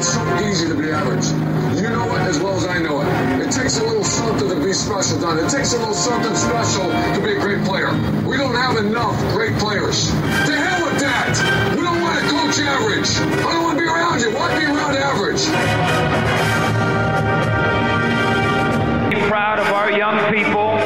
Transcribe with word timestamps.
It's 0.00 0.14
so 0.14 0.24
easy 0.48 0.66
to 0.66 0.74
be 0.74 0.90
average. 0.90 1.26
You 1.76 1.90
know 1.90 2.06
it 2.16 2.20
as 2.20 2.40
well 2.40 2.56
as 2.56 2.64
I 2.66 2.78
know 2.78 3.02
it. 3.02 3.46
It 3.46 3.52
takes 3.52 3.78
a 3.80 3.84
little 3.84 4.02
something 4.02 4.48
to 4.48 4.56
be 4.64 4.72
special, 4.72 5.20
Don. 5.20 5.36
It 5.36 5.50
takes 5.50 5.74
a 5.74 5.76
little 5.76 5.92
something 5.92 6.34
special 6.34 6.84
to 6.88 7.20
be 7.22 7.36
a 7.36 7.38
great 7.38 7.62
player. 7.66 7.92
We 8.26 8.38
don't 8.38 8.54
have 8.54 8.78
enough 8.78 9.14
great 9.34 9.52
players. 9.58 10.08
To 10.08 10.56
hell 10.56 10.86
with 10.88 11.00
that! 11.00 11.36
We 11.76 11.82
don't 11.84 12.00
want 12.00 12.16
to 12.16 12.24
coach 12.32 12.58
average. 12.64 13.10
I 13.44 13.52
don't 13.52 13.62
want 13.62 13.76
to 13.76 13.84
be 13.84 13.90
around 13.90 14.20
you. 14.22 14.32
Why 14.32 14.48
be 14.58 14.64
around 14.64 14.96
average? 14.96 15.44
Be 19.12 19.20
proud 19.28 19.58
of 19.58 19.66
our 19.66 19.92
young 19.92 20.16
people 20.32 20.80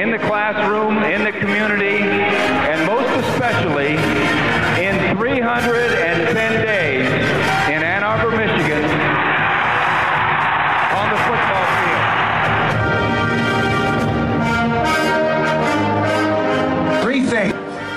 in 0.00 0.10
the 0.10 0.18
classroom, 0.26 1.04
in 1.04 1.24
the 1.24 1.32
community, 1.32 2.00
and 2.00 2.86
most 2.86 3.10
especially 3.28 4.00
in 4.80 4.96
310 5.18 5.95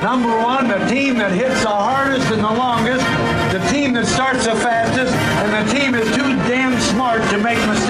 Number 0.01 0.29
one, 0.29 0.69
the 0.69 0.79
team 0.87 1.17
that 1.17 1.33
hits 1.33 1.61
the 1.61 1.67
hardest 1.67 2.31
and 2.31 2.41
the 2.41 2.49
longest, 2.49 3.03
the 3.51 3.59
team 3.69 3.91
that 3.93 4.05
starts 4.05 4.45
the 4.45 4.55
fastest, 4.55 5.13
and 5.43 5.51
the 5.51 5.73
team 5.73 5.93
is 5.93 6.07
too 6.15 6.37
damn 6.47 6.79
smart 6.79 7.21
to 7.31 7.37
make 7.37 7.59
mistakes. 7.67 7.88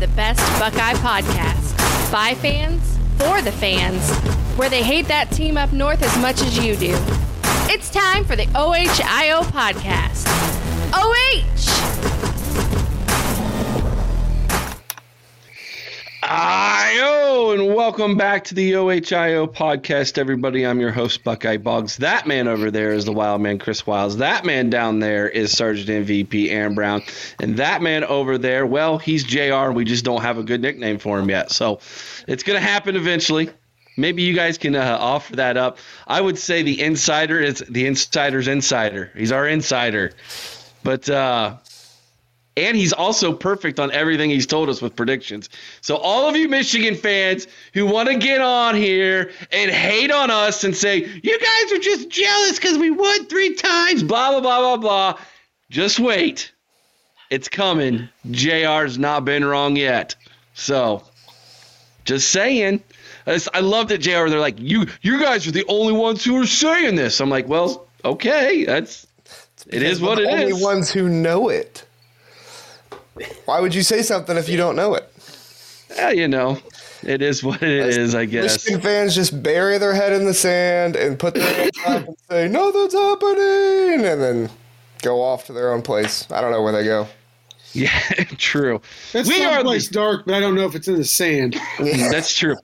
The 0.00 0.08
best 0.08 0.40
Buckeye 0.58 0.94
podcast. 0.94 1.76
By 2.10 2.34
fans, 2.34 2.96
for 3.18 3.42
the 3.42 3.52
fans, 3.52 4.10
where 4.56 4.70
they 4.70 4.82
hate 4.82 5.06
that 5.08 5.30
team 5.30 5.58
up 5.58 5.72
north 5.74 6.02
as 6.02 6.16
much 6.22 6.40
as 6.40 6.56
you 6.56 6.74
do. 6.74 6.96
It's 7.68 7.90
time 7.90 8.24
for 8.24 8.34
the 8.34 8.46
OHIO 8.54 9.42
podcast. 9.42 10.26
OH! 10.94 11.49
Welcome 17.90 18.16
back 18.16 18.44
to 18.44 18.54
the 18.54 18.76
OHIO 18.76 19.48
podcast, 19.48 20.16
everybody. 20.16 20.64
I'm 20.64 20.78
your 20.78 20.92
host, 20.92 21.24
Buckeye 21.24 21.56
Boggs. 21.56 21.96
That 21.96 22.24
man 22.24 22.46
over 22.46 22.70
there 22.70 22.92
is 22.92 23.04
the 23.04 23.12
wild 23.12 23.40
man, 23.40 23.58
Chris 23.58 23.84
Wiles. 23.84 24.18
That 24.18 24.44
man 24.44 24.70
down 24.70 25.00
there 25.00 25.28
is 25.28 25.50
Sergeant 25.56 26.06
MVP, 26.06 26.52
Aaron 26.52 26.76
Brown. 26.76 27.02
And 27.40 27.56
that 27.56 27.82
man 27.82 28.04
over 28.04 28.38
there, 28.38 28.64
well, 28.64 28.98
he's 28.98 29.24
JR. 29.24 29.72
We 29.72 29.84
just 29.84 30.04
don't 30.04 30.22
have 30.22 30.38
a 30.38 30.44
good 30.44 30.60
nickname 30.60 31.00
for 31.00 31.18
him 31.18 31.28
yet. 31.28 31.50
So 31.50 31.80
it's 32.28 32.44
going 32.44 32.60
to 32.60 32.64
happen 32.64 32.94
eventually. 32.94 33.50
Maybe 33.96 34.22
you 34.22 34.36
guys 34.36 34.56
can 34.56 34.76
uh, 34.76 34.96
offer 35.00 35.34
that 35.34 35.56
up. 35.56 35.78
I 36.06 36.20
would 36.20 36.38
say 36.38 36.62
the 36.62 36.80
insider 36.80 37.40
is 37.40 37.58
the 37.58 37.86
insider's 37.86 38.46
insider. 38.46 39.10
He's 39.16 39.32
our 39.32 39.48
insider. 39.48 40.12
But, 40.84 41.10
uh, 41.10 41.56
and 42.56 42.76
he's 42.76 42.92
also 42.92 43.32
perfect 43.32 43.78
on 43.78 43.92
everything 43.92 44.30
he's 44.30 44.46
told 44.46 44.68
us 44.68 44.82
with 44.82 44.96
predictions. 44.96 45.48
So, 45.80 45.96
all 45.96 46.28
of 46.28 46.36
you 46.36 46.48
Michigan 46.48 46.96
fans 46.96 47.46
who 47.72 47.86
want 47.86 48.08
to 48.08 48.16
get 48.16 48.40
on 48.40 48.74
here 48.74 49.30
and 49.52 49.70
hate 49.70 50.10
on 50.10 50.30
us 50.30 50.64
and 50.64 50.76
say, 50.76 50.98
you 50.98 51.38
guys 51.38 51.72
are 51.72 51.82
just 51.82 52.08
jealous 52.10 52.56
because 52.56 52.76
we 52.78 52.90
won 52.90 53.26
three 53.26 53.54
times, 53.54 54.02
blah, 54.02 54.32
blah, 54.32 54.40
blah, 54.40 54.60
blah, 54.60 54.76
blah, 54.76 55.18
just 55.70 56.00
wait. 56.00 56.52
It's 57.30 57.48
coming. 57.48 58.08
JR's 58.28 58.98
not 58.98 59.24
been 59.24 59.44
wrong 59.44 59.76
yet. 59.76 60.16
So, 60.54 61.04
just 62.04 62.30
saying. 62.30 62.82
I 63.26 63.60
love 63.60 63.88
that 63.88 63.98
JR, 63.98 64.28
they're 64.28 64.40
like, 64.40 64.58
you, 64.58 64.86
you 65.02 65.20
guys 65.20 65.46
are 65.46 65.52
the 65.52 65.64
only 65.68 65.92
ones 65.92 66.24
who 66.24 66.42
are 66.42 66.46
saying 66.46 66.96
this. 66.96 67.20
I'm 67.20 67.30
like, 67.30 67.46
well, 67.46 67.86
okay, 68.04 68.64
that's, 68.64 69.06
it 69.68 69.82
is 69.82 70.00
what 70.00 70.18
it 70.18 70.22
is. 70.22 70.28
the 70.28 70.42
only 70.54 70.64
ones 70.64 70.90
who 70.90 71.08
know 71.08 71.48
it. 71.48 71.86
Why 73.44 73.60
would 73.60 73.74
you 73.74 73.82
say 73.82 74.02
something 74.02 74.36
if 74.36 74.48
you 74.48 74.56
don't 74.56 74.76
know 74.76 74.94
it? 74.94 75.12
Yeah, 75.94 76.10
you 76.10 76.28
know, 76.28 76.58
it 77.02 77.20
is 77.20 77.42
what 77.42 77.62
it 77.62 77.68
is, 77.70 78.14
I 78.14 78.24
guess. 78.24 78.64
Michigan 78.64 78.80
fans 78.80 79.14
just 79.14 79.42
bury 79.42 79.78
their 79.78 79.92
head 79.92 80.12
in 80.12 80.24
the 80.24 80.34
sand 80.34 80.94
and 80.96 81.18
put 81.18 81.34
their 81.34 81.52
hands 81.52 81.78
up 81.84 82.06
and 82.06 82.16
say, 82.28 82.48
"Nothing's 82.48 82.92
happening," 82.94 84.06
and 84.06 84.22
then 84.22 84.50
go 85.02 85.20
off 85.20 85.46
to 85.46 85.52
their 85.52 85.72
own 85.72 85.82
place. 85.82 86.30
I 86.30 86.40
don't 86.40 86.52
know 86.52 86.62
where 86.62 86.72
they 86.72 86.84
go. 86.84 87.08
Yeah, 87.72 88.00
true. 88.36 88.82
That's 89.12 89.28
we 89.28 89.44
are 89.44 89.54
someplace 89.54 89.86
the, 89.86 89.94
dark, 89.94 90.26
but 90.26 90.34
I 90.34 90.40
don't 90.40 90.56
know 90.56 90.66
if 90.66 90.74
it's 90.74 90.88
in 90.88 90.96
the 90.96 91.04
sand. 91.04 91.56
that's 91.78 92.36
true. 92.36 92.56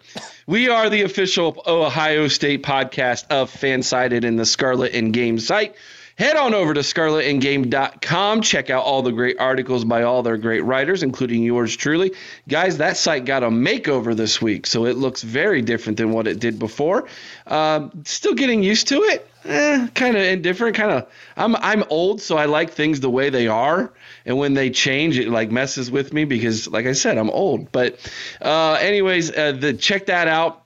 We 0.48 0.68
are 0.68 0.90
the 0.90 1.02
official 1.02 1.62
Ohio 1.64 2.26
State 2.26 2.64
podcast 2.64 3.24
of 3.30 3.48
Fansided 3.48 4.24
in 4.24 4.34
the 4.34 4.44
Scarlet 4.44 4.94
and 4.94 5.12
Game 5.12 5.38
site. 5.38 5.76
Head 6.16 6.36
on 6.36 6.54
over 6.54 6.72
to 6.72 6.80
scarletandgame.com. 6.80 8.40
Check 8.40 8.70
out 8.70 8.84
all 8.84 9.02
the 9.02 9.12
great 9.12 9.38
articles 9.38 9.84
by 9.84 10.02
all 10.02 10.22
their 10.22 10.38
great 10.38 10.64
writers, 10.64 11.02
including 11.02 11.42
yours 11.42 11.76
truly. 11.76 12.12
Guys, 12.48 12.78
that 12.78 12.96
site 12.96 13.26
got 13.26 13.42
a 13.42 13.50
makeover 13.50 14.16
this 14.16 14.40
week, 14.40 14.66
so 14.66 14.86
it 14.86 14.96
looks 14.96 15.22
very 15.22 15.60
different 15.60 15.98
than 15.98 16.12
what 16.12 16.26
it 16.26 16.38
did 16.38 16.58
before. 16.58 17.06
Um, 17.46 18.02
still 18.06 18.32
getting 18.32 18.62
used 18.62 18.88
to 18.88 19.02
it. 19.02 19.28
Eh, 19.44 19.88
kind 19.94 20.16
of 20.16 20.22
indifferent. 20.22 20.74
Kind 20.74 20.92
of. 20.92 21.06
I'm 21.36 21.54
I'm 21.56 21.84
old, 21.90 22.22
so 22.22 22.38
I 22.38 22.46
like 22.46 22.70
things 22.70 23.00
the 23.00 23.10
way 23.10 23.28
they 23.28 23.46
are. 23.46 23.92
And 24.24 24.38
when 24.38 24.54
they 24.54 24.70
change, 24.70 25.18
it 25.18 25.28
like 25.28 25.50
messes 25.50 25.90
with 25.90 26.14
me 26.14 26.24
because, 26.24 26.66
like 26.66 26.86
I 26.86 26.92
said, 26.92 27.18
I'm 27.18 27.28
old. 27.28 27.70
But, 27.72 27.98
uh, 28.40 28.78
anyways, 28.80 29.36
uh, 29.36 29.52
the 29.52 29.74
check 29.74 30.06
that 30.06 30.28
out. 30.28 30.62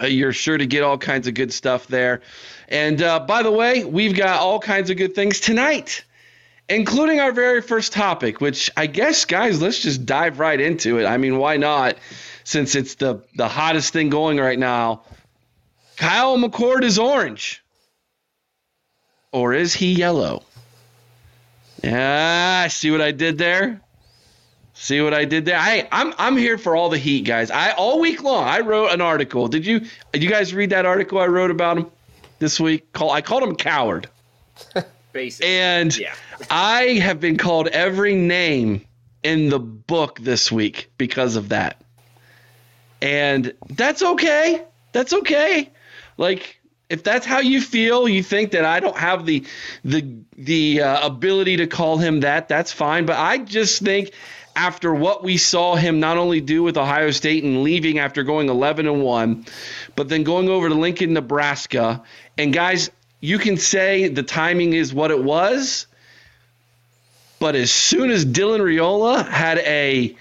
Uh, 0.00 0.06
you're 0.06 0.32
sure 0.32 0.56
to 0.56 0.66
get 0.66 0.82
all 0.82 0.96
kinds 0.96 1.26
of 1.26 1.34
good 1.34 1.52
stuff 1.52 1.88
there. 1.88 2.22
And 2.68 3.00
uh, 3.00 3.20
by 3.20 3.42
the 3.42 3.50
way, 3.50 3.84
we've 3.84 4.14
got 4.14 4.40
all 4.40 4.60
kinds 4.60 4.90
of 4.90 4.98
good 4.98 5.14
things 5.14 5.40
tonight, 5.40 6.04
including 6.68 7.18
our 7.18 7.32
very 7.32 7.62
first 7.62 7.92
topic, 7.92 8.42
which 8.42 8.70
I 8.76 8.86
guess, 8.86 9.24
guys, 9.24 9.60
let's 9.62 9.80
just 9.80 10.04
dive 10.04 10.38
right 10.38 10.60
into 10.60 10.98
it. 10.98 11.06
I 11.06 11.16
mean, 11.16 11.38
why 11.38 11.56
not? 11.56 11.96
Since 12.44 12.74
it's 12.74 12.96
the, 12.96 13.22
the 13.36 13.48
hottest 13.48 13.92
thing 13.92 14.10
going 14.10 14.38
right 14.38 14.58
now. 14.58 15.02
Kyle 15.96 16.36
McCord 16.36 16.82
is 16.82 16.98
orange. 16.98 17.62
Or 19.32 19.54
is 19.54 19.74
he 19.74 19.92
yellow? 19.94 20.42
Yeah, 21.82 22.68
see 22.68 22.90
what 22.90 23.00
I 23.00 23.12
did 23.12 23.38
there? 23.38 23.80
See 24.74 25.00
what 25.00 25.12
I 25.12 25.24
did 25.24 25.44
there? 25.44 25.58
I 25.58 25.88
I'm 25.90 26.14
I'm 26.18 26.36
here 26.36 26.56
for 26.56 26.76
all 26.76 26.88
the 26.88 26.98
heat, 26.98 27.24
guys. 27.24 27.50
I 27.50 27.72
all 27.72 28.00
week 28.00 28.22
long 28.22 28.44
I 28.44 28.60
wrote 28.60 28.92
an 28.92 29.00
article. 29.00 29.48
Did 29.48 29.66
you 29.66 29.80
did 30.12 30.22
you 30.22 30.30
guys 30.30 30.54
read 30.54 30.70
that 30.70 30.86
article 30.86 31.18
I 31.18 31.26
wrote 31.26 31.50
about 31.50 31.78
him 31.78 31.90
this 32.38 32.58
week? 32.60 32.92
Call 32.92 33.10
I 33.10 33.22
called 33.22 33.42
him 33.42 33.56
coward. 33.56 34.08
Basic. 35.12 35.44
And 35.44 35.96
Yeah. 35.96 36.14
I 36.50 36.94
have 37.02 37.20
been 37.20 37.36
called 37.38 37.68
every 37.68 38.14
name 38.14 38.84
in 39.22 39.48
the 39.48 39.58
book 39.58 40.18
this 40.20 40.52
week 40.52 40.90
because 40.98 41.36
of 41.36 41.48
that. 41.50 41.80
And 43.00 43.54
that's 43.68 44.02
okay. 44.02 44.64
That's 44.92 45.12
okay. 45.12 45.70
Like 46.16 46.60
if 46.88 47.02
that's 47.04 47.26
how 47.26 47.40
you 47.40 47.60
feel, 47.60 48.08
you 48.08 48.22
think 48.22 48.52
that 48.52 48.64
I 48.64 48.80
don't 48.80 48.96
have 48.96 49.26
the 49.26 49.44
the 49.84 50.16
the 50.36 50.82
uh, 50.82 51.06
ability 51.06 51.58
to 51.58 51.66
call 51.66 51.98
him 51.98 52.20
that, 52.20 52.48
that's 52.48 52.72
fine, 52.72 53.06
but 53.06 53.16
I 53.16 53.38
just 53.38 53.82
think 53.82 54.12
after 54.58 54.92
what 54.92 55.22
we 55.22 55.36
saw 55.36 55.76
him 55.76 56.00
not 56.00 56.18
only 56.18 56.40
do 56.40 56.64
with 56.64 56.76
Ohio 56.76 57.12
State 57.12 57.44
and 57.44 57.62
leaving 57.62 58.00
after 58.00 58.24
going 58.24 58.48
11 58.48 58.88
and 58.88 59.02
1, 59.02 59.46
but 59.94 60.08
then 60.08 60.24
going 60.24 60.48
over 60.48 60.68
to 60.68 60.74
Lincoln, 60.74 61.12
Nebraska, 61.12 62.02
and 62.36 62.52
guys, 62.52 62.90
you 63.20 63.38
can 63.38 63.56
say 63.56 64.08
the 64.08 64.24
timing 64.24 64.72
is 64.72 64.92
what 64.92 65.12
it 65.12 65.22
was, 65.22 65.86
but 67.38 67.54
as 67.54 67.70
soon 67.70 68.10
as 68.10 68.26
Dylan 68.26 68.58
Raiola 68.58 69.24
had 69.28 69.58
a 69.58 70.16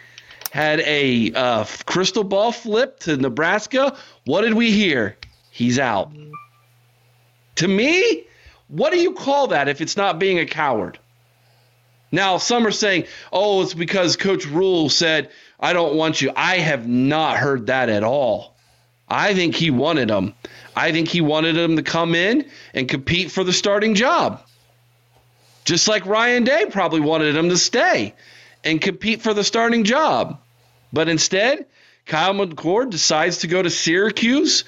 had 0.51 0.81
a 0.81 1.33
uh, 1.33 1.65
crystal 1.85 2.23
ball 2.23 2.51
flip 2.51 2.99
to 3.01 3.17
Nebraska. 3.17 3.97
What 4.25 4.41
did 4.41 4.53
we 4.53 4.71
hear? 4.71 5.17
He's 5.51 5.77
out. 5.77 6.11
To 7.55 7.67
me, 7.67 8.23
what 8.67 8.93
do 8.93 8.99
you 8.99 9.13
call 9.13 9.47
that 9.47 9.67
if 9.67 9.81
it's 9.81 9.97
not 9.97 10.19
being 10.19 10.39
a 10.39 10.45
coward? 10.45 10.99
Now, 12.11 12.37
some 12.37 12.65
are 12.65 12.71
saying, 12.71 13.05
oh, 13.31 13.61
it's 13.61 13.73
because 13.73 14.15
Coach 14.15 14.45
Rhule 14.45 14.89
said, 14.89 15.29
I 15.59 15.73
don't 15.73 15.95
want 15.95 16.21
you. 16.21 16.31
I 16.35 16.59
have 16.59 16.87
not 16.87 17.37
heard 17.37 17.67
that 17.67 17.89
at 17.89 18.03
all. 18.03 18.55
I 19.09 19.33
think 19.33 19.55
he 19.55 19.71
wanted 19.71 20.09
him. 20.09 20.33
I 20.75 20.91
think 20.91 21.07
he 21.07 21.21
wanted 21.21 21.57
him 21.57 21.77
to 21.77 21.83
come 21.83 22.13
in 22.13 22.49
and 22.73 22.87
compete 22.87 23.31
for 23.31 23.43
the 23.43 23.53
starting 23.53 23.95
job. 23.95 24.41
Just 25.65 25.87
like 25.87 26.05
Ryan 26.05 26.43
Day 26.43 26.65
probably 26.69 26.99
wanted 27.01 27.35
him 27.35 27.49
to 27.49 27.57
stay 27.57 28.13
and 28.63 28.79
compete 28.79 29.21
for 29.21 29.33
the 29.33 29.43
starting 29.43 29.83
job. 29.83 30.39
But 30.93 31.09
instead, 31.09 31.65
Kyle 32.05 32.33
McCord 32.33 32.89
decides 32.89 33.39
to 33.39 33.47
go 33.47 33.61
to 33.61 33.69
Syracuse, 33.69 34.63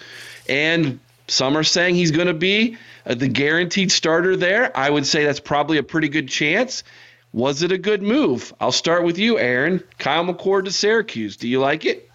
and 0.47 0.99
some 1.27 1.57
are 1.57 1.63
saying 1.63 1.95
he's 1.95 2.11
going 2.11 2.27
to 2.27 2.33
be 2.33 2.77
uh, 3.05 3.15
the 3.15 3.27
guaranteed 3.27 3.91
starter 3.91 4.35
there. 4.35 4.75
I 4.75 4.89
would 4.89 5.05
say 5.05 5.23
that's 5.23 5.39
probably 5.39 5.77
a 5.77 5.83
pretty 5.83 6.09
good 6.09 6.27
chance. 6.27 6.83
Was 7.31 7.61
it 7.61 7.71
a 7.71 7.77
good 7.77 8.01
move? 8.01 8.53
I'll 8.59 8.71
start 8.71 9.03
with 9.03 9.17
you, 9.17 9.37
Aaron. 9.37 9.83
Kyle 9.99 10.25
McCord 10.25 10.65
to 10.65 10.71
Syracuse. 10.71 11.37
Do 11.37 11.47
you 11.47 11.59
like 11.59 11.85
it? 11.85 12.09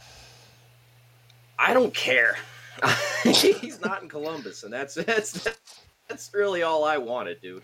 I 1.58 1.72
don't 1.72 1.94
care. 1.94 2.36
He's 3.22 3.80
not 3.80 4.02
in 4.02 4.08
Columbus, 4.08 4.64
and 4.64 4.72
that's 4.72 4.94
that's 4.94 5.48
that's 6.08 6.34
really 6.34 6.62
all 6.62 6.84
I 6.84 6.98
wanted, 6.98 7.40
dude. 7.40 7.62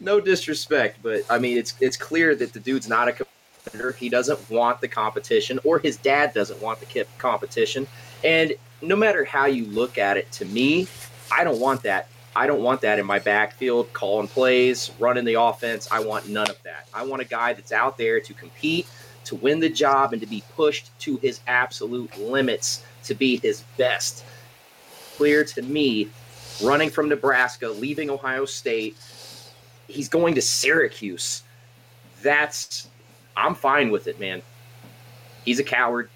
No 0.00 0.20
disrespect, 0.20 0.98
but 1.02 1.22
I 1.30 1.38
mean 1.38 1.56
it's 1.56 1.74
it's 1.80 1.96
clear 1.96 2.34
that 2.34 2.52
the 2.52 2.60
dude's 2.60 2.88
not 2.88 3.08
a 3.08 3.12
competitor. 3.12 3.92
He 3.92 4.08
doesn't 4.08 4.50
want 4.50 4.80
the 4.80 4.88
competition, 4.88 5.60
or 5.64 5.78
his 5.78 5.96
dad 5.96 6.34
doesn't 6.34 6.60
want 6.60 6.80
the 6.80 7.06
competition. 7.18 7.86
And 8.24 8.54
no 8.82 8.96
matter 8.96 9.24
how 9.24 9.46
you 9.46 9.64
look 9.66 9.96
at 9.96 10.16
it, 10.16 10.30
to 10.32 10.44
me, 10.44 10.88
I 11.30 11.44
don't 11.44 11.60
want 11.60 11.84
that. 11.84 12.08
I 12.34 12.46
don't 12.46 12.62
want 12.62 12.80
that 12.82 12.98
in 12.98 13.06
my 13.06 13.18
backfield, 13.18 13.92
calling 13.92 14.28
plays, 14.28 14.90
running 14.98 15.24
the 15.24 15.40
offense. 15.40 15.88
I 15.90 16.00
want 16.00 16.28
none 16.28 16.48
of 16.48 16.62
that. 16.62 16.88
I 16.94 17.04
want 17.04 17.22
a 17.22 17.24
guy 17.24 17.52
that's 17.54 17.72
out 17.72 17.98
there 17.98 18.20
to 18.20 18.34
compete, 18.34 18.86
to 19.24 19.34
win 19.34 19.58
the 19.58 19.68
job, 19.68 20.12
and 20.12 20.22
to 20.22 20.28
be 20.28 20.44
pushed 20.54 20.96
to 21.00 21.16
his 21.18 21.40
absolute 21.46 22.16
limits 22.18 22.84
to 23.04 23.14
be 23.14 23.38
his 23.38 23.62
best. 23.76 24.24
Clear 25.16 25.44
to 25.44 25.62
me, 25.62 26.08
running 26.62 26.90
from 26.90 27.08
Nebraska, 27.08 27.68
leaving 27.68 28.10
Ohio 28.10 28.44
State, 28.44 28.96
he's 29.88 30.08
going 30.08 30.34
to 30.34 30.42
Syracuse. 30.42 31.42
That's, 32.22 32.88
I'm 33.36 33.54
fine 33.54 33.90
with 33.90 34.06
it, 34.06 34.20
man. 34.20 34.42
He's 35.44 35.58
a 35.58 35.64
coward. 35.64 36.10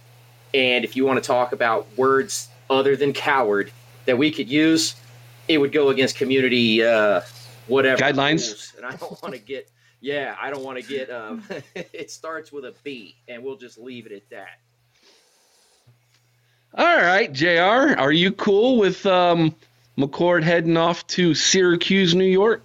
And 0.52 0.84
if 0.84 0.94
you 0.94 1.05
want 1.05 1.22
to 1.22 1.26
talk 1.26 1.52
about 1.52 1.87
words 1.96 2.49
other 2.70 2.94
than 2.94 3.12
coward 3.12 3.72
that 4.05 4.16
we 4.16 4.31
could 4.31 4.49
use, 4.49 4.94
it 5.49 5.58
would 5.58 5.73
go 5.73 5.91
against 5.91 6.17
community 6.17 6.82
uh, 6.82 7.20
whatever 7.67 8.00
guidelines. 8.00 8.46
Rules. 8.46 8.73
And 8.76 8.87
I 8.87 8.96
don't 8.96 9.23
want 9.23 9.35
to 9.35 9.41
get, 9.41 9.70
yeah, 10.00 10.37
I 10.41 10.50
don't 10.50 10.64
want 10.64 10.79
to 10.79 10.85
get. 10.85 11.11
Um, 11.11 11.43
it 11.75 12.11
starts 12.11 12.52
with 12.52 12.64
a 12.64 12.75
B, 12.82 13.17
and 13.29 13.43
we'll 13.43 13.56
just 13.56 13.79
leave 13.79 14.06
it 14.06 14.12
at 14.12 14.29
that. 14.31 14.61
All 16.76 16.96
right, 16.96 17.32
Jr. 17.32 17.96
Are 17.99 18.12
you 18.12 18.32
cool 18.32 18.79
with 18.79 19.06
um, 19.06 19.55
McCord 19.96 20.43
heading 20.43 20.76
off 20.76 21.06
to 21.08 21.32
Syracuse, 21.35 22.14
New 22.14 22.25
York? 22.25 22.62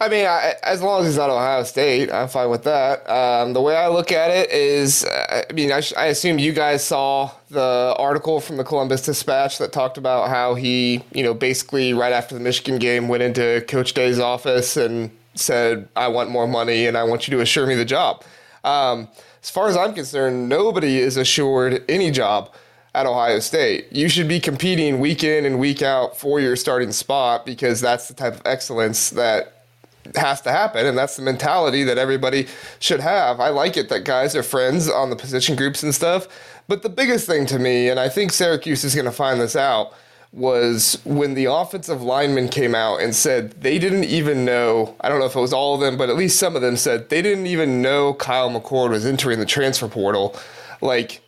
I 0.00 0.08
mean, 0.08 0.26
I, 0.26 0.56
as 0.64 0.82
long 0.82 1.02
as 1.02 1.06
he's 1.06 1.16
not 1.16 1.30
Ohio 1.30 1.62
State, 1.62 2.12
I'm 2.12 2.26
fine 2.26 2.50
with 2.50 2.64
that. 2.64 3.08
Um, 3.08 3.52
the 3.52 3.60
way 3.60 3.76
I 3.76 3.88
look 3.88 4.10
at 4.10 4.30
it 4.30 4.50
is, 4.50 5.04
uh, 5.04 5.44
I 5.48 5.52
mean, 5.52 5.70
I, 5.70 5.80
sh- 5.80 5.92
I, 5.96 6.06
assume 6.06 6.40
you 6.40 6.52
guys 6.52 6.84
saw 6.84 7.30
the 7.48 7.94
article 7.96 8.40
from 8.40 8.56
the 8.56 8.64
Columbus 8.64 9.02
Dispatch 9.02 9.58
that 9.58 9.72
talked 9.72 9.96
about 9.96 10.28
how 10.28 10.56
he, 10.56 11.04
you 11.12 11.22
know, 11.22 11.32
basically 11.32 11.94
right 11.94 12.12
after 12.12 12.34
the 12.34 12.40
Michigan 12.40 12.80
game 12.80 13.06
went 13.06 13.22
into 13.22 13.64
Coach 13.68 13.94
Day's 13.94 14.18
office 14.18 14.76
and 14.76 15.12
said, 15.36 15.88
"I 15.94 16.08
want 16.08 16.28
more 16.28 16.48
money 16.48 16.86
and 16.86 16.98
I 16.98 17.04
want 17.04 17.28
you 17.28 17.36
to 17.36 17.40
assure 17.40 17.66
me 17.66 17.76
the 17.76 17.84
job." 17.84 18.24
Um, 18.64 19.08
as 19.42 19.50
far 19.50 19.68
as 19.68 19.76
I'm 19.76 19.94
concerned, 19.94 20.48
nobody 20.48 20.98
is 20.98 21.16
assured 21.16 21.84
any 21.88 22.10
job 22.10 22.52
at 22.94 23.06
Ohio 23.06 23.38
State. 23.40 23.92
You 23.92 24.08
should 24.08 24.28
be 24.28 24.40
competing 24.40 24.98
week 24.98 25.22
in 25.22 25.44
and 25.44 25.58
week 25.58 25.82
out 25.82 26.16
for 26.16 26.40
your 26.40 26.56
starting 26.56 26.92
spot 26.92 27.46
because 27.46 27.80
that's 27.80 28.08
the 28.08 28.14
type 28.14 28.34
of 28.34 28.42
excellence 28.44 29.10
that 29.10 29.53
has 30.16 30.40
to 30.42 30.50
happen 30.50 30.86
and 30.86 30.96
that's 30.96 31.16
the 31.16 31.22
mentality 31.22 31.82
that 31.84 31.98
everybody 31.98 32.46
should 32.78 33.00
have. 33.00 33.40
I 33.40 33.48
like 33.48 33.76
it 33.76 33.88
that 33.88 34.04
guys 34.04 34.36
are 34.36 34.42
friends 34.42 34.88
on 34.88 35.10
the 35.10 35.16
position 35.16 35.56
groups 35.56 35.82
and 35.82 35.94
stuff, 35.94 36.28
but 36.68 36.82
the 36.82 36.88
biggest 36.88 37.26
thing 37.26 37.46
to 37.46 37.58
me 37.58 37.88
and 37.88 37.98
I 37.98 38.08
think 38.08 38.32
Syracuse 38.32 38.84
is 38.84 38.94
going 38.94 39.06
to 39.06 39.12
find 39.12 39.40
this 39.40 39.56
out 39.56 39.94
was 40.34 41.00
when 41.04 41.34
the 41.34 41.44
offensive 41.44 42.02
linemen 42.02 42.48
came 42.48 42.74
out 42.74 43.00
and 43.00 43.14
said 43.14 43.52
they 43.62 43.78
didn't 43.78 44.04
even 44.04 44.44
know, 44.44 44.96
I 45.00 45.08
don't 45.08 45.20
know 45.20 45.26
if 45.26 45.36
it 45.36 45.40
was 45.40 45.52
all 45.52 45.74
of 45.76 45.80
them, 45.80 45.96
but 45.96 46.10
at 46.10 46.16
least 46.16 46.40
some 46.40 46.56
of 46.56 46.62
them 46.62 46.76
said 46.76 47.08
they 47.08 47.22
didn't 47.22 47.46
even 47.46 47.80
know 47.80 48.14
Kyle 48.14 48.50
McCord 48.50 48.90
was 48.90 49.06
entering 49.06 49.38
the 49.38 49.46
transfer 49.46 49.86
portal. 49.86 50.36
Like, 50.80 51.22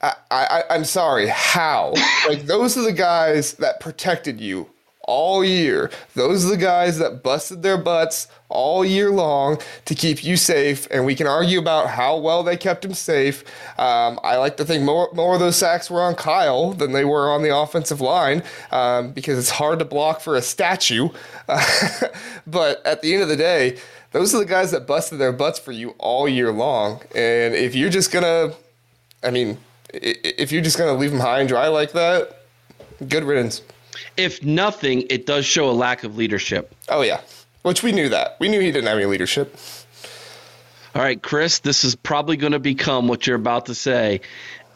I, 0.00 0.14
I, 0.30 0.62
I'm 0.70 0.84
sorry, 0.84 1.26
how? 1.26 1.92
like, 2.28 2.42
those 2.42 2.78
are 2.78 2.82
the 2.82 2.92
guys 2.92 3.54
that 3.54 3.80
protected 3.80 4.40
you 4.40 4.70
all 5.10 5.44
year. 5.44 5.90
Those 6.14 6.46
are 6.46 6.50
the 6.50 6.56
guys 6.56 6.98
that 6.98 7.24
busted 7.24 7.64
their 7.64 7.76
butts 7.76 8.28
all 8.48 8.84
year 8.84 9.10
long 9.10 9.58
to 9.86 9.94
keep 9.96 10.22
you 10.22 10.36
safe. 10.36 10.86
And 10.88 11.04
we 11.04 11.16
can 11.16 11.26
argue 11.26 11.58
about 11.58 11.88
how 11.88 12.16
well 12.16 12.44
they 12.44 12.56
kept 12.56 12.84
him 12.84 12.94
safe. 12.94 13.42
Um, 13.76 14.20
I 14.22 14.36
like 14.36 14.56
to 14.58 14.64
think 14.64 14.84
more, 14.84 15.10
more 15.12 15.34
of 15.34 15.40
those 15.40 15.56
sacks 15.56 15.90
were 15.90 16.00
on 16.00 16.14
Kyle 16.14 16.72
than 16.72 16.92
they 16.92 17.04
were 17.04 17.28
on 17.28 17.42
the 17.42 17.54
offensive 17.54 18.00
line 18.00 18.44
um, 18.70 19.10
because 19.10 19.36
it's 19.36 19.50
hard 19.50 19.80
to 19.80 19.84
block 19.84 20.20
for 20.20 20.36
a 20.36 20.42
statue. 20.42 21.08
but 22.46 22.86
at 22.86 23.02
the 23.02 23.12
end 23.12 23.24
of 23.24 23.28
the 23.28 23.36
day, 23.36 23.78
those 24.12 24.32
are 24.32 24.38
the 24.38 24.46
guys 24.46 24.70
that 24.70 24.86
busted 24.86 25.18
their 25.18 25.32
butts 25.32 25.58
for 25.58 25.72
you 25.72 25.96
all 25.98 26.28
year 26.28 26.52
long. 26.52 27.00
And 27.16 27.52
if 27.56 27.74
you're 27.74 27.90
just 27.90 28.12
going 28.12 28.24
to, 28.24 28.56
I 29.24 29.32
mean, 29.32 29.58
if 29.92 30.52
you're 30.52 30.62
just 30.62 30.78
going 30.78 30.94
to 30.94 31.00
leave 31.00 31.10
them 31.10 31.18
high 31.18 31.40
and 31.40 31.48
dry 31.48 31.66
like 31.66 31.90
that, 31.92 32.42
good 33.08 33.24
riddance 33.24 33.62
if 34.20 34.44
nothing, 34.44 35.06
it 35.08 35.26
does 35.26 35.46
show 35.46 35.70
a 35.70 35.72
lack 35.72 36.04
of 36.04 36.16
leadership. 36.16 36.74
Oh 36.88 37.02
yeah, 37.02 37.20
which 37.62 37.82
we 37.82 37.92
knew 37.92 38.08
that. 38.10 38.36
We 38.38 38.48
knew 38.48 38.60
he 38.60 38.70
didn't 38.70 38.86
have 38.86 38.96
any 38.96 39.06
leadership. 39.06 39.56
All 40.94 41.02
right, 41.02 41.20
Chris, 41.22 41.60
this 41.60 41.84
is 41.84 41.94
probably 41.94 42.36
going 42.36 42.52
to 42.52 42.58
become 42.58 43.08
what 43.08 43.26
you're 43.26 43.36
about 43.36 43.66
to 43.66 43.74
say, 43.74 44.20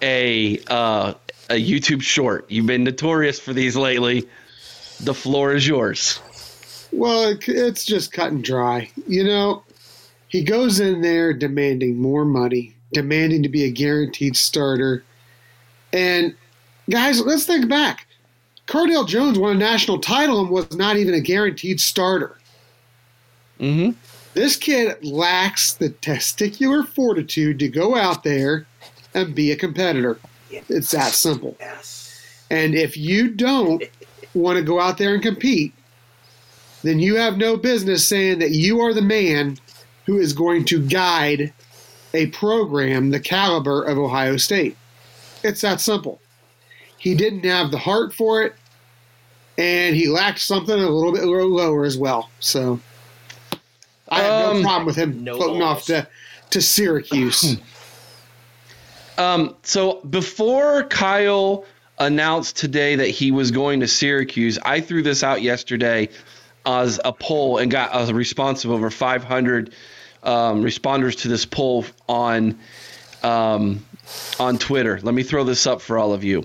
a 0.01 0.59
uh, 0.69 1.15
a 1.51 1.55
YouTube 1.55 2.03
short. 2.03 2.51
You've 2.51 2.67
been 2.67 2.85
notorious 2.85 3.39
for 3.39 3.53
these 3.53 3.77
lately. 3.77 4.29
The 5.01 5.15
floor 5.15 5.53
is 5.53 5.67
yours. 5.67 6.21
Well, 6.93 7.37
it's 7.47 7.85
just 7.85 8.13
cut 8.13 8.31
and 8.31 8.45
dry. 8.45 8.91
You 9.09 9.25
know, 9.25 9.65
he 10.29 10.45
goes 10.45 10.81
in 10.81 11.03
there 11.03 11.33
demanding 11.35 11.99
more 11.99 12.25
money, 12.25 12.77
demanding 12.93 13.43
to 13.43 13.49
be 13.49 13.65
a 13.65 13.71
guaranteed 13.71 14.37
starter. 14.37 15.05
And 15.93 16.37
guys, 16.89 17.21
let's 17.21 17.45
think 17.45 17.69
back. 17.69 18.07
Cardale 18.67 19.07
Jones 19.07 19.39
won 19.39 19.57
a 19.57 19.59
national 19.59 19.99
title 19.99 20.41
and 20.41 20.51
was 20.51 20.75
not 20.75 20.97
even 20.97 21.15
a 21.15 21.21
guaranteed 21.21 21.81
starter. 21.81 22.39
Mm-hmm. 23.61 23.93
This 24.33 24.57
kid 24.57 25.05
lacks 25.05 25.75
the 25.75 25.91
testicular 25.91 26.87
fortitude 26.87 27.59
to 27.61 27.69
go 27.69 27.95
out 27.97 28.25
there 28.25 28.67
and 29.15 29.35
be 29.35 29.53
a 29.53 29.57
competitor. 29.57 30.19
It's 30.51 30.91
that 30.91 31.13
simple. 31.13 31.57
Yes. 31.61 32.21
And 32.51 32.75
if 32.75 32.97
you 32.97 33.29
don't 33.31 33.85
want 34.35 34.59
to 34.59 34.65
go 34.65 34.81
out 34.81 34.99
there 34.99 35.15
and 35.15 35.23
compete, 35.23 35.73
then 36.83 36.99
you 36.99 37.17
have 37.17 37.37
no 37.37 37.57
business 37.57 38.09
saying 38.09 38.41
that 38.41 38.51
you 38.51 38.81
are 38.81 38.93
the 38.93 39.03
man 39.03 39.57
who 40.07 40.19
is 40.19 40.33
going 40.33 40.65
to 40.67 40.85
guide 40.87 41.53
a 42.13 42.27
program 42.27 43.11
the 43.11 43.21
caliber 43.21 43.83
of 43.83 43.99
Ohio 43.99 44.37
State. 44.37 44.77
It's 45.43 45.63
that 45.63 45.81
simple. 45.81 46.21
He 47.05 47.15
didn't 47.15 47.45
have 47.45 47.71
the 47.71 47.77
heart 47.77 48.15
for 48.15 48.43
it, 48.45 48.55
and 49.59 49.95
he 49.95 50.09
lacked 50.09 50.39
something 50.39 50.75
a 50.75 50.89
little 50.89 51.13
bit 51.13 51.25
lower 51.25 51.85
as 51.85 51.99
well. 51.99 52.31
So 52.41 52.81
I 54.09 54.23
have 54.23 54.47
um, 54.47 54.57
no 54.57 54.63
problem 54.63 54.87
with 54.87 54.97
him 54.97 55.23
no 55.23 55.37
floating 55.37 55.61
balls. 55.61 55.81
off 55.81 55.87
to, 55.87 56.09
to 56.51 56.63
Syracuse. 56.63 57.59
Um, 59.17 59.55
so 59.63 60.01
before 60.01 60.83
Kyle 60.89 61.65
announced 62.01 62.57
today 62.57 62.97
that 62.97 63.07
he 63.07 63.31
was 63.31 63.53
going 63.53 63.79
to 63.79 63.87
Syracuse, 63.87 64.59
I 64.65 64.81
threw 64.81 65.05
this 65.05 65.23
out 65.23 65.41
yesterday 65.41 66.09
as 66.67 66.99
a 67.05 67.13
poll 67.13 67.59
and 67.59 67.71
got 67.71 67.91
a 67.93 68.13
response 68.13 68.65
of 68.65 68.73
over 68.73 68.91
500 68.91 69.73
um, 70.25 70.65
responders 70.65 71.17
to 71.21 71.29
this 71.29 71.45
poll 71.47 71.85
on 72.09 72.59
um, 73.23 73.87
on 74.41 74.59
Twitter. 74.59 74.99
Let 75.01 75.15
me 75.15 75.23
throw 75.23 75.45
this 75.45 75.65
up 75.65 75.81
for 75.81 75.97
all 75.97 76.13
of 76.13 76.25
you. 76.25 76.45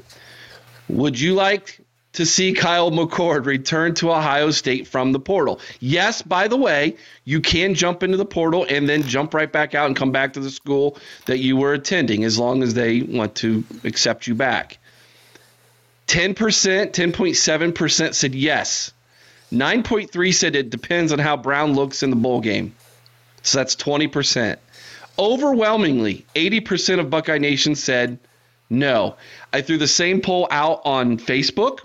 Would 0.90 1.20
you 1.20 1.36
like 1.36 1.80
to 2.14 2.26
see 2.26 2.54
Kyle 2.54 2.92
McCord 2.92 3.46
return 3.46 3.94
to 3.96 4.12
Ohio 4.12 4.52
State 4.52 4.88
from 4.88 5.12
the 5.12 5.20
portal. 5.20 5.60
Yes, 5.80 6.22
by 6.22 6.48
the 6.48 6.58
way, 6.58 6.98
you 7.24 7.40
can 7.40 7.76
jump 7.76 8.04
into 8.04 8.18
the 8.18 8.26
portal 8.26 8.66
and 8.70 8.90
then 8.90 9.04
jump 9.04 9.34
right 9.34 9.52
back 9.52 9.76
out 9.76 9.88
and 9.88 9.96
come 9.96 10.12
back 10.12 10.34
to 10.34 10.40
the 10.40 10.50
school 10.50 10.98
that 11.28 11.40
you 11.40 11.56
were 11.56 11.74
attending 11.74 12.24
as 12.24 12.40
long 12.40 12.64
as 12.64 12.74
they 12.74 13.02
want 13.02 13.36
to 13.36 13.64
accept 13.84 14.28
you 14.28 14.36
back. 14.36 14.80
10%, 16.08 16.34
10.7% 16.34 18.14
said 18.16 18.34
yes. 18.34 18.92
9.3 19.52 20.34
said 20.34 20.56
it 20.56 20.70
depends 20.72 21.12
on 21.12 21.20
how 21.20 21.38
Brown 21.38 21.74
looks 21.74 22.02
in 22.02 22.10
the 22.10 22.16
bowl 22.16 22.42
game. 22.42 22.76
So 23.44 23.60
that's 23.60 23.76
20%. 23.76 24.58
Overwhelmingly, 25.18 26.26
80% 26.34 27.00
of 27.00 27.10
Buckeye 27.10 27.38
Nation 27.38 27.76
said 27.76 28.18
no. 28.70 29.16
I 29.52 29.62
threw 29.62 29.78
the 29.78 29.88
same 29.88 30.22
poll 30.22 30.48
out 30.50 30.82
on 30.86 31.18
Facebook 31.18 31.80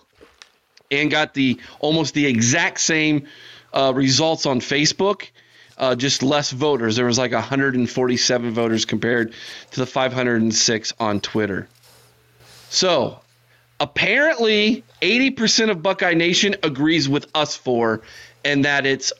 and 0.90 1.10
got 1.10 1.34
the 1.34 1.60
almost 1.80 2.14
the 2.14 2.26
exact 2.26 2.80
same 2.80 3.26
uh, 3.72 3.92
results 3.94 4.46
on 4.46 4.60
Facebook. 4.60 5.28
Uh, 5.76 5.96
just 5.96 6.22
less 6.22 6.52
voters. 6.52 6.94
There 6.94 7.06
was 7.06 7.18
like 7.18 7.32
147 7.32 8.52
voters 8.52 8.84
compared 8.84 9.34
to 9.72 9.80
the 9.80 9.86
506 9.86 10.92
on 11.00 11.20
Twitter. 11.20 11.66
So 12.70 13.20
apparently, 13.80 14.84
80% 15.02 15.70
of 15.70 15.82
Buckeye 15.82 16.14
Nation 16.14 16.54
agrees 16.62 17.08
with 17.08 17.26
us 17.34 17.56
for, 17.56 18.02
and 18.44 18.64
that 18.64 18.86
it's. 18.86 19.12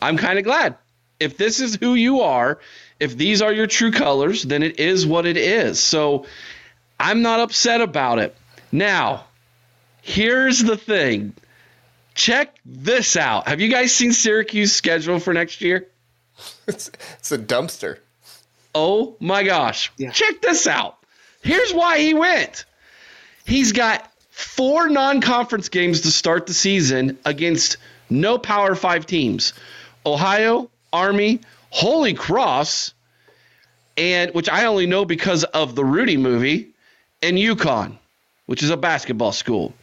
I'm 0.00 0.16
kind 0.18 0.38
of 0.38 0.44
glad. 0.44 0.76
If 1.18 1.36
this 1.36 1.60
is 1.60 1.76
who 1.76 1.94
you 1.94 2.20
are, 2.20 2.60
if 3.04 3.16
these 3.18 3.42
are 3.42 3.52
your 3.52 3.66
true 3.66 3.92
colors, 3.92 4.42
then 4.42 4.62
it 4.62 4.80
is 4.80 5.06
what 5.06 5.26
it 5.26 5.36
is. 5.36 5.78
So 5.78 6.24
I'm 6.98 7.20
not 7.20 7.38
upset 7.40 7.82
about 7.82 8.18
it. 8.18 8.34
Now, 8.72 9.26
here's 10.00 10.60
the 10.60 10.78
thing. 10.78 11.34
Check 12.14 12.56
this 12.64 13.16
out. 13.16 13.46
Have 13.46 13.60
you 13.60 13.68
guys 13.68 13.94
seen 13.94 14.14
Syracuse 14.14 14.72
schedule 14.72 15.20
for 15.20 15.32
next 15.32 15.60
year? 15.60 15.86
It's, 16.66 16.90
it's 17.18 17.30
a 17.30 17.36
dumpster. 17.36 17.98
Oh 18.74 19.16
my 19.20 19.42
gosh. 19.44 19.92
Yeah. 19.98 20.10
Check 20.10 20.40
this 20.40 20.66
out. 20.66 20.96
Here's 21.42 21.74
why 21.74 21.98
he 21.98 22.14
went. 22.14 22.64
He's 23.44 23.72
got 23.72 24.10
four 24.30 24.88
non 24.88 25.20
conference 25.20 25.68
games 25.68 26.00
to 26.00 26.10
start 26.10 26.46
the 26.46 26.54
season 26.54 27.18
against 27.24 27.76
no 28.08 28.38
Power 28.38 28.74
Five 28.74 29.04
teams 29.04 29.52
Ohio, 30.06 30.70
Army, 30.90 31.40
Holy 31.74 32.14
Cross, 32.14 32.94
and 33.96 34.32
which 34.32 34.48
I 34.48 34.66
only 34.66 34.86
know 34.86 35.04
because 35.04 35.42
of 35.42 35.74
the 35.74 35.84
Rudy 35.84 36.16
movie, 36.16 36.68
and 37.20 37.36
UConn, 37.36 37.98
which 38.46 38.62
is 38.62 38.70
a 38.70 38.76
basketball 38.76 39.32
school. 39.32 39.74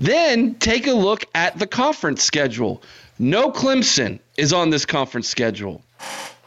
Then 0.00 0.56
take 0.56 0.88
a 0.88 0.92
look 0.92 1.24
at 1.36 1.56
the 1.56 1.68
conference 1.68 2.24
schedule. 2.24 2.82
No 3.16 3.52
Clemson 3.52 4.18
is 4.36 4.52
on 4.52 4.70
this 4.70 4.86
conference 4.86 5.28
schedule. 5.28 5.84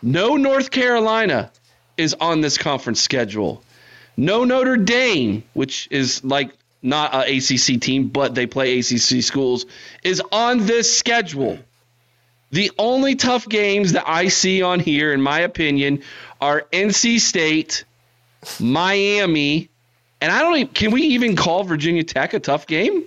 No 0.01 0.35
North 0.35 0.69
Carolina 0.69 1.49
is 1.95 2.13
on 2.19 2.41
this 2.41 2.57
conference 2.57 2.99
schedule. 2.99 3.63
No 4.17 4.43
Notre 4.43 4.75
Dame, 4.75 5.45
which 5.53 5.87
is 5.91 6.25
like 6.25 6.51
not 6.81 7.13
an 7.13 7.37
ACC 7.37 7.79
team, 7.79 8.09
but 8.09 8.35
they 8.35 8.47
play 8.47 8.79
ACC 8.79 9.23
schools, 9.23 9.65
is 10.03 10.21
on 10.33 10.65
this 10.65 10.93
schedule. 10.97 11.57
The 12.51 12.71
only 12.77 13.15
tough 13.15 13.47
games 13.47 13.93
that 13.93 14.03
I 14.07 14.27
see 14.27 14.61
on 14.61 14.79
here, 14.79 15.13
in 15.13 15.21
my 15.21 15.39
opinion, 15.39 16.03
are 16.41 16.65
NC 16.73 17.19
State, 17.19 17.85
Miami, 18.59 19.69
and 20.19 20.31
I 20.31 20.39
don't 20.39 20.55
even, 20.57 20.73
can 20.73 20.91
we 20.91 21.01
even 21.01 21.35
call 21.35 21.63
Virginia 21.63 22.03
Tech 22.03 22.33
a 22.33 22.39
tough 22.39 22.67
game? 22.67 23.03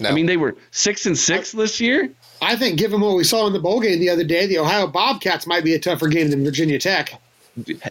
No. 0.00 0.08
I 0.08 0.12
mean, 0.12 0.26
they 0.26 0.36
were 0.36 0.56
six 0.70 1.06
and 1.06 1.16
six 1.16 1.52
this 1.52 1.80
year. 1.80 2.10
I 2.42 2.56
think, 2.56 2.78
given 2.78 3.00
what 3.00 3.16
we 3.16 3.24
saw 3.24 3.46
in 3.46 3.52
the 3.52 3.60
bowl 3.60 3.80
game 3.80 4.00
the 4.00 4.10
other 4.10 4.24
day, 4.24 4.46
the 4.46 4.58
Ohio 4.58 4.86
Bobcats 4.86 5.46
might 5.46 5.64
be 5.64 5.74
a 5.74 5.78
tougher 5.78 6.08
game 6.08 6.30
than 6.30 6.44
Virginia 6.44 6.78
Tech. 6.78 7.18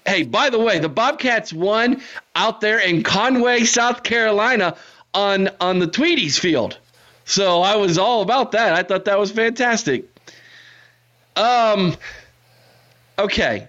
Hey, 0.06 0.24
by 0.24 0.50
the 0.50 0.60
way, 0.60 0.80
the 0.80 0.90
Bobcats 0.90 1.54
won 1.54 2.02
out 2.36 2.60
there 2.60 2.80
in 2.80 3.02
Conway, 3.02 3.64
South 3.64 4.04
Carolina, 4.04 4.76
on 5.14 5.50
on 5.62 5.80
the 5.80 5.88
Tweeties 5.88 6.38
field. 6.38 6.78
So 7.26 7.62
I 7.62 7.78
was 7.78 7.98
all 7.98 8.22
about 8.22 8.52
that. 8.52 8.74
I 8.74 8.84
thought 8.84 9.06
that 9.06 9.18
was 9.18 9.32
fantastic. 9.32 10.06
Um. 11.36 11.96
Okay, 13.18 13.68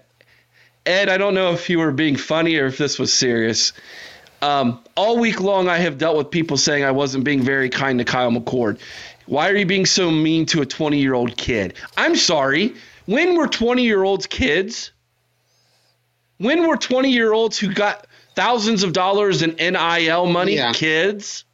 Ed. 0.87 1.09
I 1.09 1.19
don't 1.19 1.35
know 1.35 1.53
if 1.53 1.69
you 1.69 1.79
were 1.79 1.93
being 1.93 2.17
funny 2.17 2.57
or 2.57 2.67
if 2.67 2.79
this 2.79 2.99
was 2.99 3.13
serious. 3.13 3.73
Um, 4.43 4.83
all 4.95 5.19
week 5.19 5.41
long, 5.41 5.69
I 5.69 5.79
have 5.79 5.97
dealt 5.97 6.17
with 6.17 6.31
people 6.31 6.57
saying 6.57 6.85
I 6.85 6.91
wasn't 6.91 7.25
being 7.25 7.43
very 7.43 7.71
kind 7.71 7.99
to 7.99 8.05
Kyle 8.05 8.31
McCord. 8.31 8.79
Why 9.27 9.49
are 9.49 9.57
you 9.57 9.65
being 9.65 9.87
so 9.87 10.11
mean 10.11 10.47
to 10.47 10.61
a 10.61 10.67
20 10.67 10.99
year 10.99 11.15
old 11.15 11.37
kid? 11.37 11.75
I'm 11.97 12.15
sorry. 12.17 12.75
When 13.07 13.37
were 13.37 13.47
20 13.47 13.83
year 13.83 14.03
olds 14.03 14.27
kids? 14.27 14.91
When 16.39 16.67
were 16.67 16.77
20 16.77 17.11
year 17.11 17.33
olds 17.33 17.59
who 17.59 17.73
got 17.73 18.07
thousands 18.35 18.83
of 18.83 18.93
dollars 18.93 19.43
in 19.43 19.55
NIL 19.57 20.27
money 20.27 20.57
yeah. 20.57 20.73
kids? 20.73 21.45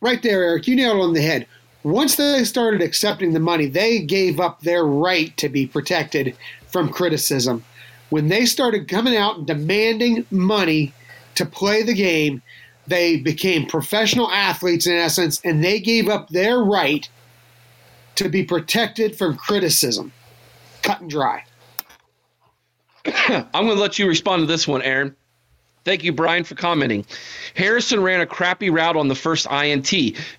Right 0.00 0.22
there, 0.22 0.42
Eric. 0.42 0.66
You 0.66 0.76
nailed 0.76 0.98
it 0.98 1.02
on 1.02 1.12
the 1.14 1.22
head 1.22 1.46
once 1.84 2.16
they 2.16 2.42
started 2.44 2.80
accepting 2.80 3.32
the 3.32 3.40
money, 3.40 3.66
they 3.66 4.00
gave 4.00 4.40
up 4.40 4.60
their 4.60 4.84
right 4.84 5.36
to 5.36 5.48
be 5.48 5.66
protected 5.66 6.36
from 6.66 6.88
criticism. 6.88 7.62
When 8.08 8.28
they 8.28 8.46
started 8.46 8.88
coming 8.88 9.16
out 9.16 9.38
and 9.38 9.46
demanding 9.46 10.26
money 10.30 10.94
to 11.34 11.44
play 11.44 11.82
the 11.82 11.94
game, 11.94 12.42
they 12.86 13.18
became 13.18 13.66
professional 13.66 14.30
athletes 14.30 14.86
in 14.86 14.94
essence, 14.94 15.40
and 15.44 15.62
they 15.62 15.78
gave 15.78 16.08
up 16.08 16.28
their 16.30 16.58
right 16.58 17.08
to 18.16 18.28
be 18.28 18.44
protected 18.44 19.16
from 19.16 19.36
criticism. 19.36 20.12
Cut 20.82 21.02
and 21.02 21.10
dry. 21.10 21.44
I'm 23.06 23.46
going 23.52 23.68
to 23.68 23.74
let 23.74 23.98
you 23.98 24.06
respond 24.06 24.40
to 24.40 24.46
this 24.46 24.66
one, 24.66 24.82
Aaron. 24.82 25.16
Thank 25.84 26.02
you, 26.02 26.12
Brian, 26.12 26.44
for 26.44 26.54
commenting. 26.54 27.04
Harrison 27.54 28.02
ran 28.02 28.22
a 28.22 28.26
crappy 28.26 28.70
route 28.70 28.96
on 28.96 29.08
the 29.08 29.14
first 29.14 29.46
INT, 29.50 29.92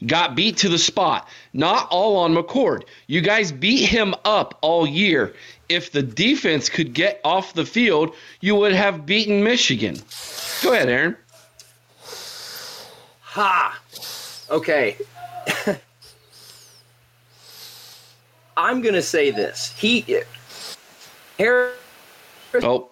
got 0.07 0.35
beat 0.35 0.57
to 0.57 0.69
the 0.69 0.79
spot. 0.79 1.29
Not 1.53 1.87
all 1.91 2.17
on 2.17 2.33
McCord. 2.33 2.83
You 3.05 3.21
guys 3.21 3.51
beat 3.51 3.85
him 3.87 4.15
up 4.25 4.57
all 4.61 4.87
year. 4.87 5.35
If 5.69 5.91
the 5.91 6.01
defense 6.01 6.67
could 6.67 6.93
get 6.93 7.21
off 7.23 7.53
the 7.53 7.65
field, 7.65 8.15
you 8.41 8.55
would 8.55 8.73
have 8.73 9.05
beaten 9.05 9.43
Michigan. 9.43 10.01
Go 10.63 10.73
ahead, 10.73 10.89
Aaron. 10.89 11.15
Ha! 13.21 13.79
Okay. 14.49 14.97
I'm 18.57 18.81
going 18.81 18.95
to 18.95 19.01
say 19.01 19.29
this. 19.31 19.73
He. 19.77 20.23
Harrison. 21.37 21.75
Oh. 22.63 22.89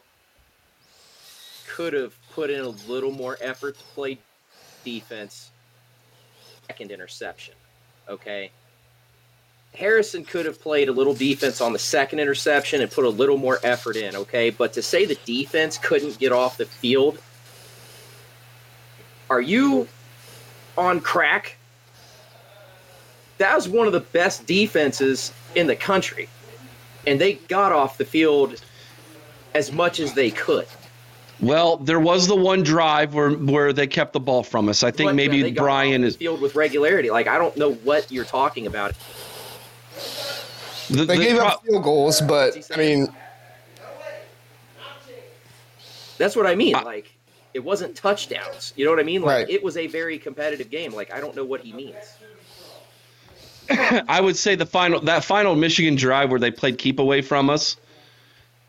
Could 1.68 1.94
have 1.94 2.14
put 2.34 2.50
in 2.50 2.62
a 2.62 2.70
little 2.70 3.12
more 3.12 3.38
effort 3.42 3.78
to 3.78 3.84
play 3.96 4.18
defense. 4.84 5.52
Second 6.68 6.92
interception. 6.92 7.56
Okay. 8.10 8.52
Harrison 9.74 10.24
could 10.24 10.46
have 10.46 10.62
played 10.62 10.90
a 10.90 10.92
little 10.92 11.14
defense 11.14 11.60
on 11.62 11.74
the 11.74 11.80
second 11.80 12.20
interception 12.20 12.82
and 12.82 12.92
put 12.92 13.06
a 13.06 13.10
little 13.10 13.38
more 13.38 13.60
effort 13.64 13.96
in, 13.96 14.16
okay? 14.16 14.50
But 14.52 14.74
to 14.74 14.82
say 14.82 15.06
the 15.06 15.18
defense 15.26 15.78
couldn't 15.78 16.20
get 16.20 16.32
off 16.32 16.58
the 16.58 16.66
field, 16.66 17.18
are 19.30 19.42
you 19.42 19.88
on 20.78 21.02
crack? 21.02 21.56
That 23.40 23.56
was 23.56 23.68
one 23.68 23.88
of 23.88 23.94
the 23.94 24.00
best 24.00 24.46
defenses 24.46 25.34
in 25.56 25.66
the 25.66 25.76
country. 25.76 26.30
And 27.08 27.20
they 27.20 27.34
got 27.34 27.72
off 27.72 27.98
the 27.98 28.06
field 28.06 28.62
as 29.56 29.72
much 29.72 30.00
as 30.00 30.14
they 30.14 30.30
could. 30.30 30.68
Well, 31.44 31.78
there 31.78 32.00
was 32.00 32.28
the 32.28 32.36
one 32.36 32.64
drive 32.64 33.14
where 33.14 33.32
where 33.32 33.74
they 33.74 33.88
kept 33.88 34.14
the 34.14 34.20
ball 34.20 34.44
from 34.44 34.70
us. 34.70 34.82
I 34.84 34.92
think 34.92 35.08
but, 35.08 35.12
uh, 35.12 35.16
maybe 35.16 35.38
yeah, 35.38 35.50
Brian 35.50 36.04
is 36.04 36.16
field 36.16 36.42
with 36.42 36.56
regularity. 36.56 37.10
Like 37.10 37.28
I 37.28 37.38
don't 37.38 37.56
know 37.58 37.74
what 37.74 38.12
you're 38.12 38.26
talking 38.26 38.66
about. 38.66 38.94
The, 40.90 41.06
they 41.06 41.18
the 41.18 41.24
gave 41.24 41.38
pro- 41.38 41.48
up 41.48 41.64
field 41.66 41.84
goals, 41.84 42.22
but 42.22 42.58
I 42.74 42.78
mean, 42.78 43.08
that's 46.18 46.36
what 46.36 46.46
I 46.46 46.56
mean. 46.56 46.74
Like 46.74 47.12
it 47.54 47.64
wasn't 47.64 47.96
touchdowns. 47.96 48.74
You 48.78 48.86
know 48.86 48.92
what 48.92 49.00
I 49.00 49.04
mean? 49.04 49.22
Like 49.22 49.48
right. 49.48 49.50
it 49.50 49.64
was 49.64 49.76
a 49.76 49.88
very 49.88 50.18
competitive 50.18 50.70
game. 50.70 50.94
Like 50.94 51.14
I 51.14 51.20
don't 51.20 51.36
know 51.36 51.46
what 51.46 51.62
he 51.62 51.74
means. 51.74 52.18
I 53.70 54.22
would 54.22 54.38
say 54.38 54.56
the 54.56 54.66
final 54.66 55.02
that 55.02 55.26
final 55.26 55.56
Michigan 55.56 55.96
drive 55.96 56.30
where 56.30 56.40
they 56.40 56.52
played 56.52 56.78
keep 56.78 57.00
away 57.00 57.22
from 57.22 57.50
us 57.50 57.76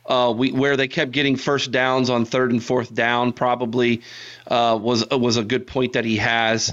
uh, 0.06 0.32
we, 0.36 0.52
where 0.52 0.76
they 0.76 0.88
kept 0.88 1.12
getting 1.12 1.36
first 1.36 1.70
downs 1.70 2.10
on 2.10 2.24
third 2.24 2.52
and 2.52 2.62
fourth 2.62 2.92
down 2.94 3.32
probably 3.32 4.02
uh, 4.46 4.78
was 4.80 5.08
was 5.10 5.36
a 5.36 5.44
good 5.44 5.66
point 5.66 5.94
that 5.94 6.04
he 6.04 6.16
has. 6.16 6.72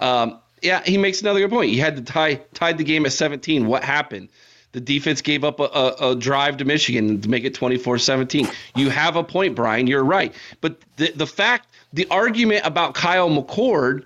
Um, 0.00 0.38
yeah, 0.60 0.82
he 0.84 0.98
makes 0.98 1.20
another 1.20 1.40
good 1.40 1.50
point. 1.50 1.70
He 1.70 1.78
had 1.78 1.96
to 1.96 2.02
tie 2.02 2.36
tied 2.54 2.78
the 2.78 2.84
game 2.84 3.06
at 3.06 3.12
17. 3.12 3.66
What 3.66 3.84
happened? 3.84 4.28
The 4.72 4.80
defense 4.80 5.20
gave 5.20 5.44
up 5.44 5.60
a, 5.60 5.64
a, 5.64 6.10
a 6.10 6.16
drive 6.16 6.56
to 6.58 6.64
Michigan 6.64 7.20
to 7.20 7.28
make 7.28 7.44
it 7.44 7.54
24-17. 7.54 8.50
You 8.74 8.88
have 8.88 9.16
a 9.16 9.22
point, 9.22 9.54
Brian. 9.54 9.86
You're 9.86 10.04
right. 10.04 10.34
But 10.60 10.80
the 10.96 11.12
the 11.14 11.26
fact, 11.26 11.68
the 11.92 12.06
argument 12.10 12.64
about 12.64 12.94
Kyle 12.94 13.28
McCord 13.28 14.04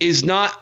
is 0.00 0.24
not 0.24 0.58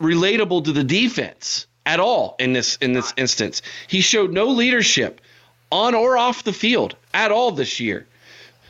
relatable 0.00 0.64
to 0.64 0.72
the 0.72 0.84
defense 0.84 1.66
at 1.86 2.00
all 2.00 2.36
in 2.38 2.52
this 2.52 2.76
in 2.76 2.92
this 2.92 3.12
instance. 3.16 3.62
He 3.86 4.00
showed 4.00 4.32
no 4.32 4.46
leadership 4.46 5.20
on 5.70 5.94
or 5.94 6.16
off 6.16 6.44
the 6.44 6.52
field 6.52 6.96
at 7.12 7.30
all 7.30 7.50
this 7.50 7.80
year. 7.80 8.06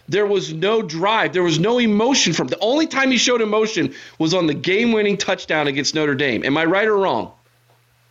There 0.08 0.26
was 0.26 0.52
no 0.52 0.82
drive. 0.82 1.32
There 1.32 1.42
was 1.42 1.58
no 1.58 1.78
emotion 1.78 2.32
from 2.34 2.48
the 2.48 2.58
only 2.60 2.86
time 2.86 3.10
he 3.10 3.16
showed 3.16 3.40
emotion 3.40 3.94
was 4.18 4.34
on 4.34 4.46
the 4.46 4.54
game-winning 4.54 5.16
touchdown 5.16 5.66
against 5.66 5.94
Notre 5.94 6.14
Dame. 6.14 6.44
Am 6.44 6.56
I 6.58 6.64
right 6.64 6.86
or 6.86 6.98
wrong? 6.98 7.32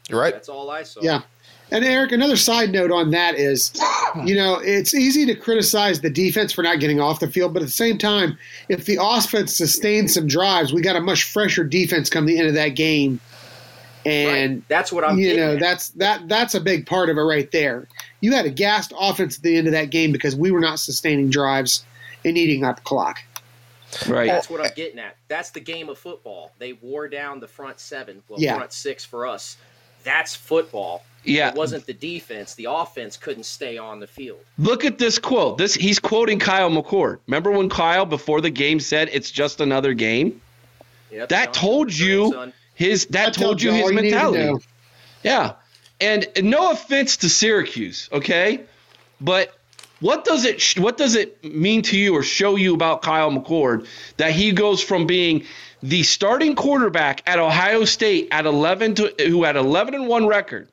You're 0.09 0.19
right. 0.19 0.33
That's 0.33 0.49
all 0.49 0.69
I 0.71 0.83
saw. 0.83 1.01
Yeah. 1.01 1.21
And 1.71 1.83
Eric, 1.83 2.11
another 2.11 2.35
side 2.35 2.71
note 2.71 2.91
on 2.91 3.11
that 3.11 3.35
is, 3.35 3.71
you 4.25 4.35
know, 4.35 4.59
it's 4.59 4.93
easy 4.93 5.25
to 5.25 5.35
criticize 5.35 6.01
the 6.01 6.09
defense 6.09 6.51
for 6.51 6.61
not 6.61 6.79
getting 6.79 6.99
off 6.99 7.19
the 7.19 7.27
field, 7.27 7.53
but 7.53 7.61
at 7.61 7.67
the 7.67 7.71
same 7.71 7.97
time, 7.97 8.37
if 8.69 8.85
the 8.85 8.99
offense 9.01 9.57
sustains 9.57 10.13
some 10.13 10.27
drives, 10.27 10.73
we 10.73 10.81
got 10.81 10.95
a 10.95 11.01
much 11.01 11.23
fresher 11.23 11.63
defense 11.63 12.09
come 12.09 12.25
the 12.25 12.37
end 12.37 12.47
of 12.47 12.53
that 12.53 12.69
game. 12.69 13.19
And 14.05 14.55
Right. 14.55 14.67
That's 14.67 14.91
what 14.91 15.03
I'm 15.03 15.17
you 15.17 15.37
know, 15.37 15.53
at. 15.53 15.59
that's 15.59 15.89
that 15.89 16.27
that's 16.27 16.55
a 16.55 16.59
big 16.61 16.85
part 16.85 17.09
of 17.09 17.17
it 17.17 17.21
right 17.21 17.49
there. 17.51 17.87
You 18.21 18.33
had 18.33 18.45
a 18.45 18.49
gassed 18.49 18.93
offense 18.99 19.37
at 19.37 19.43
the 19.43 19.55
end 19.57 19.67
of 19.67 19.73
that 19.73 19.89
game 19.89 20.11
because 20.11 20.35
we 20.35 20.51
were 20.51 20.59
not 20.59 20.79
sustaining 20.79 21.29
drives 21.29 21.85
and 22.25 22.37
eating 22.37 22.63
up 22.63 22.83
clock. 22.83 23.19
Right. 24.07 24.27
That's 24.27 24.49
what 24.49 24.59
I'm 24.65 24.71
getting 24.75 24.99
at. 24.99 25.17
That's 25.27 25.51
the 25.51 25.59
game 25.59 25.87
of 25.89 25.97
football. 25.97 26.51
They 26.57 26.73
wore 26.73 27.07
down 27.07 27.39
the 27.39 27.47
front 27.47 27.79
seven, 27.79 28.23
well, 28.27 28.39
Yeah. 28.41 28.55
front 28.57 28.73
six 28.73 29.05
for 29.05 29.27
us. 29.27 29.57
That's 30.03 30.35
football. 30.35 31.03
Yeah. 31.23 31.49
It 31.49 31.55
wasn't 31.55 31.85
the 31.85 31.93
defense. 31.93 32.55
The 32.55 32.65
offense 32.69 33.15
couldn't 33.15 33.45
stay 33.45 33.77
on 33.77 33.99
the 33.99 34.07
field. 34.07 34.39
Look 34.57 34.83
at 34.83 34.97
this 34.97 35.17
quote. 35.19 35.57
This 35.57 35.73
he's 35.75 35.99
quoting 35.99 36.39
Kyle 36.39 36.69
McCord. 36.69 37.19
Remember 37.27 37.51
when 37.51 37.69
Kyle 37.69 38.05
before 38.05 38.41
the 38.41 38.49
game 38.49 38.79
said 38.79 39.09
it's 39.13 39.31
just 39.31 39.61
another 39.61 39.93
game? 39.93 40.41
Yep, 41.11 41.29
That 41.29 41.45
John, 41.45 41.53
told 41.53 41.93
you 41.93 42.31
grandson. 42.31 42.53
His 42.73 43.05
that 43.07 43.33
That 43.33 43.33
told 43.33 43.61
you 43.61 43.71
his 43.71 43.89
you 43.89 43.95
mentality. 43.95 44.65
Yeah. 45.23 45.53
And 46.01 46.27
no 46.41 46.71
offense 46.71 47.17
to 47.17 47.29
Syracuse, 47.29 48.09
okay? 48.11 48.61
But 49.21 49.55
what 49.99 50.25
does 50.25 50.43
it 50.43 50.59
sh- 50.59 50.79
what 50.79 50.97
does 50.97 51.15
it 51.15 51.43
mean 51.45 51.83
to 51.83 51.97
you 51.97 52.13
or 52.13 52.23
show 52.23 52.57
you 52.57 52.73
about 52.73 53.01
Kyle 53.01 53.31
McCord 53.31 53.87
that 54.17 54.31
he 54.31 54.51
goes 54.51 54.83
from 54.83 55.07
being 55.07 55.45
the 55.81 56.03
starting 56.03 56.55
quarterback 56.55 57.23
at 57.25 57.39
Ohio 57.39 57.85
State 57.85 58.27
at 58.31 58.45
11 58.45 58.95
to 58.95 59.13
who 59.19 59.43
had 59.43 59.55
11 59.55 59.93
and 59.93 60.07
1 60.07 60.27
record 60.27 60.67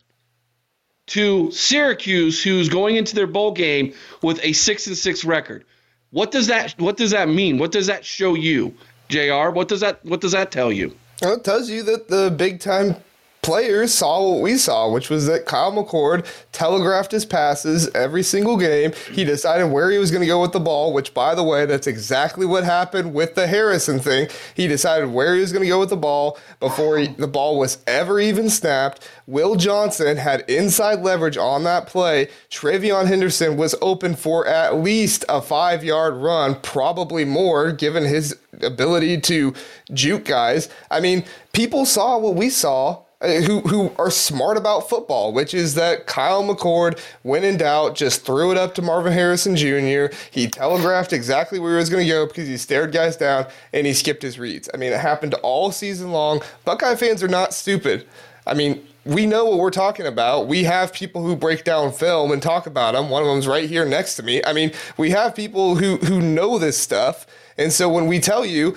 to 1.08 1.50
Syracuse 1.52 2.42
who's 2.42 2.68
going 2.68 2.96
into 2.96 3.14
their 3.14 3.26
bowl 3.26 3.52
game 3.52 3.94
with 4.22 4.40
a 4.42 4.52
6 4.52 4.86
and 4.88 4.96
6 4.96 5.24
record? 5.24 5.64
What 6.10 6.32
does 6.32 6.48
that 6.48 6.74
what 6.78 6.96
does 6.96 7.12
that 7.12 7.28
mean? 7.28 7.58
What 7.58 7.70
does 7.70 7.86
that 7.86 8.04
show 8.04 8.34
you? 8.34 8.74
JR, 9.08 9.50
what 9.50 9.68
does 9.68 9.80
that 9.80 10.04
what 10.04 10.20
does 10.20 10.32
that 10.32 10.50
tell 10.50 10.72
you? 10.72 10.96
Well, 11.20 11.34
it 11.34 11.44
tells 11.44 11.68
you 11.68 11.82
that 11.82 12.08
the 12.08 12.30
big 12.34 12.60
time 12.60 12.96
players 13.42 13.94
saw 13.94 14.30
what 14.30 14.42
we 14.42 14.56
saw, 14.56 14.90
which 14.90 15.10
was 15.10 15.26
that 15.26 15.46
Kyle 15.46 15.72
McCord 15.72 16.26
telegraphed 16.52 17.12
his 17.12 17.24
passes 17.24 17.88
every 17.94 18.22
single 18.22 18.56
game. 18.56 18.92
He 19.12 19.24
decided 19.24 19.66
where 19.66 19.90
he 19.90 19.98
was 19.98 20.10
going 20.10 20.22
to 20.22 20.26
go 20.26 20.40
with 20.40 20.52
the 20.52 20.60
ball, 20.60 20.92
which, 20.92 21.14
by 21.14 21.34
the 21.34 21.42
way, 21.42 21.66
that's 21.66 21.86
exactly 21.86 22.46
what 22.46 22.64
happened 22.64 23.14
with 23.14 23.34
the 23.34 23.46
Harrison 23.46 23.98
thing. 23.98 24.28
He 24.54 24.66
decided 24.66 25.10
where 25.10 25.34
he 25.34 25.40
was 25.40 25.52
going 25.52 25.64
to 25.64 25.68
go 25.68 25.80
with 25.80 25.90
the 25.90 25.96
ball 25.96 26.38
before 26.58 26.98
he, 26.98 27.08
the 27.08 27.26
ball 27.26 27.58
was 27.58 27.78
ever 27.86 28.20
even 28.20 28.50
snapped. 28.50 29.08
Will 29.26 29.56
Johnson 29.56 30.16
had 30.16 30.48
inside 30.48 31.00
leverage 31.00 31.36
on 31.36 31.64
that 31.64 31.86
play. 31.86 32.28
TreVeyon 32.50 33.06
Henderson 33.06 33.56
was 33.56 33.74
open 33.80 34.14
for 34.14 34.46
at 34.46 34.76
least 34.76 35.24
a 35.28 35.40
five 35.40 35.82
yard 35.84 36.14
run, 36.14 36.56
probably 36.60 37.24
more, 37.24 37.72
given 37.72 38.04
his 38.04 38.36
ability 38.62 39.20
to 39.20 39.54
juke 39.92 40.24
guys. 40.24 40.68
I 40.90 41.00
mean, 41.00 41.24
people 41.52 41.86
saw 41.86 42.18
what 42.18 42.34
we 42.34 42.50
saw. 42.50 43.02
Uh, 43.22 43.28
Who, 43.42 43.60
who 43.60 43.92
are 43.98 44.10
smart 44.10 44.56
about 44.56 44.88
football, 44.88 45.32
which 45.32 45.52
is 45.52 45.74
that 45.74 46.06
Kyle 46.06 46.42
McCord, 46.42 46.98
when 47.22 47.44
in 47.44 47.58
doubt, 47.58 47.94
just 47.94 48.24
threw 48.24 48.50
it 48.50 48.56
up 48.56 48.74
to 48.76 48.82
Marvin 48.82 49.12
Harrison 49.12 49.56
Jr. 49.56 50.14
He 50.30 50.48
telegraphed 50.48 51.12
exactly 51.12 51.58
where 51.58 51.72
he 51.72 51.76
was 51.76 51.90
going 51.90 52.06
to 52.06 52.10
go 52.10 52.26
because 52.26 52.48
he 52.48 52.56
stared 52.56 52.92
guys 52.92 53.16
down 53.16 53.46
and 53.72 53.86
he 53.86 53.92
skipped 53.92 54.22
his 54.22 54.38
reads. 54.38 54.70
I 54.72 54.78
mean, 54.78 54.92
it 54.92 55.00
happened 55.00 55.34
all 55.34 55.70
season 55.70 56.12
long. 56.12 56.40
Buckeye 56.64 56.94
fans 56.94 57.22
are 57.22 57.28
not 57.28 57.52
stupid. 57.52 58.06
I 58.46 58.54
mean, 58.54 58.86
we 59.04 59.26
know 59.26 59.44
what 59.44 59.58
we're 59.58 59.70
talking 59.70 60.06
about. 60.06 60.46
We 60.46 60.64
have 60.64 60.92
people 60.92 61.22
who 61.22 61.36
break 61.36 61.64
down 61.64 61.92
film 61.92 62.32
and 62.32 62.42
talk 62.42 62.66
about 62.66 62.94
them. 62.94 63.10
One 63.10 63.22
of 63.22 63.28
them's 63.28 63.46
right 63.46 63.68
here 63.68 63.84
next 63.84 64.16
to 64.16 64.22
me. 64.22 64.42
I 64.44 64.52
mean, 64.52 64.72
we 64.96 65.10
have 65.10 65.34
people 65.34 65.76
who 65.76 65.96
who 65.98 66.20
know 66.20 66.58
this 66.58 66.78
stuff. 66.78 67.26
And 67.58 67.72
so 67.72 67.88
when 67.88 68.06
we 68.06 68.18
tell 68.18 68.44
you 68.44 68.76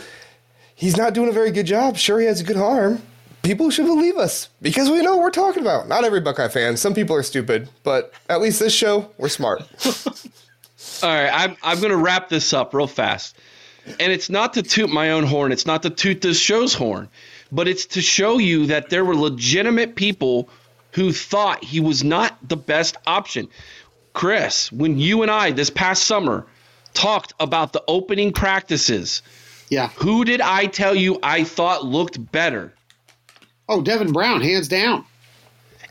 he's 0.76 0.98
not 0.98 1.14
doing 1.14 1.30
a 1.30 1.34
very 1.34 1.52
good 1.52 1.66
job, 1.66 1.98
sure 1.98 2.20
he 2.20 2.26
has 2.26 2.42
a 2.42 2.44
good 2.44 2.58
arm. 2.58 3.02
People 3.44 3.70
should 3.70 3.86
believe 3.86 4.16
us 4.18 4.50
because 4.62 4.90
we 4.90 5.02
know 5.02 5.18
what 5.18 5.24
we're 5.24 5.30
talking 5.32 5.62
about. 5.62 5.88
Not 5.90 6.06
every 6.06 6.22
Buckeye 6.22 6.48
fan. 6.48 6.78
Some 6.78 6.94
people 6.94 7.16
are 7.16 7.24
stupid, 7.24 7.68
but 7.84 8.14
at 8.30 8.42
least 8.42 8.60
this 8.60 8.74
show, 8.74 9.12
we're 9.18 9.28
smart. 9.30 9.62
All 11.04 11.10
right, 11.10 11.30
I'm 11.30 11.58
I'm 11.62 11.82
gonna 11.82 11.98
wrap 11.98 12.30
this 12.30 12.54
up 12.54 12.74
real 12.74 12.88
fast, 12.88 13.36
and 14.00 14.12
it's 14.14 14.30
not 14.30 14.54
to 14.54 14.64
toot 14.64 14.90
my 14.90 15.12
own 15.12 15.26
horn. 15.26 15.52
It's 15.52 15.66
not 15.66 15.84
to 15.84 15.90
toot 15.90 16.22
this 16.22 16.40
show's 16.40 16.74
horn, 16.74 17.10
but 17.52 17.68
it's 17.68 17.86
to 17.88 18.02
show 18.02 18.38
you 18.38 18.68
that 18.68 18.90
there 18.90 19.04
were 19.04 19.16
legitimate 19.16 19.96
people 19.96 20.48
who 20.94 21.12
thought 21.12 21.64
he 21.64 21.82
was 21.82 22.02
not 22.04 22.38
the 22.48 22.56
best 22.58 22.96
option. 23.06 23.50
Chris, 24.14 24.72
when 24.72 24.98
you 25.00 25.22
and 25.22 25.30
I 25.32 25.52
this 25.52 25.70
past 25.70 26.04
summer 26.04 26.46
talked 26.94 27.34
about 27.42 27.74
the 27.74 27.84
opening 27.90 28.32
practices, 28.32 29.22
Yeah. 29.70 29.90
who 29.96 30.24
did 30.24 30.40
I 30.40 30.68
tell 30.68 30.96
you 30.96 31.20
I 31.24 31.44
thought 31.44 31.84
looked 31.84 32.32
better? 32.32 32.72
Oh, 33.74 33.82
Devin 33.82 34.12
Brown, 34.12 34.42
hands 34.42 34.68
down. 34.68 35.06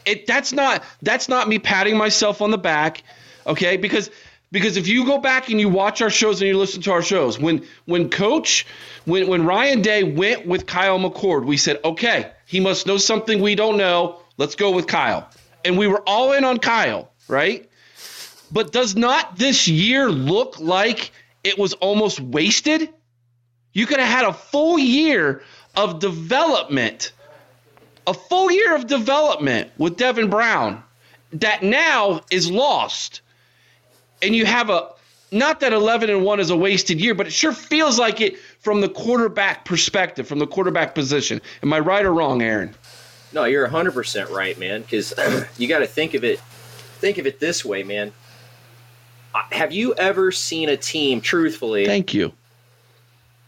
it 0.07 0.27
that's 0.27 0.53
not 0.53 0.83
that's 1.03 1.29
not 1.29 1.49
me 1.49 1.59
patting 1.59 1.97
myself 1.97 2.41
on 2.43 2.51
the 2.51 2.59
back 2.59 3.03
okay? 3.47 3.77
Because 3.77 4.11
because 4.51 4.77
if 4.77 4.87
you 4.87 5.07
go 5.07 5.19
back 5.19 5.49
and 5.49 5.59
you 5.59 5.69
watch 5.69 6.03
our 6.03 6.11
shows 6.11 6.41
and 6.41 6.49
you 6.49 6.59
listen 6.59 6.83
to 6.83 6.93
our 6.93 7.03
shows 7.03 7.39
when 7.39 7.67
when 7.87 8.11
coach 8.11 8.67
when 9.05 9.27
when 9.29 9.45
ryan 9.47 9.81
day 9.83 10.05
went 10.05 10.47
with 10.47 10.67
kyle 10.67 10.99
mccord 10.99 11.45
we 11.47 11.57
said 11.57 11.79
okay 11.85 12.31
he 12.47 12.61
must 12.61 12.87
know 12.87 12.99
something 12.99 13.41
we 13.41 13.55
don't 13.55 13.79
know. 13.79 14.21
Let's 14.37 14.57
go 14.57 14.71
with 14.73 14.87
kyle. 14.87 15.29
And 15.65 15.79
we 15.79 15.87
were 15.87 16.03
all 16.07 16.33
in 16.33 16.45
on 16.45 16.59
kyle 16.59 17.11
right? 17.29 17.69
But 18.51 18.73
does 18.73 18.95
not 18.95 19.37
this 19.39 19.69
year 19.69 20.11
look 20.11 20.61
like 20.61 21.13
it 21.43 21.59
was 21.59 21.73
almost 21.75 22.21
wasted? 22.21 22.91
You 23.73 23.87
could 23.87 23.99
have 24.01 24.09
had 24.09 24.25
a 24.27 24.35
full 24.35 24.79
year 24.79 25.43
of 25.75 25.99
development 25.99 27.13
a 28.07 28.15
full 28.15 28.51
year 28.51 28.75
of 28.75 28.87
development 28.87 29.71
with 29.79 29.97
Devin 29.97 30.31
Brown 30.31 30.83
that 31.35 31.63
now 31.63 32.21
is 32.31 32.51
lost. 32.51 33.21
And 34.23 34.35
you 34.35 34.47
have 34.47 34.71
a 34.71 34.91
not 35.31 35.61
that 35.61 35.73
11 35.73 36.11
and 36.11 36.25
1 36.25 36.41
is 36.41 36.51
a 36.51 36.57
wasted 36.57 37.01
year, 37.01 37.15
but 37.15 37.27
it 37.27 37.33
sure 37.33 37.55
feels 37.55 37.99
like 37.99 38.21
it 38.21 38.39
from 38.61 38.83
the 38.83 38.89
quarterback 38.89 39.65
perspective, 39.65 40.29
from 40.29 40.39
the 40.39 40.47
quarterback 40.47 40.95
position. 40.95 41.41
Am 41.63 41.73
I 41.73 41.79
right 41.79 42.05
or 42.05 42.13
wrong, 42.13 42.43
Aaron? 42.43 42.75
No, 43.33 43.45
you're 43.45 43.67
100% 43.67 44.29
right, 44.31 44.59
man, 44.59 44.83
because 44.83 45.15
you 45.59 45.69
got 45.69 45.79
to 45.79 45.87
think 45.87 46.15
of 46.15 46.23
it 46.23 46.39
think 47.03 47.19
of 47.19 47.27
it 47.27 47.41
this 47.41 47.65
way, 47.65 47.83
man. 47.83 48.13
Have 49.51 49.73
you 49.73 49.93
ever 49.95 50.31
seen 50.31 50.69
a 50.69 50.77
team 50.77 51.21
truthfully 51.21 51.85
Thank 51.85 52.15
you. 52.15 52.33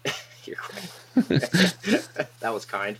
You're 0.44 0.56
right. 0.72 1.28
that 2.40 2.52
was 2.52 2.64
kind. 2.64 2.98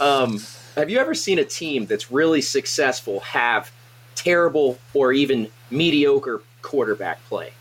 Um, 0.00 0.40
have 0.76 0.88
you 0.88 0.98
ever 0.98 1.14
seen 1.14 1.38
a 1.38 1.44
team 1.44 1.86
that's 1.86 2.10
really 2.10 2.40
successful 2.40 3.20
have 3.20 3.70
terrible 4.14 4.78
or 4.94 5.12
even 5.12 5.48
mediocre 5.70 6.42
quarterback 6.62 7.22
play? 7.26 7.52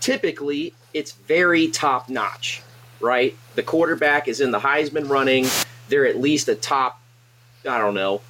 Typically, 0.00 0.74
it's 0.94 1.12
very 1.12 1.68
top 1.68 2.08
notch, 2.08 2.62
right? 3.00 3.36
The 3.56 3.62
quarterback 3.62 4.28
is 4.28 4.40
in 4.40 4.50
the 4.50 4.60
Heisman 4.60 5.08
running. 5.08 5.46
They're 5.88 6.06
at 6.06 6.20
least 6.20 6.48
a 6.48 6.54
top, 6.54 7.00
I 7.68 7.78
don't 7.78 7.94
know, 7.94 8.20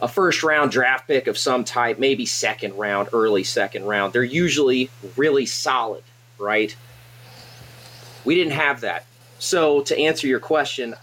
a 0.00 0.08
first 0.08 0.42
round 0.42 0.70
draft 0.70 1.06
pick 1.06 1.26
of 1.26 1.38
some 1.38 1.64
type, 1.64 1.98
maybe 1.98 2.26
second 2.26 2.76
round, 2.76 3.08
early 3.12 3.44
second 3.44 3.84
round. 3.84 4.12
They're 4.12 4.22
usually 4.22 4.90
really 5.16 5.46
solid, 5.46 6.02
right? 6.38 6.76
We 8.24 8.34
didn't 8.34 8.52
have 8.52 8.82
that. 8.82 9.06
So 9.38 9.80
to 9.82 9.98
answer 9.98 10.26
your 10.26 10.40
question, 10.40 10.94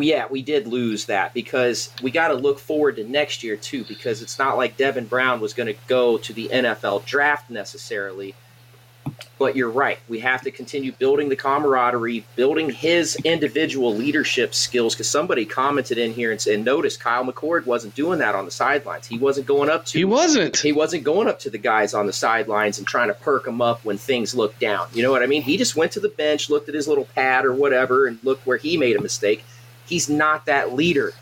yeah, 0.00 0.26
we 0.30 0.42
did 0.42 0.66
lose 0.66 1.06
that 1.06 1.34
because 1.34 1.90
we 2.02 2.10
got 2.10 2.28
to 2.28 2.34
look 2.34 2.58
forward 2.58 2.96
to 2.96 3.04
next 3.04 3.42
year 3.42 3.56
too. 3.56 3.84
Because 3.84 4.22
it's 4.22 4.38
not 4.38 4.56
like 4.56 4.76
Devin 4.76 5.06
Brown 5.06 5.40
was 5.40 5.54
going 5.54 5.66
to 5.72 5.80
go 5.86 6.18
to 6.18 6.32
the 6.32 6.48
NFL 6.52 7.04
draft 7.04 7.50
necessarily. 7.50 8.34
But 9.38 9.56
you're 9.56 9.70
right. 9.70 9.98
We 10.08 10.20
have 10.20 10.42
to 10.42 10.52
continue 10.52 10.92
building 10.92 11.28
the 11.28 11.34
camaraderie, 11.34 12.24
building 12.36 12.70
his 12.70 13.16
individual 13.24 13.92
leadership 13.92 14.54
skills. 14.54 14.94
Because 14.94 15.10
somebody 15.10 15.44
commented 15.44 15.98
in 15.98 16.12
here 16.12 16.30
and 16.30 16.40
said, 16.40 16.64
"Notice 16.64 16.96
Kyle 16.96 17.24
McCord 17.24 17.66
wasn't 17.66 17.96
doing 17.96 18.20
that 18.20 18.36
on 18.36 18.44
the 18.44 18.52
sidelines. 18.52 19.08
He 19.08 19.18
wasn't 19.18 19.48
going 19.48 19.68
up 19.68 19.84
to 19.86 19.98
He 19.98 20.04
wasn't. 20.04 20.56
he 20.58 20.70
wasn't 20.70 21.02
going 21.02 21.26
up 21.26 21.40
to 21.40 21.50
the 21.50 21.58
guys 21.58 21.92
on 21.92 22.06
the 22.06 22.12
sidelines 22.12 22.78
and 22.78 22.86
trying 22.86 23.08
to 23.08 23.14
perk 23.14 23.44
them 23.44 23.60
up 23.60 23.84
when 23.84 23.98
things 23.98 24.32
looked 24.34 24.60
down. 24.60 24.86
You 24.92 25.02
know 25.02 25.10
what 25.10 25.24
I 25.24 25.26
mean? 25.26 25.42
He 25.42 25.56
just 25.56 25.74
went 25.74 25.90
to 25.92 26.00
the 26.00 26.08
bench, 26.08 26.48
looked 26.48 26.68
at 26.68 26.74
his 26.76 26.86
little 26.86 27.06
pad 27.06 27.44
or 27.44 27.52
whatever, 27.52 28.06
and 28.06 28.20
looked 28.22 28.46
where 28.46 28.58
he 28.58 28.76
made 28.76 28.94
a 28.94 29.00
mistake 29.00 29.44
he's 29.86 30.08
not 30.08 30.46
that 30.46 30.74
leader. 30.74 31.12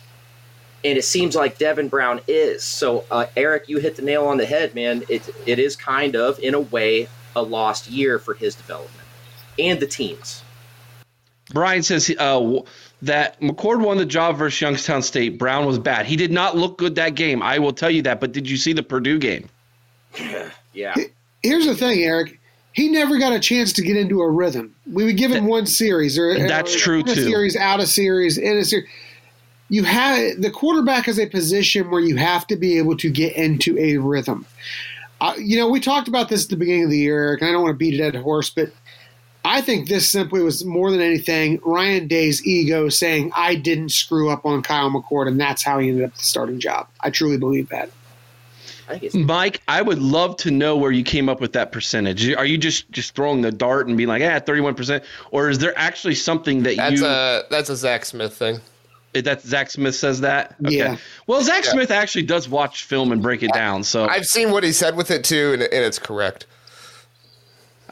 And 0.82 0.96
it 0.96 1.04
seems 1.04 1.36
like 1.36 1.58
Devin 1.58 1.88
Brown 1.88 2.20
is. 2.26 2.64
So, 2.64 3.04
uh, 3.10 3.26
Eric, 3.36 3.68
you 3.68 3.78
hit 3.78 3.96
the 3.96 4.02
nail 4.02 4.26
on 4.26 4.38
the 4.38 4.46
head, 4.46 4.74
man. 4.74 5.04
It, 5.08 5.28
it 5.44 5.58
is 5.58 5.76
kind 5.76 6.16
of, 6.16 6.38
in 6.38 6.54
a 6.54 6.60
way, 6.60 7.08
a 7.36 7.42
lost 7.42 7.90
year 7.90 8.18
for 8.18 8.34
his 8.34 8.54
development 8.54 9.06
and 9.58 9.78
the 9.78 9.86
teams. 9.86 10.42
Brian 11.52 11.82
says 11.82 12.10
uh, 12.18 12.60
that 13.02 13.40
McCord 13.40 13.84
won 13.84 13.98
the 13.98 14.06
job 14.06 14.36
versus 14.36 14.60
Youngstown 14.60 15.02
State. 15.02 15.38
Brown 15.38 15.66
was 15.66 15.78
bad. 15.78 16.06
He 16.06 16.16
did 16.16 16.30
not 16.30 16.56
look 16.56 16.78
good 16.78 16.94
that 16.94 17.14
game. 17.14 17.42
I 17.42 17.58
will 17.58 17.72
tell 17.72 17.90
you 17.90 18.02
that. 18.02 18.20
But 18.20 18.32
did 18.32 18.48
you 18.48 18.56
see 18.56 18.72
the 18.72 18.82
Purdue 18.82 19.18
game? 19.18 19.48
yeah. 20.72 20.94
Here's 21.42 21.66
the 21.66 21.74
thing, 21.74 22.02
Eric. 22.02 22.39
He 22.72 22.88
never 22.88 23.18
got 23.18 23.32
a 23.32 23.40
chance 23.40 23.72
to 23.74 23.82
get 23.82 23.96
into 23.96 24.20
a 24.20 24.30
rhythm. 24.30 24.74
We 24.90 25.04
would 25.04 25.16
give 25.16 25.32
him 25.32 25.46
one 25.46 25.66
series, 25.66 26.18
or 26.18 26.38
That's 26.38 26.74
or 26.74 26.78
true, 26.78 27.00
in 27.00 27.08
a 27.08 27.14
too. 27.14 27.24
Series 27.24 27.56
out 27.56 27.80
of 27.80 27.88
series 27.88 28.38
in 28.38 28.58
a 28.58 28.64
series. 28.64 28.88
You 29.68 29.84
have 29.84 30.40
the 30.40 30.50
quarterback 30.50 31.08
is 31.08 31.18
a 31.18 31.26
position 31.26 31.90
where 31.90 32.00
you 32.00 32.16
have 32.16 32.46
to 32.48 32.56
be 32.56 32.78
able 32.78 32.96
to 32.98 33.10
get 33.10 33.34
into 33.34 33.78
a 33.78 33.96
rhythm. 33.98 34.46
Uh, 35.20 35.34
you 35.38 35.56
know, 35.56 35.68
we 35.68 35.80
talked 35.80 36.08
about 36.08 36.28
this 36.28 36.44
at 36.44 36.50
the 36.50 36.56
beginning 36.56 36.84
of 36.84 36.90
the 36.90 36.98
year, 36.98 37.22
Eric. 37.22 37.42
And 37.42 37.50
I 37.50 37.52
don't 37.52 37.62
want 37.62 37.74
to 37.74 37.78
beat 37.78 37.94
a 37.94 37.98
dead 37.98 38.14
horse, 38.16 38.50
but 38.50 38.72
I 39.44 39.60
think 39.60 39.88
this 39.88 40.08
simply 40.08 40.42
was 40.42 40.64
more 40.64 40.90
than 40.90 41.00
anything 41.00 41.60
Ryan 41.64 42.06
Day's 42.06 42.44
ego 42.46 42.88
saying, 42.88 43.32
"I 43.36 43.54
didn't 43.54 43.90
screw 43.90 44.30
up 44.30 44.44
on 44.44 44.62
Kyle 44.62 44.90
McCord," 44.90 45.28
and 45.28 45.40
that's 45.40 45.62
how 45.62 45.78
he 45.78 45.88
ended 45.88 46.04
up 46.04 46.14
the 46.16 46.24
starting 46.24 46.60
job. 46.60 46.88
I 47.00 47.10
truly 47.10 47.36
believe 47.36 47.68
that. 47.70 47.90
I 48.90 48.98
think 48.98 49.04
it's 49.04 49.14
Mike, 49.14 49.60
I 49.68 49.82
would 49.82 49.98
love 50.00 50.36
to 50.38 50.50
know 50.50 50.76
where 50.76 50.90
you 50.90 51.02
came 51.04 51.28
up 51.28 51.40
with 51.40 51.52
that 51.54 51.72
percentage. 51.72 52.28
Are 52.32 52.44
you 52.44 52.58
just 52.58 52.90
just 52.90 53.14
throwing 53.14 53.40
the 53.42 53.52
dart 53.52 53.86
and 53.86 53.96
being 53.96 54.08
like, 54.08 54.22
"Ah, 54.22 54.40
thirty-one 54.40 54.74
percent," 54.74 55.04
or 55.30 55.48
is 55.48 55.58
there 55.58 55.72
actually 55.78 56.14
something 56.16 56.62
that 56.64 56.76
That's 56.76 57.00
you 57.00 57.06
a 57.06 57.42
that's 57.50 57.70
a 57.70 57.76
Zach 57.76 58.04
Smith 58.04 58.34
thing. 58.36 58.60
that 59.12 59.42
Zach 59.42 59.70
Smith 59.70 59.94
says 59.94 60.20
that? 60.22 60.54
Yeah. 60.60 60.96
Well, 61.26 61.42
Zach 61.42 61.64
Yeah. 61.64 61.70
Smith 61.72 61.90
actually 61.90 62.22
does 62.24 62.48
watch 62.48 62.84
film 62.84 63.12
and 63.12 63.22
break 63.22 63.42
it 63.42 63.52
down, 63.52 63.84
so 63.84 64.06
I've 64.06 64.26
seen 64.26 64.50
what 64.50 64.64
he 64.64 64.72
said 64.72 64.96
with 64.96 65.10
it 65.10 65.24
too, 65.24 65.52
and, 65.52 65.62
and 65.62 65.72
it's 65.84 65.98
correct. 65.98 66.46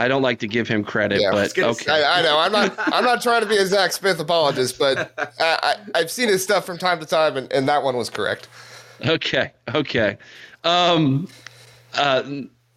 I 0.00 0.06
don't 0.06 0.22
like 0.22 0.38
to 0.40 0.46
give 0.46 0.68
him 0.68 0.84
credit, 0.84 1.20
Yeah. 1.20 1.30
I 1.30 1.32
but 1.32 1.54
gonna 1.54 1.68
okay. 1.72 1.90
I, 1.90 2.20
I 2.20 2.22
know 2.22 2.38
I'm 2.38 2.52
not 2.52 2.72
I'm 2.78 3.04
not 3.04 3.20
trying 3.20 3.42
to 3.42 3.48
be 3.48 3.56
a 3.56 3.66
Zach 3.66 3.92
Smith 3.92 4.20
apologist, 4.20 4.78
but 4.78 5.12
I, 5.18 5.26
I, 5.40 5.74
I've 5.96 6.10
seen 6.10 6.28
his 6.28 6.42
stuff 6.42 6.64
from 6.64 6.78
time 6.78 7.00
to 7.00 7.06
time, 7.06 7.36
and, 7.36 7.52
and 7.52 7.68
that 7.68 7.82
one 7.82 7.96
was 7.96 8.08
correct. 8.10 8.46
Okay, 9.04 9.52
okay. 9.74 10.18
Um, 10.64 11.28
uh, 11.94 12.22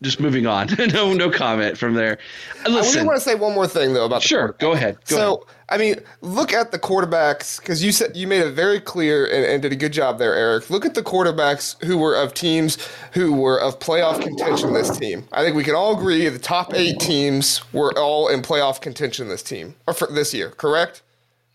just 0.02 0.20
moving 0.20 0.48
on. 0.48 0.68
no, 0.94 1.14
no 1.14 1.30
comment 1.30 1.78
from 1.78 1.94
there. 1.94 2.18
I 2.66 2.70
really 2.70 3.06
want 3.06 3.18
to 3.18 3.22
say 3.22 3.36
one 3.36 3.54
more 3.54 3.68
thing 3.68 3.94
though 3.94 4.06
about 4.06 4.22
the 4.22 4.28
sure, 4.28 4.56
go 4.60 4.72
ahead. 4.72 4.98
Go 5.08 5.16
so 5.16 5.36
ahead. 5.36 5.56
I 5.70 5.78
mean, 5.78 5.96
look 6.22 6.52
at 6.52 6.72
the 6.72 6.80
quarterbacks 6.80 7.60
because 7.60 7.84
you 7.84 7.92
said 7.92 8.18
you 8.18 8.28
made 8.28 8.42
it 8.42 8.52
very 8.52 8.82
clear 8.82 9.26
and, 9.26 9.46
and 9.46 9.62
did 9.62 9.72
a 9.72 9.76
good 9.76 9.94
job 9.94 10.18
there, 10.18 10.34
Eric. 10.34 10.70
Look 10.70 10.86
at 10.86 10.96
the 10.96 11.04
quarterbacks 11.04 11.82
who 11.84 11.98
were 11.98 12.16
of 12.16 12.34
teams 12.34 12.78
who 13.14 13.34
were 13.34 13.60
of 13.60 13.80
playoff 13.80 14.22
contention. 14.22 14.74
This 14.74 14.98
team, 14.98 15.28
I 15.32 15.44
think 15.44 15.56
we 15.56 15.64
can 15.64 15.76
all 15.76 15.96
agree, 15.96 16.28
the 16.30 16.40
top 16.40 16.74
eight 16.74 17.00
teams 17.00 17.62
were 17.72 17.98
all 17.98 18.28
in 18.28 18.42
playoff 18.42 18.82
contention. 18.82 19.30
This 19.30 19.44
team 19.44 19.76
or 19.88 19.94
for 19.94 20.08
this 20.08 20.34
year, 20.34 20.50
correct? 20.50 21.04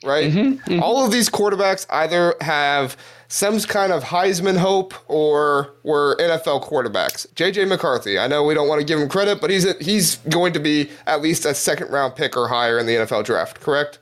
Right. 0.04 0.30
Mm-hmm, 0.30 0.82
All 0.82 1.04
of 1.04 1.10
these 1.10 1.28
quarterbacks 1.30 1.86
either 1.90 2.34
have 2.42 2.96
some 3.28 3.58
kind 3.60 3.92
of 3.92 4.04
Heisman 4.04 4.56
hope 4.56 4.94
or 5.08 5.74
were 5.84 6.16
NFL 6.20 6.64
quarterbacks. 6.68 7.26
JJ 7.34 7.66
McCarthy, 7.68 8.18
I 8.18 8.26
know 8.28 8.44
we 8.44 8.54
don't 8.54 8.68
want 8.68 8.80
to 8.80 8.86
give 8.86 9.00
him 9.00 9.08
credit, 9.08 9.40
but 9.40 9.50
he's 9.50 9.64
a, 9.64 9.74
he's 9.80 10.16
going 10.28 10.52
to 10.52 10.60
be 10.60 10.90
at 11.06 11.22
least 11.22 11.44
a 11.44 11.54
second 11.54 11.90
round 11.90 12.14
pick 12.14 12.36
or 12.36 12.46
higher 12.46 12.78
in 12.78 12.86
the 12.86 12.92
NFL 12.94 13.24
draft, 13.24 13.60
correct? 13.60 13.98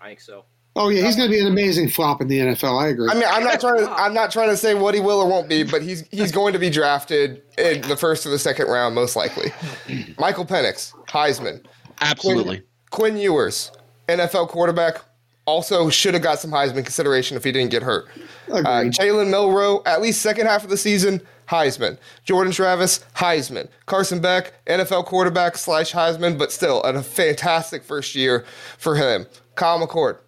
I 0.00 0.08
think 0.08 0.20
so. 0.20 0.44
Oh 0.76 0.90
yeah, 0.90 1.04
he's 1.04 1.16
going 1.16 1.28
to 1.28 1.34
be 1.34 1.40
an 1.40 1.48
amazing 1.48 1.88
flop 1.88 2.20
in 2.20 2.28
the 2.28 2.38
NFL. 2.38 2.80
I 2.80 2.88
agree. 2.88 3.08
I 3.10 3.14
mean, 3.14 3.24
I'm 3.26 3.42
not 3.42 3.60
trying 3.60 3.78
to 3.80 3.90
I'm 3.90 4.14
not 4.14 4.30
trying 4.30 4.50
to 4.50 4.56
say 4.56 4.74
what 4.74 4.94
he 4.94 5.00
will 5.00 5.18
or 5.20 5.26
won't 5.28 5.48
be, 5.48 5.64
but 5.64 5.82
he's 5.82 6.06
he's 6.12 6.30
going 6.30 6.52
to 6.52 6.58
be 6.60 6.70
drafted 6.70 7.42
in 7.56 7.80
the 7.82 7.96
first 7.96 8.24
or 8.24 8.28
the 8.30 8.38
second 8.38 8.68
round, 8.68 8.94
most 8.94 9.16
likely. 9.16 9.50
Michael 10.18 10.46
Penix, 10.46 10.94
Heisman. 11.08 11.64
Absolutely. 12.00 12.62
Quinn 12.90 13.16
Ewers, 13.16 13.72
NFL 14.08 14.48
quarterback, 14.48 15.02
also 15.46 15.88
should 15.88 16.14
have 16.14 16.22
got 16.22 16.38
some 16.38 16.50
Heisman 16.50 16.84
consideration 16.84 17.36
if 17.36 17.44
he 17.44 17.52
didn't 17.52 17.70
get 17.70 17.82
hurt. 17.82 18.06
Uh. 18.50 18.84
Jalen 18.84 19.30
Milroe, 19.30 19.82
at 19.86 20.02
least 20.02 20.20
second 20.20 20.46
half 20.46 20.62
of 20.62 20.70
the 20.70 20.76
season, 20.76 21.22
Heisman. 21.48 21.96
Jordan 22.24 22.52
Travis, 22.52 23.04
Heisman. 23.16 23.68
Carson 23.86 24.20
Beck, 24.20 24.52
NFL 24.66 25.06
quarterback 25.06 25.56
slash 25.56 25.92
Heisman, 25.92 26.38
but 26.38 26.52
still 26.52 26.82
a 26.82 27.02
fantastic 27.02 27.82
first 27.82 28.14
year 28.14 28.44
for 28.76 28.94
him. 28.94 29.26
Kyle 29.54 29.80
McCord, 29.80 30.18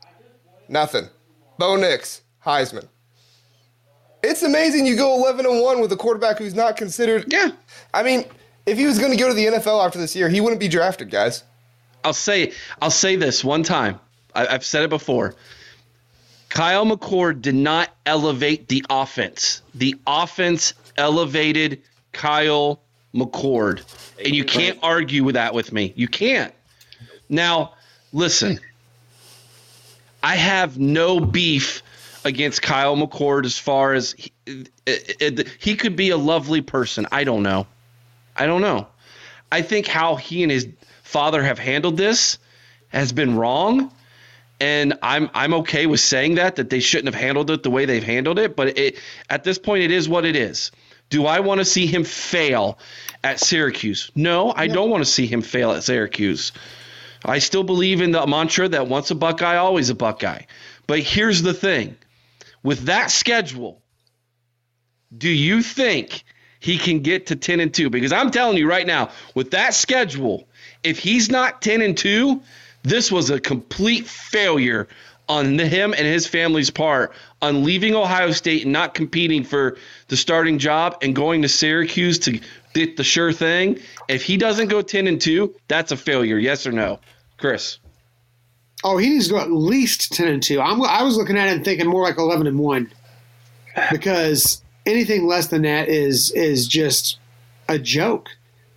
nothing. 0.69 1.09
Bo 1.59 1.77
Nix, 1.77 2.23
Heisman. 2.45 2.89
It's 4.23 4.43
amazing 4.43 4.87
you 4.87 4.97
go 4.97 5.15
11 5.15 5.47
and 5.47 5.63
1 5.63 5.81
with 5.81 5.93
a 5.93 5.97
quarterback 5.97 6.39
who's 6.39 6.55
not 6.55 6.77
considered. 6.77 7.31
Yeah. 7.31 7.51
I 7.95 8.03
mean, 8.03 8.25
if 8.67 8.79
he 8.79 8.87
was 8.87 8.99
going 8.99 9.13
to 9.13 9.19
go 9.19 9.29
to 9.29 9.35
the 9.35 9.47
NFL 9.47 9.85
after 9.85 9.99
this 9.99 10.15
year, 10.15 10.29
he 10.29 10.41
wouldn't 10.41 10.61
be 10.61 10.69
drafted, 10.69 11.11
guys. 11.11 11.45
I'll 12.05 12.13
say 12.13 12.53
I'll 12.81 12.91
say 12.91 13.17
this 13.17 13.45
one 13.45 13.63
time. 13.63 14.01
I, 14.35 14.47
I've 14.47 14.65
said 14.65 14.85
it 14.85 14.91
before. 14.91 15.35
Kyle 16.49 16.85
McCord 16.85 17.43
did 17.43 17.55
not 17.55 17.91
elevate 18.05 18.69
the 18.69 18.85
offense. 18.91 19.63
The 19.75 19.97
offense 20.07 20.75
elevated 20.97 21.83
Kyle 22.13 22.81
McCord, 23.15 23.83
and 24.25 24.35
you 24.35 24.45
can't 24.45 24.79
argue 24.83 25.23
with 25.25 25.35
that 25.35 25.55
with 25.55 25.73
me. 25.73 25.93
You 25.97 26.09
can't. 26.09 26.53
Now, 27.29 27.75
listen. 28.13 28.61
I 30.23 30.37
have 30.37 30.79
no 30.79 31.21
beef 31.21 31.83
against 32.25 32.63
Kyle 32.63 32.97
McCord 32.97 33.47
as 33.47 33.57
far 33.57 33.95
as 33.95 34.13
he, 34.13 34.33
it, 34.47 34.71
it, 34.87 35.49
he 35.59 35.77
could 35.77 35.97
be 35.97 36.11
a 36.11 36.17
lovely 36.17 36.61
person. 36.61 37.07
I 37.11 37.25
don't 37.25 37.43
know. 37.43 37.67
I 38.37 38.47
don't 38.47 38.61
know. 38.61 38.87
I 39.51 39.63
think 39.63 39.87
how 39.87 40.17
he 40.17 40.43
and 40.43 40.53
his 40.53 40.69
father 41.11 41.43
have 41.43 41.59
handled 41.59 41.97
this 41.97 42.39
has 42.89 43.13
been 43.13 43.37
wrong. 43.37 43.93
And 44.61 44.99
I'm 45.03 45.31
I'm 45.33 45.55
okay 45.55 45.87
with 45.87 46.01
saying 46.01 46.35
that 46.35 46.57
that 46.57 46.69
they 46.69 46.81
shouldn't 46.81 47.15
have 47.15 47.21
handled 47.21 47.51
it 47.51 47.63
the 47.63 47.71
way 47.71 47.87
they've 47.87 48.05
handled 48.05 48.39
it, 48.39 48.57
but 48.57 48.79
it 48.79 48.99
at 49.29 49.43
this 49.43 49.59
point 49.59 49.83
it 49.83 49.91
is 49.91 50.09
what 50.09 50.27
it 50.27 50.37
is. 50.37 50.71
Do 51.09 51.27
I 51.27 51.41
want 51.41 51.61
to 51.61 51.65
see 51.65 51.87
him 51.87 52.05
fail 52.05 52.79
at 53.25 53.41
Syracuse? 53.41 54.11
No, 54.15 54.53
I 54.55 54.69
don't 54.69 54.91
want 54.91 55.03
to 55.03 55.11
see 55.11 55.27
him 55.27 55.43
fail 55.43 55.73
at 55.73 55.83
Syracuse. 55.83 56.53
I 57.25 57.39
still 57.39 57.65
believe 57.65 58.01
in 58.01 58.13
the 58.13 58.27
mantra 58.27 58.69
that 58.69 58.87
once 58.87 59.11
a 59.11 59.15
Buckeye, 59.15 59.57
always 59.57 59.91
a 59.91 59.95
Buckeye. 59.95 60.43
But 60.87 61.01
here's 61.01 61.43
the 61.43 61.55
thing 61.55 61.97
with 62.63 62.81
that 62.83 63.11
schedule, 63.11 63.83
do 65.17 65.29
you 65.29 65.63
think 65.63 66.23
he 66.61 66.79
can 66.79 67.01
get 67.01 67.27
to 67.27 67.37
10 67.37 67.61
and 67.61 67.73
2? 67.73 67.91
Because 67.91 68.13
I'm 68.13 68.31
telling 68.31 68.59
you 68.59 68.69
right 68.69 68.87
now, 68.87 69.11
with 69.35 69.53
that 69.53 69.75
schedule, 69.75 70.47
if 70.83 70.99
he's 70.99 71.31
not 71.31 71.63
10 71.63 71.83
and 71.83 71.97
2, 71.97 72.41
this 72.83 73.11
was 73.13 73.31
a 73.31 73.41
complete 73.41 74.07
failure 74.07 74.89
on 75.29 75.59
him 75.59 75.93
and 75.93 76.07
his 76.07 76.27
family's 76.27 76.71
part 76.71 77.13
on 77.41 77.63
leaving 77.65 77.95
Ohio 77.95 78.33
State 78.33 78.65
and 78.65 78.73
not 78.73 78.95
competing 78.95 79.45
for 79.45 79.77
the 80.09 80.17
starting 80.17 80.59
job 80.59 80.97
and 81.03 81.15
going 81.15 81.43
to 81.43 81.49
Syracuse 81.49 82.19
to 82.21 82.41
get 82.75 82.97
the 82.97 83.05
sure 83.05 83.33
thing. 83.33 83.79
If 84.09 84.25
he 84.25 84.37
doesn't 84.37 84.69
go 84.69 84.83
10 84.83 85.07
and 85.07 85.21
2, 85.21 85.55
that's 85.69 85.93
a 85.93 85.97
failure. 85.97 86.37
Yes 86.37 86.67
or 86.67 86.73
no? 86.73 86.99
Chris. 87.37 87.79
oh, 88.85 88.97
he 88.99 89.09
needs 89.11 89.29
to 89.29 89.35
go 89.35 89.41
at 89.41 89.51
least 89.51 90.13
ten 90.13 90.29
and 90.29 90.43
two. 90.43 90.61
I'm, 90.61 90.83
I 90.83 91.03
was 91.03 91.17
looking 91.17 91.39
at 91.39 91.49
it 91.49 91.53
and 91.53 91.65
thinking 91.65 91.87
more 91.87 92.03
like 92.03 92.19
eleven 92.19 92.47
and 92.47 92.59
one, 92.59 92.93
because 93.91 94.63
anything 94.85 95.27
less 95.27 95.47
than 95.47 95.63
that 95.63 95.89
is 95.89 96.31
is 96.33 96.69
just 96.69 97.19
a 97.69 97.79
joke. 97.79 98.29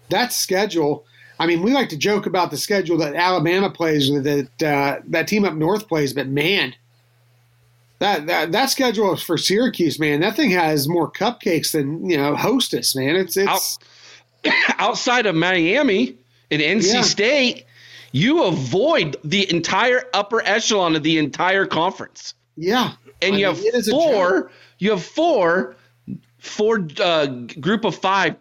That 0.10 0.32
schedule. 0.32 1.06
I 1.40 1.48
mean, 1.48 1.62
we 1.62 1.74
like 1.74 1.90
to 1.90 1.98
joke 1.98 2.26
about 2.26 2.52
the 2.52 2.58
schedule 2.58 2.98
that 3.00 3.16
Alabama 3.16 3.70
plays 3.70 4.08
that 4.10 4.64
uh, 4.64 5.02
that 5.08 5.28
team 5.28 5.46
up 5.46 5.54
north 5.56 5.88
plays, 5.88 6.14
but 6.14 6.28
man, 6.28 6.76
that 8.00 8.28
that 8.28 8.52
that 8.52 8.70
schedule 8.70 9.16
for 9.18 9.38
Syracuse, 9.38 10.00
man, 10.00 10.20
that 10.22 10.36
thing 10.36 10.52
has 10.52 10.88
more 10.88 11.10
cupcakes 11.12 11.72
than 11.72 12.10
you 12.10 12.18
know 12.18 12.36
Hostess, 12.36 12.96
man. 12.96 13.16
It's 13.16 13.36
it's 13.38 13.80
outside 14.78 15.26
of 15.26 15.36
Miami 15.36 16.18
and 16.52 16.62
NC 16.62 16.94
Yeah. 16.94 17.02
State, 17.02 17.66
you 18.12 18.44
avoid 18.44 19.18
the 19.24 19.50
entire 19.50 20.04
upper 20.14 20.42
echelon 20.46 20.96
of 20.96 21.04
the 21.04 21.18
entire 21.18 21.66
conference. 21.66 22.36
yeah, 22.56 22.94
And 23.22 23.36
I 23.36 23.38
you 23.40 23.48
mean, 23.48 23.56
have 23.56 23.66
it 23.66 23.74
is 23.74 23.88
a 23.88 23.92
four, 23.92 24.52
you 24.78 24.92
have 24.92 25.04
four, 25.04 25.76
four 26.38 26.88
uh, 27.00 27.26
group 27.60 27.86
of 27.86 27.96
five 27.96 28.36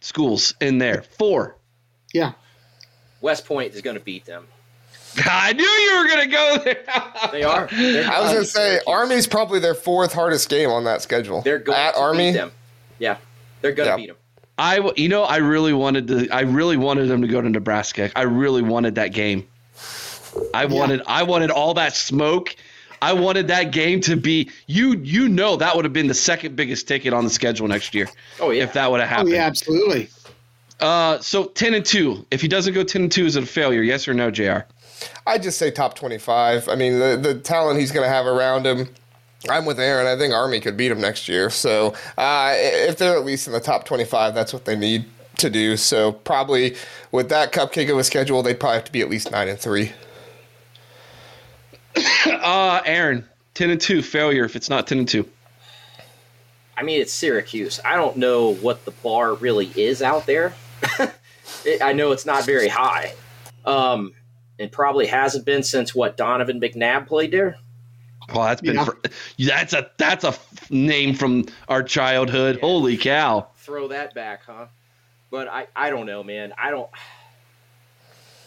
schools 0.00 0.54
in 0.60 0.78
there. 0.78 1.02
Four. 1.18 1.56
Yeah, 2.12 2.32
West 3.20 3.44
Point 3.46 3.74
is 3.74 3.82
going 3.82 3.96
to 3.96 4.02
beat 4.02 4.24
them. 4.24 4.46
I 5.24 5.52
knew 5.52 5.64
you 5.64 5.98
were 6.02 6.06
going 6.08 6.28
to 6.28 6.32
go 6.34 6.58
there. 6.64 6.84
They 7.32 7.42
are. 7.42 7.62
I 7.62 7.62
was 7.62 7.70
going 7.70 8.04
going 8.06 8.34
to 8.36 8.44
say, 8.44 8.52
Syracuse. 8.60 8.82
Army's 8.86 9.26
probably 9.26 9.58
their 9.60 9.74
fourth 9.74 10.12
hardest 10.12 10.48
game 10.48 10.70
on 10.70 10.84
that 10.84 11.02
schedule. 11.02 11.42
They're 11.42 11.58
going 11.58 11.78
At 11.78 11.94
to 11.94 12.00
Army. 12.00 12.30
beat 12.32 12.38
them. 12.38 12.52
Yeah, 12.98 13.16
they're 13.60 13.72
going 13.72 13.86
to 13.86 13.92
Yeah. 13.92 13.96
beat 13.96 14.06
them. 14.08 14.16
I 14.60 14.90
you 14.96 15.08
know, 15.08 15.22
I 15.24 15.36
really 15.36 15.72
wanted 15.72 16.08
to. 16.08 16.28
I 16.30 16.40
really 16.40 16.76
wanted 16.76 17.06
them 17.06 17.22
to 17.22 17.28
go 17.28 17.40
to 17.40 17.48
Nebraska. 17.48 18.10
I 18.16 18.22
really 18.22 18.62
wanted 18.62 18.96
that 18.96 19.12
game. 19.12 19.46
I 20.54 20.66
wanted. 20.66 21.02
I 21.06 21.22
wanted 21.22 21.50
all 21.50 21.74
that 21.74 21.94
smoke. 21.94 22.56
I 23.00 23.12
wanted 23.12 23.48
that 23.48 23.70
game 23.70 24.00
to 24.02 24.16
be 24.16 24.50
you. 24.66 24.94
You 24.96 25.28
know 25.28 25.54
that 25.56 25.76
would 25.76 25.84
have 25.84 25.92
been 25.92 26.08
the 26.08 26.14
second 26.14 26.56
biggest 26.56 26.88
ticket 26.88 27.12
on 27.12 27.22
the 27.22 27.30
schedule 27.30 27.68
next 27.68 27.94
year. 27.94 28.08
Oh 28.40 28.50
yeah, 28.50 28.64
if 28.64 28.72
that 28.72 28.90
would 28.90 28.98
have 29.00 29.08
Oh 29.08 29.14
happened. 29.16 29.30
yeah, 29.30 29.46
absolutely. 29.46 30.08
Uh, 30.80 31.18
so 31.18 31.46
ten 31.46 31.74
and 31.74 31.84
two. 31.84 32.26
If 32.30 32.40
he 32.40 32.48
doesn't 32.48 32.74
go 32.74 32.84
ten 32.84 33.02
and 33.02 33.12
two, 33.12 33.26
is 33.26 33.36
it 33.36 33.42
a 33.42 33.46
failure? 33.46 33.82
Yes 33.82 34.06
or 34.06 34.14
no, 34.14 34.30
Jr. 34.30 34.60
I 35.26 35.38
just 35.38 35.58
say 35.58 35.70
top 35.70 35.94
25. 35.94 36.68
I 36.68 36.74
mean, 36.74 36.98
the, 36.98 37.18
the 37.20 37.34
talent 37.38 37.78
he's 37.78 37.92
going 37.92 38.04
to 38.04 38.10
have 38.10 38.26
around 38.26 38.66
him. 38.66 38.88
I'm 39.48 39.64
with 39.64 39.78
Aaron. 39.78 40.06
I 40.06 40.16
think 40.16 40.34
Army 40.34 40.58
could 40.60 40.76
beat 40.76 40.90
him 40.90 41.00
next 41.00 41.28
year. 41.28 41.50
So 41.50 41.94
uh, 42.16 42.54
if 42.56 42.98
they're 42.98 43.16
at 43.16 43.24
least 43.24 43.46
in 43.46 43.52
the 43.52 43.60
top 43.60 43.84
25, 43.84 44.34
that's 44.34 44.52
what 44.52 44.64
they 44.64 44.74
need 44.74 45.04
to 45.36 45.50
do. 45.50 45.76
So 45.76 46.12
probably 46.12 46.76
with 47.12 47.28
that 47.28 47.52
cupcake 47.52 47.90
of 47.90 47.98
a 47.98 48.04
schedule, 48.04 48.42
they'd 48.42 48.58
probably 48.58 48.76
have 48.76 48.84
to 48.86 48.92
be 48.92 49.00
at 49.00 49.08
least 49.08 49.30
nine 49.30 49.48
and 49.48 49.58
three. 49.58 49.92
Uh, 52.26 52.80
Aaron, 52.84 53.24
ten 53.54 53.70
and 53.70 53.80
two, 53.80 54.02
failure. 54.02 54.44
If 54.44 54.54
it's 54.54 54.68
not 54.68 54.86
ten 54.86 54.98
and 54.98 55.08
two, 55.08 55.28
I 56.76 56.82
mean, 56.82 57.00
it's 57.00 57.12
Syracuse. 57.12 57.80
I 57.84 57.96
don't 57.96 58.16
know 58.16 58.54
what 58.54 58.84
the 58.84 58.90
bar 58.90 59.34
really 59.34 59.66
is 59.74 60.02
out 60.02 60.26
there. 60.26 60.54
It, 61.64 61.82
I 61.82 61.92
know 61.92 62.12
it's 62.12 62.26
not 62.26 62.44
very 62.44 62.68
high, 62.68 63.14
um, 63.64 64.12
and 64.58 64.70
probably 64.70 65.06
hasn't 65.06 65.44
been 65.44 65.62
since 65.62 65.94
what 65.94 66.16
Donovan 66.16 66.60
McNabb 66.60 67.06
played 67.06 67.30
there. 67.30 67.56
well, 68.34 68.44
that's 68.46 68.60
been 68.60 68.74
Yeah. 68.76 68.84
for, 68.84 68.98
that's 69.38 69.72
a 69.72 69.90
that's 69.98 70.24
a 70.24 70.34
name 70.70 71.14
from 71.14 71.46
our 71.68 71.82
childhood. 71.82 72.58
Holy 72.60 72.96
cow! 72.96 73.48
Throw 73.58 73.88
that 73.88 74.14
back, 74.14 74.42
huh? 74.46 74.66
But 75.30 75.48
I, 75.48 75.66
I 75.76 75.90
don't 75.90 76.06
know, 76.06 76.22
man. 76.24 76.52
I 76.58 76.70
don't. 76.70 76.88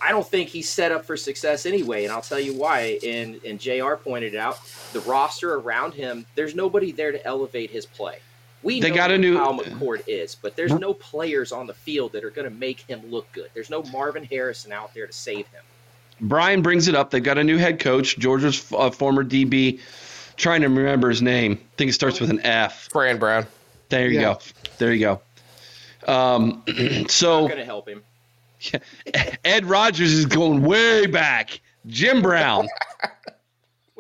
I 0.03 0.09
don't 0.09 0.25
think 0.25 0.49
he's 0.49 0.67
set 0.67 0.91
up 0.91 1.05
for 1.05 1.15
success 1.15 1.67
anyway, 1.67 2.05
and 2.05 2.11
I'll 2.11 2.23
tell 2.23 2.39
you 2.39 2.55
why. 2.55 2.97
And 3.05 3.39
and 3.45 3.59
Jr. 3.59 3.93
pointed 3.95 4.35
out 4.35 4.57
the 4.93 4.99
roster 5.01 5.53
around 5.55 5.93
him. 5.93 6.25
There's 6.33 6.55
nobody 6.55 6.91
there 6.91 7.11
to 7.11 7.23
elevate 7.23 7.69
his 7.69 7.85
play. 7.85 8.17
We 8.63 8.79
They 8.79 8.89
know 8.89 8.95
got 8.95 9.11
a 9.11 9.17
new- 9.17 9.37
how 9.37 9.57
McCord 9.59 10.03
is, 10.07 10.35
but 10.35 10.55
there's 10.55 10.73
no 10.73 10.93
players 10.93 11.51
on 11.51 11.65
the 11.67 11.73
field 11.73 12.11
that 12.13 12.23
are 12.23 12.29
going 12.29 12.47
to 12.49 12.55
make 12.55 12.81
him 12.81 13.01
look 13.09 13.31
good. 13.31 13.49
There's 13.53 13.69
no 13.69 13.81
Marvin 13.83 14.23
Harrison 14.23 14.71
out 14.71 14.93
there 14.93 15.07
to 15.07 15.13
save 15.13 15.47
him. 15.47 15.63
Brian 16.19 16.61
brings 16.61 16.87
it 16.87 16.93
up. 16.93 17.09
They've 17.09 17.23
got 17.23 17.39
a 17.39 17.43
new 17.43 17.57
head 17.57 17.79
coach, 17.79 18.17
Georgia's 18.19 18.63
uh, 18.71 18.91
former 18.91 19.23
DB. 19.23 19.79
Trying 20.37 20.61
to 20.61 20.69
remember 20.69 21.09
his 21.09 21.21
name. 21.21 21.53
I 21.53 21.75
think 21.77 21.89
it 21.89 21.93
starts 21.93 22.19
with 22.19 22.29
an 22.29 22.39
F. 22.41 22.87
Fran 22.91 23.17
Brown. 23.17 23.45
There 23.89 24.07
you 24.07 24.19
Yeah. 24.19 24.33
go. 24.33 24.39
There 24.77 24.93
you 24.93 24.99
go. 26.05 26.11
Um, 26.11 26.63
so 27.09 27.47
Going 27.47 27.57
to 27.59 27.65
help 27.65 27.87
him. 27.89 28.03
Ed 29.43 29.65
Rogers 29.65 30.13
is 30.13 30.25
going 30.27 30.61
way 30.61 31.05
back. 31.07 31.59
Jim 31.87 32.21
Brown. 32.21 32.67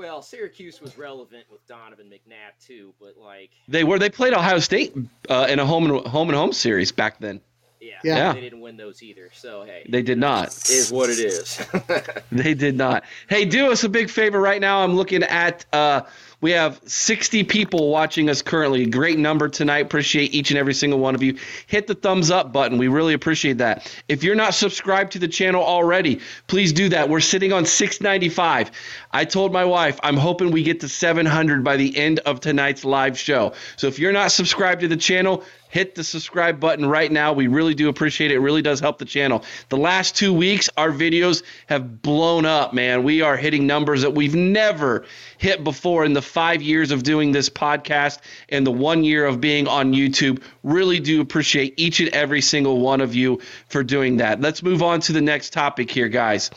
Well, 0.01 0.23
Syracuse 0.23 0.81
was 0.81 0.97
relevant 0.97 1.43
with 1.51 1.63
Donovan 1.67 2.07
McNabb 2.07 2.65
too, 2.65 2.95
but 2.99 3.17
like, 3.17 3.51
They 3.67 3.83
were 3.83 3.99
they 3.99 4.09
played 4.09 4.33
Ohio 4.33 4.57
State 4.57 4.95
uh, 5.29 5.45
in 5.47 5.59
a 5.59 5.65
home 5.65 5.91
and 5.91 6.07
home 6.07 6.27
and 6.29 6.35
home 6.35 6.53
series 6.53 6.91
back 6.91 7.19
then. 7.19 7.39
Yeah, 7.81 7.95
Yeah. 8.03 8.33
they 8.33 8.41
didn't 8.41 8.61
win 8.61 8.77
those 8.77 9.01
either. 9.03 9.29
So 9.33 9.63
hey, 9.63 9.85
They 9.89 10.01
did 10.01 10.17
not. 10.17 10.47
is 10.69 10.91
what 10.91 11.09
it 11.09 11.19
is. 11.19 11.59
They 12.31 12.53
did 12.53 12.77
not. 12.77 13.03
Hey, 13.27 13.43
do 13.45 13.71
us 13.71 13.83
a 13.83 13.89
big 13.89 14.09
favor 14.09 14.39
right 14.39 14.61
now. 14.61 14.83
I'm 14.83 14.95
looking 14.95 15.23
at 15.23 15.65
uh 15.73 16.01
we 16.39 16.51
have 16.51 16.81
60 16.85 17.43
people 17.43 17.89
watching 17.91 18.27
us 18.27 18.41
currently. 18.41 18.87
Great 18.87 19.19
number 19.19 19.47
tonight. 19.47 19.79
Appreciate 19.85 20.33
each 20.33 20.49
and 20.49 20.57
every 20.57 20.73
single 20.73 20.97
one 20.97 21.13
of 21.13 21.21
you. 21.21 21.37
Hit 21.67 21.85
the 21.85 21.93
thumbs 21.93 22.31
up 22.31 22.51
button. 22.51 22.79
We 22.79 22.87
really 22.87 23.13
appreciate 23.13 23.59
that. 23.59 23.93
If 24.07 24.23
you're 24.23 24.33
not 24.33 24.55
subscribed 24.55 25.11
to 25.11 25.19
the 25.19 25.27
channel 25.27 25.61
already, 25.63 26.19
please 26.47 26.73
do 26.73 26.89
that. 26.89 27.09
We're 27.09 27.19
sitting 27.19 27.53
on 27.53 27.65
695. 27.67 28.71
I 29.11 29.25
told 29.25 29.53
my 29.53 29.65
wife 29.65 29.99
I'm 30.01 30.17
hoping 30.17 30.49
we 30.49 30.63
get 30.63 30.79
to 30.79 30.89
700 30.89 31.63
by 31.63 31.77
the 31.77 31.95
end 31.95 32.19
of 32.21 32.39
tonight's 32.39 32.83
live 32.83 33.19
show. 33.19 33.53
So 33.75 33.85
if 33.87 33.99
you're 33.99 34.11
not 34.13 34.31
subscribed 34.31 34.81
to 34.81 34.87
the 34.87 34.97
channel, 34.97 35.43
hit 35.71 35.95
the 35.95 36.03
subscribe 36.03 36.59
button 36.59 36.85
right 36.85 37.11
now. 37.11 37.31
We 37.33 37.47
really 37.47 37.73
do 37.73 37.87
appreciate 37.89 38.29
it. 38.29 38.35
It 38.35 38.39
really 38.39 38.61
does 38.61 38.79
help 38.81 38.99
the 38.99 39.05
channel. 39.05 39.43
The 39.69 39.77
last 39.77 40.15
two 40.15 40.33
weeks, 40.33 40.69
our 40.77 40.91
videos 40.91 41.43
have 41.67 42.01
blown 42.01 42.45
up, 42.45 42.73
man. 42.73 43.03
We 43.03 43.21
are 43.21 43.37
hitting 43.37 43.65
numbers 43.65 44.01
that 44.01 44.13
we've 44.13 44.35
never 44.35 45.05
hit 45.37 45.63
before 45.63 46.03
in 46.03 46.13
the 46.13 46.21
five 46.21 46.61
years 46.61 46.91
of 46.91 47.03
doing 47.03 47.31
this 47.31 47.49
podcast 47.49 48.19
and 48.49 48.67
the 48.67 48.71
one 48.71 49.03
year 49.05 49.25
of 49.25 49.39
being 49.39 49.67
on 49.67 49.93
YouTube. 49.93 50.43
Really 50.61 50.99
do 50.99 51.21
appreciate 51.21 51.73
each 51.77 52.01
and 52.01 52.09
every 52.09 52.41
single 52.41 52.81
one 52.81 52.99
of 52.99 53.15
you 53.15 53.39
for 53.69 53.81
doing 53.81 54.17
that. 54.17 54.41
Let's 54.41 54.61
move 54.61 54.83
on 54.83 54.99
to 55.01 55.13
the 55.13 55.21
next 55.21 55.53
topic 55.53 55.89
here, 55.89 56.09
guys. 56.09 56.51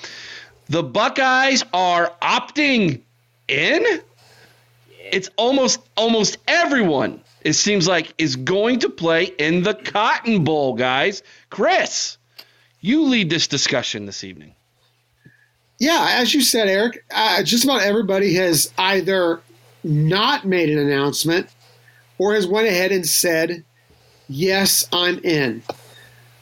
The 0.67 0.83
Buckeyes 0.83 1.63
are 1.73 2.13
opting 2.21 3.01
in 3.47 4.01
it's 5.13 5.31
almost 5.37 5.81
almost 5.97 6.39
everyone 6.49 7.21
it 7.45 7.53
seems 7.53 7.87
like 7.87 8.13
is 8.19 8.37
going 8.37 8.81
to 8.81 8.89
play 8.89 9.25
in 9.39 9.63
the 9.63 9.75
cotton 9.75 10.45
bowl 10.45 10.75
guys 10.75 11.23
chris 11.51 12.19
you 12.81 13.05
lead 13.05 13.31
this 13.31 13.47
discussion 13.47 14.07
this 14.07 14.25
evening 14.25 14.55
Yeah, 15.79 16.07
as 16.13 16.33
you 16.33 16.41
said, 16.41 16.69
Eric, 16.69 17.05
uh, 17.13 17.43
just 17.43 17.65
about 17.65 17.83
everybody 17.83 18.35
has 18.35 18.73
either 18.79 19.41
not 19.83 20.45
made 20.47 20.71
an 20.71 20.79
announcement 20.79 21.49
or 22.17 22.35
has 22.35 22.47
went 22.47 22.69
ahead 22.69 22.93
and 22.93 23.07
said, 23.07 23.65
"Yes, 24.29 24.87
I'm 24.93 25.19
in." 25.25 25.63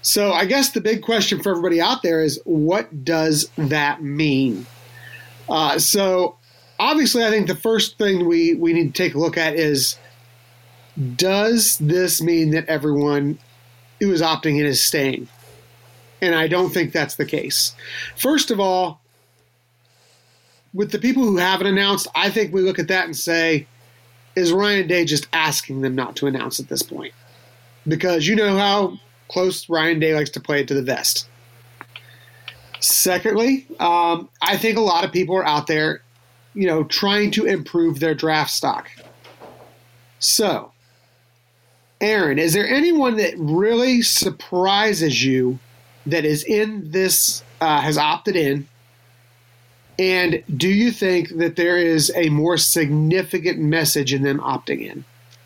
So 0.02 0.32
I 0.32 0.44
guess 0.44 0.70
the 0.70 0.80
big 0.80 1.02
question 1.02 1.42
for 1.42 1.50
everybody 1.50 1.80
out 1.80 2.02
there 2.02 2.22
is, 2.22 2.40
what 2.44 3.04
does 3.04 3.48
that 3.56 4.02
mean? 4.02 4.66
Uh, 5.48 5.78
so 5.78 6.36
obviously, 6.78 7.24
I 7.24 7.30
think 7.30 7.46
the 7.46 7.56
first 7.56 7.96
thing 7.98 8.26
we 8.28 8.54
we 8.54 8.72
need 8.74 8.94
to 8.94 9.02
take 9.02 9.14
a 9.14 9.18
look 9.18 9.38
at 9.38 9.54
is, 9.54 9.96
does 11.16 11.78
this 11.78 12.20
mean 12.20 12.50
that 12.50 12.68
everyone 12.68 13.38
who 14.00 14.12
is 14.12 14.22
opting 14.22 14.58
in 14.58 14.66
is 14.66 14.82
staying? 14.82 15.28
And 16.20 16.34
I 16.34 16.48
don't 16.48 16.70
think 16.70 16.92
that's 16.92 17.16
the 17.16 17.24
case. 17.24 17.74
First 18.16 18.50
of 18.50 18.60
all, 18.60 19.00
with 20.74 20.92
the 20.92 20.98
people 20.98 21.24
who 21.24 21.36
haven't 21.36 21.66
announced, 21.66 22.06
I 22.14 22.30
think 22.30 22.52
we 22.52 22.62
look 22.62 22.78
at 22.78 22.88
that 22.88 23.06
and 23.06 23.16
say, 23.16 23.66
is 24.36 24.52
Ryan 24.52 24.86
Day 24.86 25.04
just 25.04 25.28
asking 25.32 25.82
them 25.82 25.94
not 25.94 26.16
to 26.16 26.26
announce 26.26 26.60
at 26.60 26.68
this 26.68 26.82
point? 26.82 27.12
Because 27.86 28.26
you 28.26 28.36
know 28.36 28.56
how 28.56 28.98
close 29.28 29.68
Ryan 29.68 29.98
Day 29.98 30.14
likes 30.14 30.30
to 30.30 30.40
play 30.40 30.60
it 30.60 30.68
to 30.68 30.74
the 30.74 30.82
vest. 30.82 31.28
Secondly, 32.80 33.66
um, 33.78 34.28
I 34.40 34.56
think 34.56 34.76
a 34.76 34.80
lot 34.80 35.04
of 35.04 35.12
people 35.12 35.36
are 35.36 35.46
out 35.46 35.66
there, 35.66 36.02
you 36.54 36.66
know, 36.66 36.84
trying 36.84 37.30
to 37.32 37.44
improve 37.44 38.00
their 38.00 38.14
draft 38.14 38.50
stock. 38.50 38.90
So, 40.18 40.71
Aaron, 42.02 42.38
is 42.38 42.52
there 42.52 42.68
anyone 42.68 43.16
that 43.16 43.34
really 43.38 44.02
surprises 44.02 45.24
you 45.24 45.58
that 46.06 46.24
is 46.24 46.44
in 46.44 46.90
this, 46.90 47.42
uh, 47.60 47.80
has 47.80 47.96
opted 47.96 48.36
in? 48.36 48.68
And 49.98 50.42
do 50.56 50.68
you 50.68 50.90
think 50.90 51.36
that 51.36 51.56
there 51.56 51.78
is 51.78 52.12
a 52.16 52.28
more 52.28 52.58
significant 52.58 53.60
message 53.60 54.12
in 54.12 54.22
them 54.22 54.40
opting 54.40 54.80
in? 54.80 55.04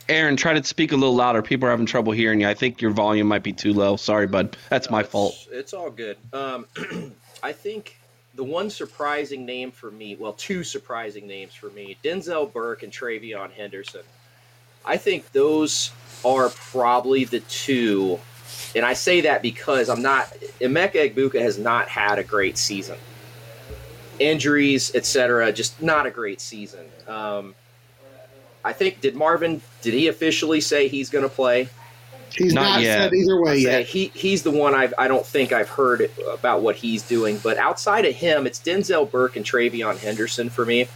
aaron 0.09 0.37
try 0.37 0.53
to 0.53 0.63
speak 0.63 0.93
a 0.93 0.97
little 0.97 1.17
louder 1.17 1.43
people 1.43 1.67
are 1.67 1.71
having 1.73 1.85
trouble 1.85 2.13
hearing 2.13 2.41
you 2.41 2.49
i 2.49 2.55
think 2.55 2.81
your 2.81 2.93
volume 2.93 3.27
might 3.27 3.43
be 3.43 3.53
too 3.53 3.73
low 3.73 3.97
sorry 3.97 4.25
bud 4.25 4.57
that's 4.71 4.89
my 4.89 5.01
it's, 5.01 5.09
fault 5.09 5.49
It's 5.51 5.75
all 5.75 5.91
good. 5.91 6.17
Um, 6.33 6.67
I 7.43 7.53
think 7.53 7.99
the 8.37 8.45
one 8.45 8.71
surprising 8.71 9.45
name 9.47 9.71
for 9.71 9.91
me, 9.91 10.15
well, 10.15 10.35
two 10.35 10.63
surprising 10.63 11.27
names 11.27 11.55
for 11.55 11.71
me, 11.71 11.97
Denzel 12.05 12.53
Burke 12.53 12.83
and 12.83 12.93
TreVeyon 12.93 13.51
Henderson. 13.51 14.03
I 14.87 14.97
think 14.97 15.33
those 15.33 15.91
are 16.25 16.49
probably 16.51 17.25
the 17.25 17.41
two, 17.41 18.19
and 18.75 18.85
I 18.85 18.93
say 18.95 19.23
that 19.23 19.43
because 19.43 19.89
I'm 19.89 20.03
not. 20.03 20.27
Emeka 20.61 21.13
Egbuka 21.13 21.41
has 21.41 21.59
not 21.59 21.89
had 21.89 22.19
a 22.19 22.25
great 22.25 22.57
season. 22.59 22.97
Injuries, 24.19 24.95
etc., 24.95 25.53
just 25.53 25.83
not 25.83 26.07
a 26.07 26.11
great 26.11 26.41
season. 26.41 26.87
Um, 27.07 27.55
I 28.65 28.73
think 28.73 29.01
did 29.01 29.15
Marvin 29.15 29.61
did 29.83 29.95
he 29.95 30.09
officially 30.09 30.61
say 30.61 30.89
he's 30.89 31.11
going 31.11 31.23
to 31.25 31.29
play? 31.29 31.69
He's 32.35 32.53
Not 32.53 32.63
not, 32.63 32.83
yet. 32.83 32.99
said 33.05 33.15
either 33.15 33.41
way 33.41 33.59
yet. 33.59 33.87
he 33.87 34.07
he's 34.15 34.43
the 34.43 34.51
one 34.51 34.75
I've 34.75 34.93
I 34.99 35.07
don't 35.09 35.25
think 35.25 35.53
I've 35.53 35.69
heard 35.69 36.11
about 36.31 36.63
what 36.63 36.77
he's 36.77 37.03
doing. 37.03 37.39
But 37.39 37.57
outside 37.59 38.05
of 38.05 38.15
him, 38.15 38.47
it's 38.47 38.59
Denzel 38.59 39.11
Burke 39.11 39.37
and 39.37 39.45
TreVeyon 39.45 39.99
Henderson 39.99 40.51
for 40.51 40.65
me. 40.67 40.89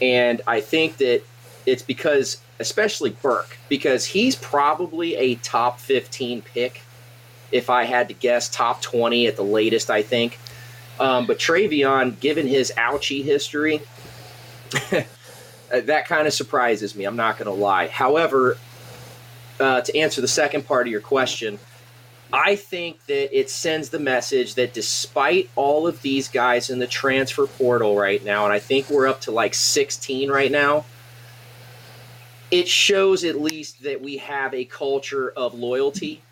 And 0.00 0.40
I 0.46 0.60
think 0.60 0.96
that 0.98 1.22
it's 1.68 1.82
because 1.82 2.40
especially 2.58 3.10
Burke, 3.10 3.58
because 3.68 4.06
he's 4.06 4.34
probably 4.34 5.16
a 5.16 5.34
top 5.36 5.80
fifteen 5.80 6.42
pick. 6.42 6.82
If 7.50 7.70
I 7.70 7.84
had 7.84 8.08
to 8.08 8.14
guess, 8.14 8.48
top 8.48 8.82
twenty 8.82 9.26
at 9.26 9.36
the 9.36 9.44
latest, 9.44 9.90
I 9.90 10.02
think. 10.02 10.38
Um, 11.00 11.26
but 11.26 11.38
TreVeyon, 11.38 12.18
given 12.18 12.46
his 12.46 12.72
ouchie 12.76 13.22
history, 13.22 13.80
that 15.70 16.06
kind 16.06 16.26
of 16.26 16.32
surprises 16.32 16.96
me. 16.96 17.04
I'm 17.04 17.16
not 17.16 17.38
to 17.46 17.50
lie. 17.52 17.86
However, 17.86 18.58
uh, 19.60 19.80
to 19.82 19.96
answer 19.96 20.20
the 20.20 20.28
second 20.28 20.66
part 20.66 20.86
of 20.86 20.90
your 20.90 21.00
question, 21.00 21.58
I 22.32 22.56
think 22.56 23.04
that 23.06 23.36
it 23.36 23.48
sends 23.48 23.88
the 23.88 23.98
message 23.98 24.54
that 24.56 24.74
despite 24.74 25.48
all 25.56 25.86
of 25.86 26.02
these 26.02 26.28
guys 26.28 26.68
in 26.68 26.78
the 26.78 26.86
transfer 26.86 27.46
portal 27.46 27.96
right 27.96 28.22
now, 28.22 28.44
and 28.44 28.52
I 28.52 28.58
think 28.58 28.90
we're 28.90 29.06
up 29.06 29.22
to 29.22 29.30
like 29.30 29.54
16 29.54 30.30
right 30.30 30.50
now, 30.50 30.84
it 32.50 32.68
shows 32.68 33.24
at 33.24 33.40
least 33.40 33.82
that 33.82 34.00
we 34.00 34.18
have 34.18 34.54
a 34.54 34.64
culture 34.64 35.30
of 35.36 35.54
loyalty. 35.54 36.22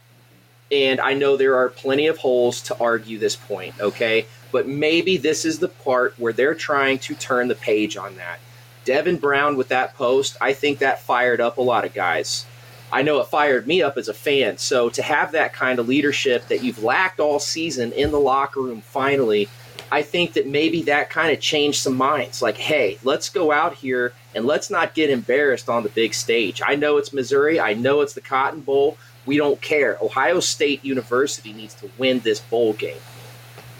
And 0.73 1.01
I 1.01 1.15
know 1.15 1.37
there 1.37 1.57
are 1.57 1.69
plenty 1.69 2.07
of 2.07 2.19
holes 2.19 2.61
to 2.63 2.79
argue 2.79 3.19
this 3.19 3.37
point, 3.37 3.79
okay? 3.81 4.27
But 4.51 4.67
maybe 4.67 5.17
this 5.17 5.45
is 5.45 5.59
the 5.59 5.69
part 5.69 6.19
where 6.19 6.33
they're 6.33 6.55
trying 6.55 6.99
to 7.01 7.15
turn 7.15 7.49
the 7.49 7.55
page 7.55 7.97
on 7.97 8.17
that. 8.17 8.41
Devin 8.85 9.19
Brown 9.19 9.57
with 9.57 9.69
that 9.69 9.95
post, 9.95 10.37
I 10.41 10.53
think 10.53 10.79
that 10.79 11.03
fired 11.03 11.41
up 11.41 11.59
a 11.59 11.63
lot 11.63 11.85
of 11.85 11.93
guys. 11.93 12.47
I 12.93 13.03
know 13.03 13.21
it 13.21 13.27
fired 13.27 13.67
me 13.67 13.83
up 13.83 13.97
as 13.97 14.09
a 14.09 14.15
fan. 14.15 14.59
So 14.59 14.89
to 14.91 15.03
have 15.03 15.33
that 15.33 15.53
kind 15.53 15.79
of 15.79 15.89
leadership 15.89 16.47
that 16.49 16.63
you've 16.63 16.83
lacked 16.83 17.21
all 17.21 17.41
season 17.41 17.93
in 17.93 18.13
the 18.13 18.21
locker 18.21 18.61
room 18.61 18.81
finally, 18.81 19.49
I 19.91 20.03
think 20.03 20.33
that 20.33 20.47
maybe 20.47 20.83
that 20.83 21.11
kind 21.11 21.33
of 21.33 21.41
changed 21.41 21.81
some 21.81 21.97
minds. 21.97 22.43
Like, 22.43 22.57
hey, 22.57 22.99
let's 23.05 23.29
go 23.29 23.53
out 23.53 23.75
here 23.75 24.13
and 24.35 24.45
let's 24.45 24.71
not 24.71 24.95
get 24.95 25.11
embarrassed 25.11 25.69
on 25.69 25.83
the 25.83 25.89
big 25.91 26.15
stage. 26.15 26.61
I 26.65 26.75
know 26.75 26.97
it's 26.97 27.13
Missouri. 27.13 27.61
I 27.61 27.75
know 27.75 28.01
it's 28.01 28.15
the 28.15 28.21
Cotton 28.21 28.61
Bowl. 28.61 28.99
We 29.27 29.37
don't 29.37 29.61
care. 29.61 29.99
Ohio 30.03 30.41
State 30.41 30.85
University 30.85 31.53
needs 31.53 31.75
to 31.75 31.91
win 31.99 32.21
this 32.21 32.41
bowl 32.41 32.73
game. 32.75 32.99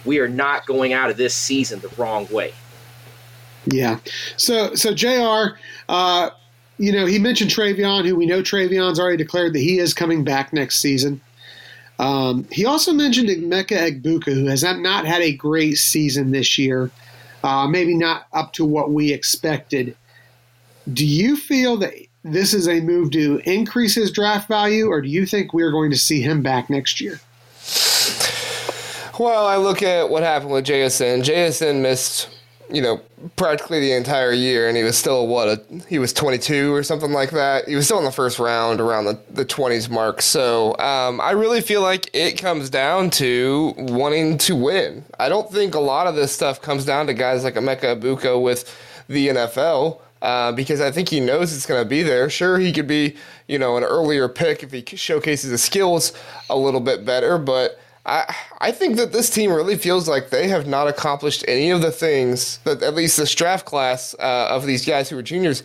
We 0.05 0.19
are 0.19 0.29
not 0.29 0.67
going 0.67 0.93
out 0.93 1.11
of 1.11 1.17
this 1.17 1.35
season 1.35 1.81
the 1.81 1.91
wrong 1.97 2.27
way. 2.31 2.53
Yeah. 3.67 3.99
So, 4.37 4.75
so 4.75 4.95
Jr. 4.95 5.57
Uh, 5.89 6.31
you 6.79 6.93
know, 6.93 7.07
he 7.07 7.19
mentioned 7.19 7.51
TreVeyon, 7.51 8.07
who 8.07 8.15
we 8.15 8.27
know 8.27 8.43
TreVeyon's 8.43 9.01
already 9.01 9.17
declared 9.17 9.55
that 9.55 9.61
he 9.61 9.79
is 9.79 9.95
coming 9.95 10.25
back 10.25 10.53
next 10.53 10.81
season. 10.81 11.21
Um, 11.99 12.47
he 12.53 12.67
also 12.67 12.93
mentioned 12.93 13.29
Emeka 13.29 14.03
Egbuka, 14.03 14.33
who 14.33 14.47
has 14.47 14.63
not 14.63 15.07
had 15.07 15.23
a 15.23 15.33
great 15.33 15.79
season 15.79 16.31
this 16.31 16.59
year, 16.59 16.91
uh, 17.43 17.67
maybe 17.67 17.95
not 17.95 18.27
up 18.33 18.53
to 18.55 18.65
what 18.65 18.91
we 18.91 19.13
expected. 19.13 19.97
Do 20.93 21.07
you 21.07 21.37
feel 21.37 21.77
that 21.79 21.95
this 22.23 22.53
is 22.53 22.69
a 22.69 22.81
move 22.81 23.13
to 23.13 23.41
increase 23.45 23.95
his 23.95 24.11
draft 24.11 24.49
value, 24.49 24.89
or 24.89 25.01
do 25.01 25.09
you 25.09 25.27
think 25.27 25.53
we're 25.53 25.71
going 25.71 25.91
to 25.91 25.97
see 25.97 26.21
him 26.21 26.43
back 26.43 26.69
next 26.69 27.01
year? 27.01 27.21
Well, 29.19 29.47
I 29.47 29.57
look 29.57 29.83
at 29.83 30.11
what 30.11 30.23
happened 30.23 30.53
with 30.53 30.67
JSN. 30.67 31.25
JSN 31.25 31.81
missed 31.81 32.29
you 32.71 32.83
know, 32.83 33.01
practically 33.37 33.81
the 33.81 33.93
entire 33.93 34.33
year, 34.33 34.69
and 34.69 34.77
he 34.77 34.83
was 34.83 34.97
still 34.97 35.27
what 35.27 35.49
a, 35.49 35.63
he 35.89 35.99
was 35.99 36.13
22 36.13 36.73
or 36.73 36.83
something 36.83 37.13
like 37.13 37.31
that. 37.31 37.69
He 37.69 37.77
was 37.77 37.85
still 37.85 37.99
in 37.99 38.05
the 38.05 38.13
first 38.13 38.39
round, 38.39 38.81
around 38.81 39.05
the, 39.05 39.19
the 39.31 39.45
20s 39.45 39.89
mark. 39.89 40.21
So 40.23 40.77
um, 40.79 41.21
I 41.21 41.33
really 41.33 41.61
feel 41.61 41.83
like 41.83 42.11
it 42.13 42.39
comes 42.39 42.71
down 42.71 43.11
to 43.11 43.75
wanting 43.77 44.39
to 44.39 44.57
win. 44.57 45.05
I 45.19 45.29
don't 45.29 45.51
think 45.51 45.75
a 45.75 45.81
lot 45.81 46.07
of 46.07 46.17
this 46.17 46.33
stuff 46.33 46.61
comes 46.61 46.85
down 46.85 47.07
to 47.07 47.15
guys 47.15 47.45
like 47.45 47.55
Emeka 47.55 48.01
Egbuka 48.01 48.41
with 48.41 48.75
the 49.09 49.29
NFL. 49.29 50.01
Uh, 50.23 50.51
because 50.51 50.81
I 50.81 50.91
think 50.91 51.11
he 51.11 51.21
knows 51.21 51.55
it's 51.55 51.67
going 51.67 51.81
to 51.81 51.89
be 51.89 52.03
there. 52.03 52.31
Sure, 52.31 52.59
he 52.59 52.73
could 52.73 52.89
be, 52.89 53.17
you 53.47 53.59
know, 53.59 53.77
an 53.77 53.85
earlier 53.85 54.29
pick 54.29 54.63
if 54.63 54.73
he 54.73 54.83
showcases 54.97 55.51
his 55.51 55.63
skills 55.63 56.15
a 56.49 56.57
little 56.57 56.81
bit 56.81 57.05
better, 57.05 57.37
but 57.37 57.79
I 58.07 58.35
I 58.61 58.73
think 58.73 58.97
that 58.97 59.13
this 59.13 59.29
team 59.29 59.53
really 59.53 59.77
feels 59.77 60.09
like 60.09 60.31
they 60.31 60.49
have 60.49 60.67
not 60.67 60.89
accomplished 60.89 61.45
any 61.47 61.71
of 61.71 61.83
the 61.83 61.93
things 61.93 62.59
that 62.65 62.83
at 62.83 62.95
least 62.95 63.17
this 63.17 63.35
draft 63.35 63.67
class 63.67 64.15
uh, 64.19 64.49
of 64.51 64.65
these 64.65 64.87
guys 64.87 65.11
who 65.11 65.19
are 65.19 65.23
juniors. 65.23 65.63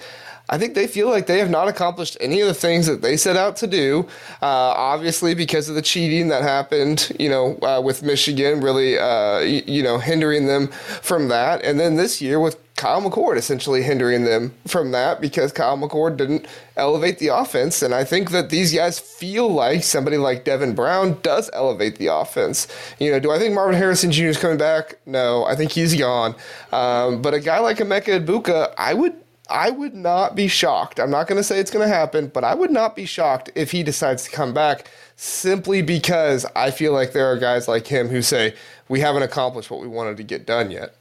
I 0.51 0.57
think 0.57 0.75
they 0.75 0.85
feel 0.85 1.09
like 1.09 1.27
they 1.27 1.39
have 1.39 1.49
not 1.49 1.69
accomplished 1.69 2.17
any 2.19 2.41
of 2.41 2.47
the 2.47 2.53
things 2.53 2.85
that 2.85 3.01
they 3.01 3.15
set 3.15 3.37
out 3.37 3.55
to 3.57 3.67
do. 3.67 4.05
Uh, 4.41 4.45
obviously, 4.75 5.33
because 5.33 5.69
of 5.69 5.75
the 5.75 5.81
cheating 5.81 6.27
that 6.27 6.43
happened, 6.43 7.11
you 7.17 7.29
know, 7.29 7.57
uh, 7.61 7.81
with 7.81 8.03
Michigan, 8.03 8.59
really, 8.59 8.99
uh, 8.99 9.39
you, 9.39 9.63
you 9.65 9.83
know, 9.83 9.97
hindering 9.97 10.47
them 10.47 10.67
from 10.67 11.29
that. 11.29 11.63
And 11.63 11.79
then 11.79 11.95
this 11.95 12.21
year 12.21 12.39
with 12.39 12.57
Kyle 12.81 12.99
McCord 12.99 13.37
essentially 13.37 13.83
hindering 13.83 14.23
them 14.23 14.51
from 14.65 14.89
that 14.89 15.21
because 15.21 15.51
Kyle 15.51 15.77
McCord 15.77 16.17
didn't 16.17 16.47
elevate 16.75 17.19
the 17.19 17.27
offense. 17.27 17.83
And 17.83 17.93
I 17.93 18.03
think 18.03 18.31
that 18.31 18.49
these 18.49 18.73
guys 18.73 18.99
feel 18.99 19.47
like 19.47 19.83
somebody 19.83 20.17
like 20.17 20.45
Devin 20.45 20.73
Brown 20.73 21.19
does 21.21 21.49
elevate 21.53 21.97
the 21.97 22.07
offense. 22.07 22.67
You 22.99 23.11
know, 23.11 23.19
do 23.19 23.29
I 23.29 23.37
think 23.37 23.53
Marvin 23.53 23.75
Harrison 23.75 24.11
Jr. 24.11 24.25
is 24.25 24.37
coming 24.37 24.57
back? 24.57 24.97
No, 25.05 25.45
I 25.45 25.55
think 25.55 25.71
he's 25.71 25.95
gone. 25.95 26.33
Um, 26.71 27.21
but 27.21 27.35
a 27.35 27.39
guy 27.39 27.59
like 27.59 27.77
Emeka 27.77 28.25
Egbuka, 28.25 28.73
I 28.79 28.95
would 28.95 29.20
I 29.51 29.69
would 29.69 29.93
not 29.93 30.35
be 30.35 30.47
shocked. 30.47 30.99
I'm 30.99 31.11
not 31.11 31.27
going 31.27 31.37
to 31.37 31.43
say 31.43 31.59
it's 31.59 31.71
going 31.71 31.87
to 31.87 31.93
happen, 31.93 32.27
but 32.27 32.43
I 32.43 32.55
would 32.55 32.71
not 32.71 32.95
be 32.95 33.05
shocked 33.05 33.51
if 33.55 33.71
he 33.71 33.83
decides 33.83 34.23
to 34.23 34.31
come 34.31 34.53
back 34.53 34.89
simply 35.15 35.81
because 35.81 36.45
I 36.55 36.71
feel 36.71 36.93
like 36.93 37.13
there 37.13 37.27
are 37.27 37.37
guys 37.37 37.67
like 37.67 37.87
him 37.87 38.07
who 38.07 38.21
say, 38.21 38.55
we 38.87 39.01
haven't 39.01 39.23
accomplished 39.23 39.69
what 39.69 39.81
we 39.81 39.87
wanted 39.87 40.17
to 40.17 40.23
get 40.23 40.45
done 40.45 40.71
yet. 40.71 40.95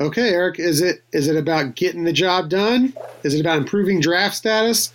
Okay, 0.00 0.30
Eric, 0.30 0.58
is 0.58 0.80
it 0.80 1.02
is 1.12 1.28
it 1.28 1.36
about 1.36 1.76
getting 1.76 2.02
the 2.02 2.12
job 2.12 2.50
done? 2.50 2.92
Is 3.22 3.34
it 3.34 3.40
about 3.40 3.58
improving 3.58 4.00
draft 4.00 4.34
status? 4.34 4.92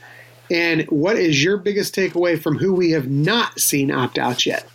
And 0.51 0.83
what 0.89 1.15
is 1.15 1.41
your 1.43 1.57
biggest 1.57 1.95
takeaway 1.95 2.41
from 2.41 2.57
who 2.57 2.73
we 2.73 2.91
have 2.91 3.07
not 3.09 3.59
seen 3.59 3.91
opt 3.91 4.17
out 4.17 4.45
yet? 4.45 4.67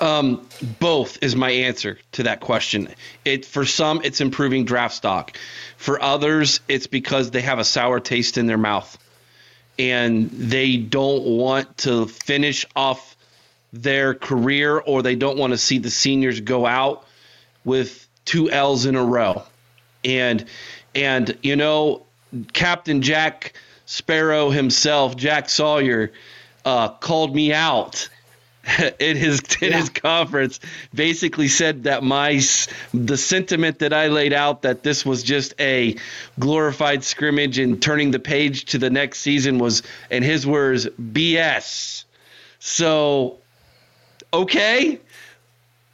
Um, 0.00 0.46
both 0.78 1.22
is 1.22 1.34
my 1.34 1.50
answer 1.50 1.98
to 2.12 2.24
that 2.24 2.40
question. 2.40 2.88
It 3.24 3.44
for 3.44 3.64
some 3.64 4.00
it's 4.04 4.20
improving 4.20 4.64
draft 4.64 4.94
stock. 4.94 5.36
For 5.76 6.00
others, 6.00 6.60
it's 6.68 6.86
because 6.86 7.30
they 7.30 7.40
have 7.40 7.58
a 7.58 7.64
sour 7.64 7.98
taste 7.98 8.38
in 8.38 8.46
their 8.46 8.58
mouth 8.58 8.96
and 9.78 10.30
they 10.30 10.76
don't 10.76 11.24
want 11.24 11.78
to 11.78 12.06
finish 12.06 12.66
off 12.74 13.16
their 13.72 14.14
career 14.14 14.78
or 14.78 15.02
they 15.02 15.14
don't 15.14 15.38
want 15.38 15.52
to 15.52 15.58
see 15.58 15.78
the 15.78 15.90
seniors 15.90 16.40
go 16.40 16.66
out 16.66 17.04
with 17.64 18.08
two 18.24 18.50
L's 18.50 18.86
in 18.86 18.96
a 18.96 19.04
row. 19.04 19.42
And 20.04 20.44
and 20.94 21.36
you 21.42 21.56
know, 21.56 22.06
Captain 22.52 23.02
Jack 23.02 23.54
Sparrow 23.86 24.50
himself, 24.50 25.16
Jack 25.16 25.48
Sawyer, 25.48 26.12
uh, 26.64 26.90
called 26.90 27.34
me 27.34 27.52
out 27.52 28.08
in 28.98 29.16
his 29.16 29.40
in 29.60 29.70
yeah. 29.70 29.78
his 29.78 29.88
conference. 29.88 30.60
Basically 30.94 31.48
said 31.48 31.84
that 31.84 32.02
my 32.02 32.40
the 32.92 33.16
sentiment 33.16 33.80
that 33.80 33.92
I 33.92 34.08
laid 34.08 34.32
out 34.32 34.62
that 34.62 34.82
this 34.82 35.04
was 35.04 35.22
just 35.22 35.54
a 35.60 35.96
glorified 36.38 37.04
scrimmage 37.04 37.58
and 37.58 37.80
turning 37.80 38.10
the 38.10 38.18
page 38.18 38.66
to 38.66 38.78
the 38.78 38.90
next 38.90 39.20
season 39.20 39.58
was, 39.58 39.82
in 40.10 40.22
his 40.22 40.46
words, 40.46 40.86
BS. 40.86 42.04
So, 42.58 43.38
okay, 44.32 45.00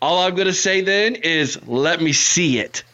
all 0.00 0.24
I'm 0.24 0.34
going 0.34 0.46
to 0.46 0.52
say 0.52 0.80
then 0.80 1.16
is 1.16 1.66
let 1.66 2.00
me 2.00 2.12
see 2.12 2.58
it. 2.58 2.84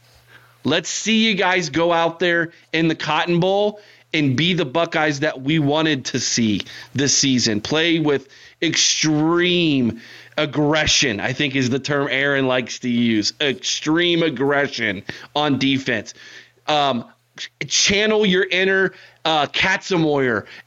Let's 0.63 0.91
see 0.91 1.27
you 1.27 1.35
guys 1.35 1.71
go 1.71 1.93
out 1.93 2.19
there 2.19 2.53
in 2.73 2.89
the 2.89 2.95
Cotton 2.95 3.41
Bowl 3.41 3.81
and 4.13 4.37
be 4.37 4.55
the 4.55 4.65
Buckeyes 4.65 5.21
that 5.21 5.41
we 5.41 5.59
wanted 5.59 6.07
to 6.07 6.21
see 6.21 6.63
this 6.95 7.17
season. 7.17 7.61
Play 7.61 8.01
with 8.01 8.29
extreme 8.63 10.01
aggression, 10.37 11.21
I 11.21 11.33
think 11.33 11.57
is 11.57 11.71
the 11.71 11.79
term 11.79 12.09
Aaron 12.11 12.47
likes 12.47 12.81
to 12.81 12.89
use. 12.89 13.33
Extreme 13.41 14.23
aggression 14.23 15.05
on 15.35 15.59
defense. 15.59 16.15
Um, 16.67 17.07
channel 17.67 18.27
your 18.27 18.45
inner 18.45 18.93
uh. 19.25 19.47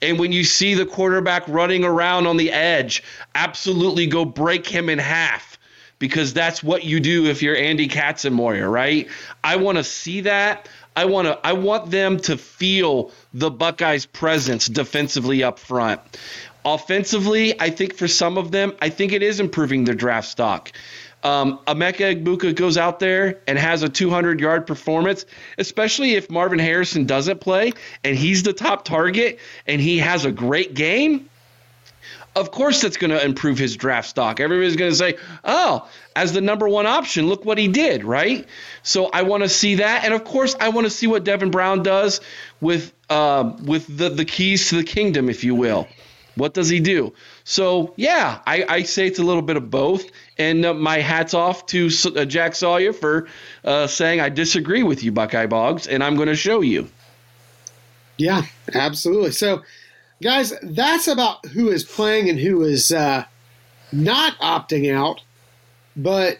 And 0.01 0.19
when 0.19 0.31
you 0.31 0.43
see 0.43 0.73
the 0.73 0.85
quarterback 0.85 1.47
running 1.47 1.83
around 1.83 2.27
on 2.27 2.37
the 2.37 2.51
edge, 2.51 3.03
absolutely 3.35 4.07
go 4.07 4.25
break 4.25 4.67
him 4.67 4.89
in 4.89 4.99
half 4.99 5.57
because 5.99 6.33
that's 6.33 6.61
what 6.61 6.83
you 6.83 6.99
do 6.99 7.25
if 7.27 7.41
you're 7.41 7.55
Andy 7.55 7.87
Katzenmoyer, 7.87 8.69
right? 8.69 9.07
I 9.43 9.55
want 9.57 9.77
to 9.77 9.83
see 9.83 10.21
that. 10.21 10.67
I 10.95 11.05
want 11.05 11.27
to 11.27 11.39
I 11.43 11.53
want 11.53 11.89
them 11.89 12.19
to 12.21 12.37
feel 12.37 13.11
the 13.33 13.49
Buckeyes 13.49 14.05
presence 14.05 14.67
defensively 14.67 15.43
up 15.43 15.57
front. 15.57 16.01
Offensively, 16.65 17.59
I 17.59 17.69
think 17.69 17.95
for 17.95 18.07
some 18.07 18.37
of 18.37 18.51
them, 18.51 18.73
I 18.81 18.89
think 18.89 19.11
it 19.11 19.21
is 19.23 19.39
improving 19.39 19.83
their 19.83 19.95
draft 19.95 20.29
stock. 20.29 20.71
Um, 21.23 21.59
Emeka 21.67 22.21
Egbuka 22.21 22.53
goes 22.53 22.77
out 22.77 22.99
there 22.99 23.39
and 23.47 23.57
has 23.57 23.81
a 23.83 23.89
200 23.89 24.39
yard 24.39 24.67
performance, 24.67 25.25
especially 25.57 26.15
if 26.15 26.29
Marvin 26.29 26.59
Harrison 26.59 27.05
doesn't 27.05 27.39
play 27.39 27.71
and 28.03 28.17
he's 28.17 28.43
the 28.43 28.53
top 28.53 28.83
target 28.83 29.39
and 29.65 29.79
he 29.79 29.99
has 29.99 30.25
a 30.25 30.31
great 30.31 30.73
game 30.73 31.29
of 32.35 32.51
course 32.51 32.81
that's 32.81 32.97
going 32.97 33.11
to 33.11 33.23
improve 33.23 33.57
his 33.57 33.75
draft 33.77 34.09
stock. 34.09 34.39
Everybody's 34.39 34.75
going 34.75 34.91
to 34.91 34.97
say, 34.97 35.17
"Oh, 35.43 35.87
as 36.15 36.33
the 36.33 36.41
number 36.41 36.67
one 36.67 36.85
option, 36.85 37.27
look 37.27 37.45
what 37.45 37.57
he 37.57 37.67
did," 37.67 38.03
right? 38.03 38.47
So 38.81 39.05
I 39.05 39.23
want 39.23 39.43
to 39.43 39.49
see 39.49 39.75
that, 39.75 40.03
and 40.03 40.13
of 40.13 40.23
course 40.23 40.55
I 40.59 40.69
want 40.69 40.85
to 40.85 40.91
see 40.91 41.07
what 41.07 41.23
Devin 41.23 41.51
Brown 41.51 41.83
does 41.83 42.21
with 42.59 42.91
uh, 43.09 43.53
with 43.63 43.85
the 43.97 44.09
the 44.09 44.25
keys 44.25 44.69
to 44.69 44.77
the 44.77 44.83
kingdom, 44.83 45.29
if 45.29 45.43
you 45.43 45.55
will. 45.55 45.87
What 46.35 46.53
does 46.53 46.69
he 46.69 46.79
do? 46.79 47.13
So 47.43 47.93
yeah, 47.95 48.39
I, 48.45 48.65
I 48.67 48.83
say 48.83 49.07
it's 49.07 49.19
a 49.19 49.23
little 49.23 49.41
bit 49.41 49.57
of 49.57 49.69
both, 49.69 50.09
and 50.37 50.65
uh, 50.65 50.73
my 50.73 50.97
hats 50.99 51.33
off 51.33 51.65
to 51.67 51.89
uh, 52.15 52.25
Jack 52.25 52.55
Sawyer 52.55 52.93
for 52.93 53.27
uh, 53.63 53.87
saying 53.87 54.19
I 54.19 54.29
disagree 54.29 54.83
with 54.83 55.03
you, 55.03 55.11
Buckeye 55.11 55.45
Boggs, 55.45 55.87
and 55.87 56.03
I'm 56.03 56.15
going 56.15 56.29
to 56.29 56.35
show 56.35 56.61
you. 56.61 56.89
Yeah, 58.17 58.43
absolutely. 58.73 59.31
So 59.31 59.61
guys, 60.21 60.53
that's 60.63 61.07
about 61.07 61.45
who 61.47 61.69
is 61.69 61.83
playing 61.83 62.29
and 62.29 62.39
who 62.39 62.63
is 62.63 62.91
uh, 62.91 63.25
not 63.91 64.37
opting 64.39 64.91
out, 64.93 65.21
but 65.95 66.39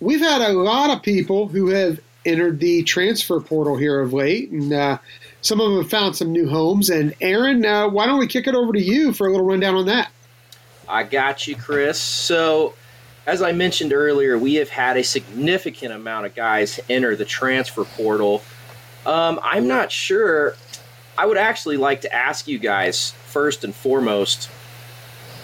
we've 0.00 0.20
had 0.20 0.40
a 0.40 0.52
lot 0.52 0.90
of 0.90 1.02
people 1.02 1.48
who 1.48 1.68
have 1.68 2.00
entered 2.24 2.60
the 2.60 2.82
transfer 2.82 3.40
portal 3.40 3.76
here 3.76 4.00
of 4.00 4.12
late, 4.12 4.50
and 4.50 4.72
uh, 4.72 4.98
some 5.40 5.60
of 5.60 5.70
them 5.70 5.82
have 5.82 5.90
found 5.90 6.16
some 6.16 6.32
new 6.32 6.48
homes. 6.48 6.90
And 6.90 7.14
Aaron, 7.20 7.64
uh, 7.64 7.88
why 7.88 8.06
don't 8.06 8.18
we 8.18 8.26
kick 8.26 8.46
it 8.46 8.54
over 8.54 8.72
to 8.72 8.80
you 8.80 9.12
for 9.12 9.26
a 9.26 9.30
little 9.30 9.46
rundown 9.46 9.74
on 9.74 9.86
that? 9.86 10.10
I 10.88 11.02
got 11.04 11.46
you, 11.46 11.54
Chris. 11.54 12.00
So, 12.00 12.74
as 13.26 13.42
I 13.42 13.52
mentioned 13.52 13.92
earlier, 13.92 14.38
we 14.38 14.54
have 14.54 14.70
had 14.70 14.96
a 14.96 15.04
significant 15.04 15.92
amount 15.92 16.26
of 16.26 16.34
guys 16.34 16.80
enter 16.88 17.14
the 17.14 17.26
transfer 17.26 17.84
portal. 17.84 18.42
Um, 19.04 19.38
I'm 19.42 19.68
not 19.68 19.92
sure. 19.92 20.56
I 21.16 21.26
would 21.26 21.36
actually 21.36 21.76
like 21.76 22.00
to 22.02 22.14
ask 22.14 22.48
you 22.48 22.58
guys 22.58 23.10
first 23.26 23.64
and 23.64 23.74
foremost, 23.74 24.48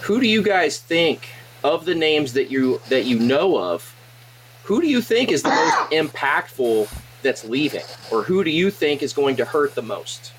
who 0.03 0.21
do 0.21 0.27
you 0.27 0.43
guys 0.43 0.79
think 0.79 1.29
of 1.63 1.85
the 1.85 1.95
names 1.95 2.35
that 2.35 2.51
you 2.51 2.81
that 2.89 3.05
you 3.05 3.19
know 3.19 3.59
of? 3.59 3.95
Who 4.65 4.81
do 4.81 4.87
you 4.87 5.03
think 5.03 5.31
is 5.31 5.43
the 5.43 5.51
most 5.51 5.77
impactful 5.91 6.89
that's 7.25 7.45
leaving, 7.45 7.83
or 8.13 8.23
who 8.23 8.45
do 8.45 8.51
you 8.51 8.71
think 8.71 9.03
is 9.03 9.13
going 9.13 9.35
to 9.37 9.45
hurt 9.45 9.75
the 9.75 9.83
most? 9.83 10.33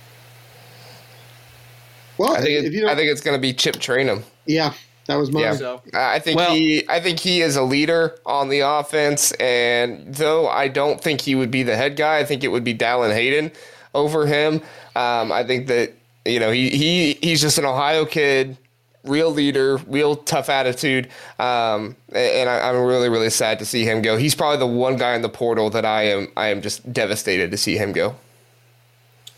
Well, 2.17 2.33
I 2.35 2.41
think 2.41 2.65
if 2.65 2.73
you 2.73 2.87
it, 2.87 2.89
I 2.89 2.95
think 2.95 3.11
it's 3.11 3.21
going 3.21 3.35
to 3.37 3.41
be 3.41 3.51
Chip 3.53 3.75
Trayanum. 3.75 4.23
yeah, 4.45 4.73
that 5.07 5.15
was 5.15 5.31
mine. 5.31 5.43
Yeah, 5.43 5.55
So- 5.55 5.81
I 5.93 6.19
think 6.19 6.37
Well- 6.37 6.53
he. 6.55 6.85
I 6.87 6.99
think 7.01 7.19
he 7.19 7.41
is 7.41 7.57
a 7.57 7.61
leader 7.63 8.17
on 8.25 8.47
the 8.49 8.61
offense, 8.61 9.33
and 9.33 10.15
though 10.15 10.47
I 10.47 10.69
don't 10.69 11.01
think 11.01 11.21
he 11.21 11.35
would 11.35 11.51
be 11.51 11.63
the 11.63 11.75
head 11.75 11.97
guy, 11.97 12.19
I 12.19 12.23
think 12.23 12.43
it 12.43 12.47
would 12.49 12.63
be 12.63 12.73
Dallan 12.73 13.13
Hayden 13.13 13.51
over 13.93 14.25
him. 14.25 14.61
Um, 14.95 15.31
I 15.31 15.43
think 15.43 15.67
that 15.67 15.91
you 16.25 16.39
know 16.39 16.51
he 16.51 16.69
he 16.69 17.17
he's 17.21 17.41
just 17.41 17.57
an 17.57 17.65
Ohio 17.65 18.05
kid, 18.05 18.57
real 19.05 19.31
leader, 19.31 19.77
real 19.87 20.15
tough 20.15 20.49
attitude, 20.49 21.09
um, 21.39 21.95
and 22.13 22.49
I, 22.49 22.69
I'm 22.69 22.81
really 22.83 23.09
really 23.09 23.29
sad 23.29 23.59
to 23.59 23.65
see 23.65 23.83
him 23.83 24.01
go. 24.01 24.17
He's 24.17 24.35
probably 24.35 24.57
the 24.59 24.67
one 24.67 24.97
guy 24.97 25.15
in 25.15 25.21
the 25.21 25.29
portal 25.29 25.69
that 25.71 25.85
I 25.85 26.03
am 26.03 26.27
I 26.35 26.47
am 26.47 26.61
just 26.61 26.91
devastated 26.91 27.51
to 27.51 27.57
see 27.57 27.77
him 27.77 27.91
go. 27.91 28.15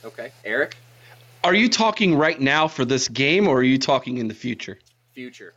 Okay, 0.06 0.32
Eric, 0.46 0.78
Are 1.44 1.54
you 1.54 1.68
talking 1.68 2.16
right 2.16 2.40
now 2.40 2.68
for 2.68 2.86
this 2.86 3.08
game, 3.10 3.48
or 3.48 3.58
are 3.58 3.64
you 3.64 3.78
talking 3.78 4.18
in 4.20 4.28
the 4.28 4.34
future? 4.34 4.80
future. 5.14 5.54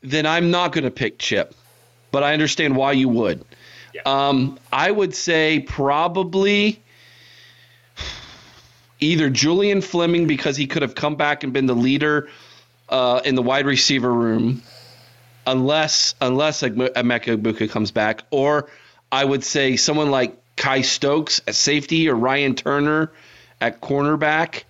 Then 0.00 0.26
I'm 0.26 0.50
not 0.50 0.72
going 0.72 0.84
to 0.84 0.90
pick 0.90 1.18
Chip, 1.18 1.54
but 2.10 2.24
I 2.24 2.32
understand 2.32 2.74
why 2.74 2.92
you 2.92 3.08
would. 3.08 3.44
Yeah. 3.94 4.02
Um, 4.06 4.58
I 4.72 4.90
would 4.90 5.14
say 5.14 5.60
probably 5.60 6.81
either 9.02 9.28
Julian 9.28 9.80
Fleming 9.80 10.26
because 10.26 10.56
he 10.56 10.66
could 10.66 10.82
have 10.82 10.94
come 10.94 11.16
back 11.16 11.44
and 11.44 11.52
been 11.52 11.66
the 11.66 11.74
leader 11.74 12.28
uh, 12.88 13.20
in 13.24 13.34
the 13.34 13.42
wide 13.42 13.66
receiver 13.66 14.12
room, 14.12 14.62
unless 15.46 16.14
unless 16.20 16.62
Emeka 16.62 17.36
Egbuka 17.36 17.68
comes 17.68 17.90
back, 17.90 18.22
or 18.30 18.68
I 19.10 19.24
would 19.24 19.44
say 19.44 19.76
someone 19.76 20.10
like 20.10 20.38
Kai 20.56 20.82
Stokes 20.82 21.40
at 21.46 21.54
safety 21.54 22.08
or 22.08 22.14
Ryan 22.14 22.54
Turner 22.54 23.12
at 23.60 23.80
cornerback. 23.80 24.64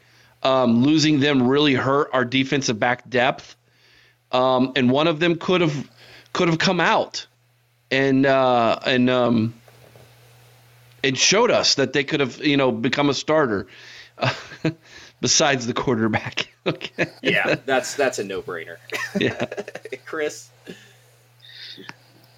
Um, 0.45 0.83
losing 0.83 1.21
them 1.21 1.47
really 1.47 1.75
hurt 1.75 2.11
our 2.13 2.25
defensive 2.25 2.77
back 2.77 3.09
depth, 3.09 3.55
um, 4.33 4.73
and 4.75 4.91
one 4.91 5.07
of 5.07 5.21
them 5.21 5.37
could 5.37 5.61
have 5.61 5.89
could 6.33 6.49
have 6.49 6.59
come 6.59 6.81
out 6.81 7.29
and 7.93 8.27
uh, 8.27 8.77
and 8.85 9.09
um, 9.09 9.55
and 11.05 11.17
showed 11.17 11.53
us 11.53 11.77
that 11.77 11.93
they 11.93 12.03
could 12.03 12.19
have 12.19 12.45
you 12.45 12.57
know 12.57 12.73
become 12.73 13.09
a 13.09 13.15
starter 13.15 13.69
besides 15.21 15.67
the 15.67 15.75
quarterback. 15.75 16.49
okay. 16.67 17.07
Yeah, 17.23 17.57
that's 17.67 17.95
that's 17.95 18.19
a 18.19 18.25
no-brainer. 18.25 18.77
Yeah. 19.19 19.45
Chris, 20.05 20.51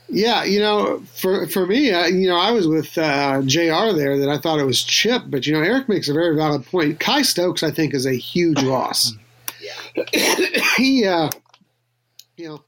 Yeah, 0.08 0.44
you 0.44 0.60
know, 0.60 1.00
for 1.14 1.46
for 1.48 1.66
me, 1.66 1.90
uh, 1.92 2.06
you 2.06 2.28
know, 2.28 2.36
I 2.36 2.50
was 2.52 2.68
with 2.68 2.96
uh, 2.98 3.42
Jr. 3.42 3.94
there 3.96 4.18
that 4.18 4.28
I 4.28 4.38
thought 4.38 4.60
it 4.60 4.64
was 4.64 4.82
Chip, 4.82 5.22
but 5.26 5.46
you 5.46 5.52
know, 5.52 5.60
Eric 5.60 5.88
makes 5.88 6.08
a 6.08 6.12
very 6.12 6.36
valid 6.36 6.64
point. 6.66 7.00
Kai 7.00 7.22
Stokes, 7.22 7.62
I 7.62 7.70
think, 7.70 7.94
is 7.94 8.06
a 8.06 8.14
huge 8.14 8.62
loss. 8.62 9.12
yeah, 9.60 10.06
he, 10.76 11.04
uh, 11.06 11.30
you 12.36 12.48
know, 12.48 12.62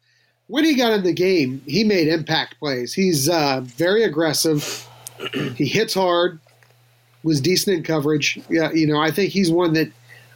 when 0.48 0.64
he 0.64 0.74
got 0.74 0.92
in 0.92 1.02
the 1.04 1.12
game, 1.12 1.62
he 1.66 1.84
made 1.84 2.08
impact 2.08 2.58
plays. 2.58 2.94
He's 2.94 3.28
uh, 3.28 3.60
very 3.62 4.02
aggressive. 4.04 4.86
he 5.56 5.66
hits 5.66 5.94
hard. 5.94 6.40
Was 7.22 7.40
decent 7.40 7.76
in 7.76 7.82
coverage. 7.82 8.38
Yeah, 8.48 8.70
you 8.72 8.86
know, 8.86 9.00
I 9.00 9.10
think 9.10 9.32
he's 9.32 9.50
one 9.50 9.72
that 9.72 9.90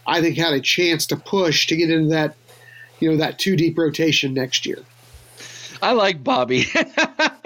I 0.06 0.20
think 0.20 0.36
had 0.36 0.52
a 0.52 0.60
chance 0.60 1.06
to 1.06 1.16
push 1.16 1.66
to 1.68 1.76
get 1.76 1.90
into 1.90 2.10
that, 2.10 2.34
you 2.98 3.10
know, 3.10 3.16
that 3.18 3.38
two 3.38 3.56
deep 3.56 3.78
rotation 3.78 4.34
next 4.34 4.66
year. 4.66 4.78
I 5.82 5.92
like 5.92 6.22
Bobby. 6.22 6.66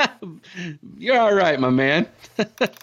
You're 0.99 1.19
all 1.19 1.35
right, 1.35 1.59
my 1.61 1.71
man. 1.71 2.07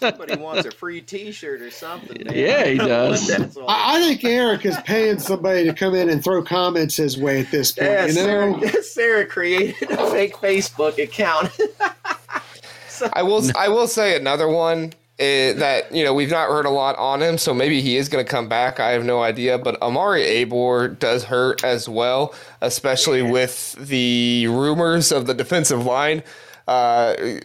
somebody 0.00 0.36
wants 0.36 0.64
a 0.64 0.70
free 0.70 1.02
T-shirt 1.02 1.60
or 1.60 1.70
something. 1.70 2.24
man. 2.24 2.34
Yeah, 2.34 2.64
he 2.64 2.78
does. 2.78 3.30
I, 3.30 3.44
I 3.68 4.00
think 4.00 4.24
Eric 4.24 4.64
is 4.64 4.78
paying 4.84 5.18
somebody 5.18 5.64
to 5.64 5.74
come 5.74 5.94
in 5.94 6.08
and 6.08 6.24
throw 6.24 6.42
comments 6.42 6.96
his 6.96 7.18
way 7.18 7.40
at 7.40 7.50
this 7.50 7.72
point. 7.72 7.90
Yeah, 7.90 8.06
you 8.06 8.14
know, 8.14 8.58
Sarah, 8.60 8.82
Sarah 8.82 9.26
created 9.26 9.90
a 9.90 10.10
fake 10.10 10.36
Facebook 10.36 11.02
account. 11.02 11.50
I 13.12 13.22
will. 13.22 13.42
I 13.56 13.68
will 13.68 13.88
say 13.88 14.16
another 14.16 14.48
one 14.48 14.92
eh, 15.22 15.52
that 15.54 15.94
you 15.94 16.04
know 16.04 16.12
we've 16.12 16.30
not 16.30 16.48
heard 16.48 16.66
a 16.66 16.70
lot 16.70 16.96
on 16.96 17.22
him, 17.22 17.38
so 17.38 17.54
maybe 17.54 17.80
he 17.80 17.96
is 17.96 18.08
going 18.08 18.24
to 18.24 18.30
come 18.30 18.48
back. 18.48 18.80
I 18.80 18.90
have 18.90 19.04
no 19.04 19.22
idea, 19.22 19.58
but 19.58 19.80
Omari 19.80 20.22
Abor 20.22 20.98
does 20.98 21.24
hurt 21.24 21.64
as 21.64 21.88
well, 21.88 22.34
especially 22.60 23.22
with 23.22 23.72
the 23.74 24.46
rumors 24.48 25.12
of 25.12 25.26
the 25.26 25.34
defensive 25.34 25.84
line. 25.84 26.22
Uh, 26.68 27.40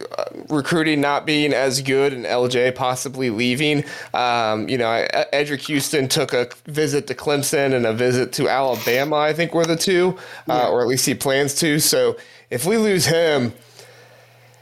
recruiting 0.49 1.01
not 1.01 1.25
being 1.25 1.51
as 1.51 1.81
good 1.81 2.13
and 2.13 2.23
LJ 2.23 2.75
possibly 2.75 3.31
leaving. 3.31 3.83
Um, 4.13 4.69
you 4.69 4.77
know, 4.77 5.07
Eddrick 5.33 5.61
Houston 5.65 6.07
took 6.07 6.33
a 6.33 6.49
visit 6.67 7.07
to 7.07 7.15
Clemson 7.15 7.73
and 7.73 7.87
a 7.87 7.93
visit 7.93 8.31
to 8.33 8.47
Alabama, 8.47 9.15
I 9.15 9.33
think 9.33 9.55
were 9.55 9.65
the 9.65 9.75
two, 9.75 10.17
uh, 10.47 10.69
or 10.69 10.81
at 10.81 10.87
least 10.87 11.07
he 11.07 11.15
plans 11.15 11.55
to. 11.55 11.79
So 11.79 12.15
if 12.51 12.65
we 12.65 12.77
lose 12.77 13.05
him, 13.05 13.53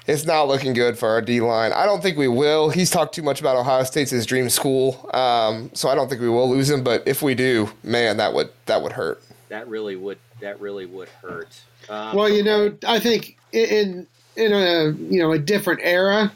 it's 0.08 0.26
not 0.26 0.48
looking 0.48 0.74
good 0.74 0.98
for 0.98 1.10
our 1.10 1.22
D 1.22 1.42
line. 1.42 1.72
I 1.74 1.86
don't 1.86 2.02
think 2.02 2.18
we 2.18 2.28
will. 2.28 2.70
He's 2.70 2.90
talked 2.90 3.16
too 3.16 3.24
much 3.24 3.40
about 3.40 3.56
Ohio 3.58 3.84
State's 3.84 4.12
his 4.12 4.26
dream 4.26 4.50
school, 4.50 5.10
um, 5.14 5.72
so 5.74 5.90
I 5.90 5.96
don't 5.96 6.10
think 6.10 6.22
we 6.22 6.30
will 6.30 6.50
lose 6.50 6.70
him. 6.70 6.84
But 6.84 7.04
if 7.08 7.22
we 7.22 7.36
do, 7.36 7.70
man, 7.84 8.18
that 8.18 8.34
would 8.34 8.50
that 8.68 8.82
would 8.82 8.92
hurt. 8.94 9.22
that 9.50 9.68
really 9.68 9.96
would. 9.96 10.18
That 10.42 10.60
really 10.60 10.86
would 10.86 11.10
hurt. 11.10 11.60
Um, 11.90 12.16
well, 12.16 12.30
you 12.30 12.44
know, 12.44 12.76
I 12.88 13.00
think 13.00 13.38
in 13.52 14.06
in 14.36 14.52
a 14.54 14.92
you 14.92 15.20
know 15.22 15.32
a 15.32 15.40
different 15.40 15.80
era, 15.84 16.32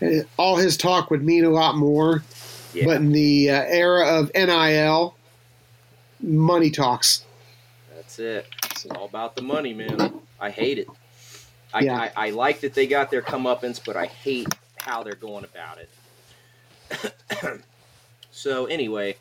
eh, 0.00 0.22
all 0.36 0.56
his 0.56 0.76
talk 0.76 1.10
would 1.10 1.22
mean 1.24 1.44
a 1.44 1.50
lot 1.50 1.76
more. 1.76 2.22
yeah, 2.72 2.86
But 2.86 2.96
in 2.96 3.12
the 3.12 3.50
uh, 3.50 3.64
era 3.68 4.06
of 4.18 4.30
NIL, 4.34 5.14
money 6.20 6.70
talks. 6.70 7.24
that's 7.94 8.18
it. 8.18 8.46
It's 8.70 8.86
all 8.86 9.04
about 9.04 9.36
the 9.36 9.42
money, 9.42 9.74
man. 9.74 10.20
I 10.40 10.50
hate 10.50 10.78
it. 10.78 10.88
I, 11.76 11.80
Yeah. 11.80 12.10
I, 12.16 12.28
I 12.28 12.30
like 12.30 12.60
that 12.60 12.72
they 12.72 12.86
got 12.86 13.10
their 13.10 13.20
comeuppance, 13.20 13.80
but 13.84 13.96
I 13.96 14.06
hate 14.06 14.48
how 14.78 15.02
they're 15.02 15.14
going 15.14 15.44
about 15.44 15.78
it. 15.78 17.60
so 18.30 18.64
anyway, 18.66 19.16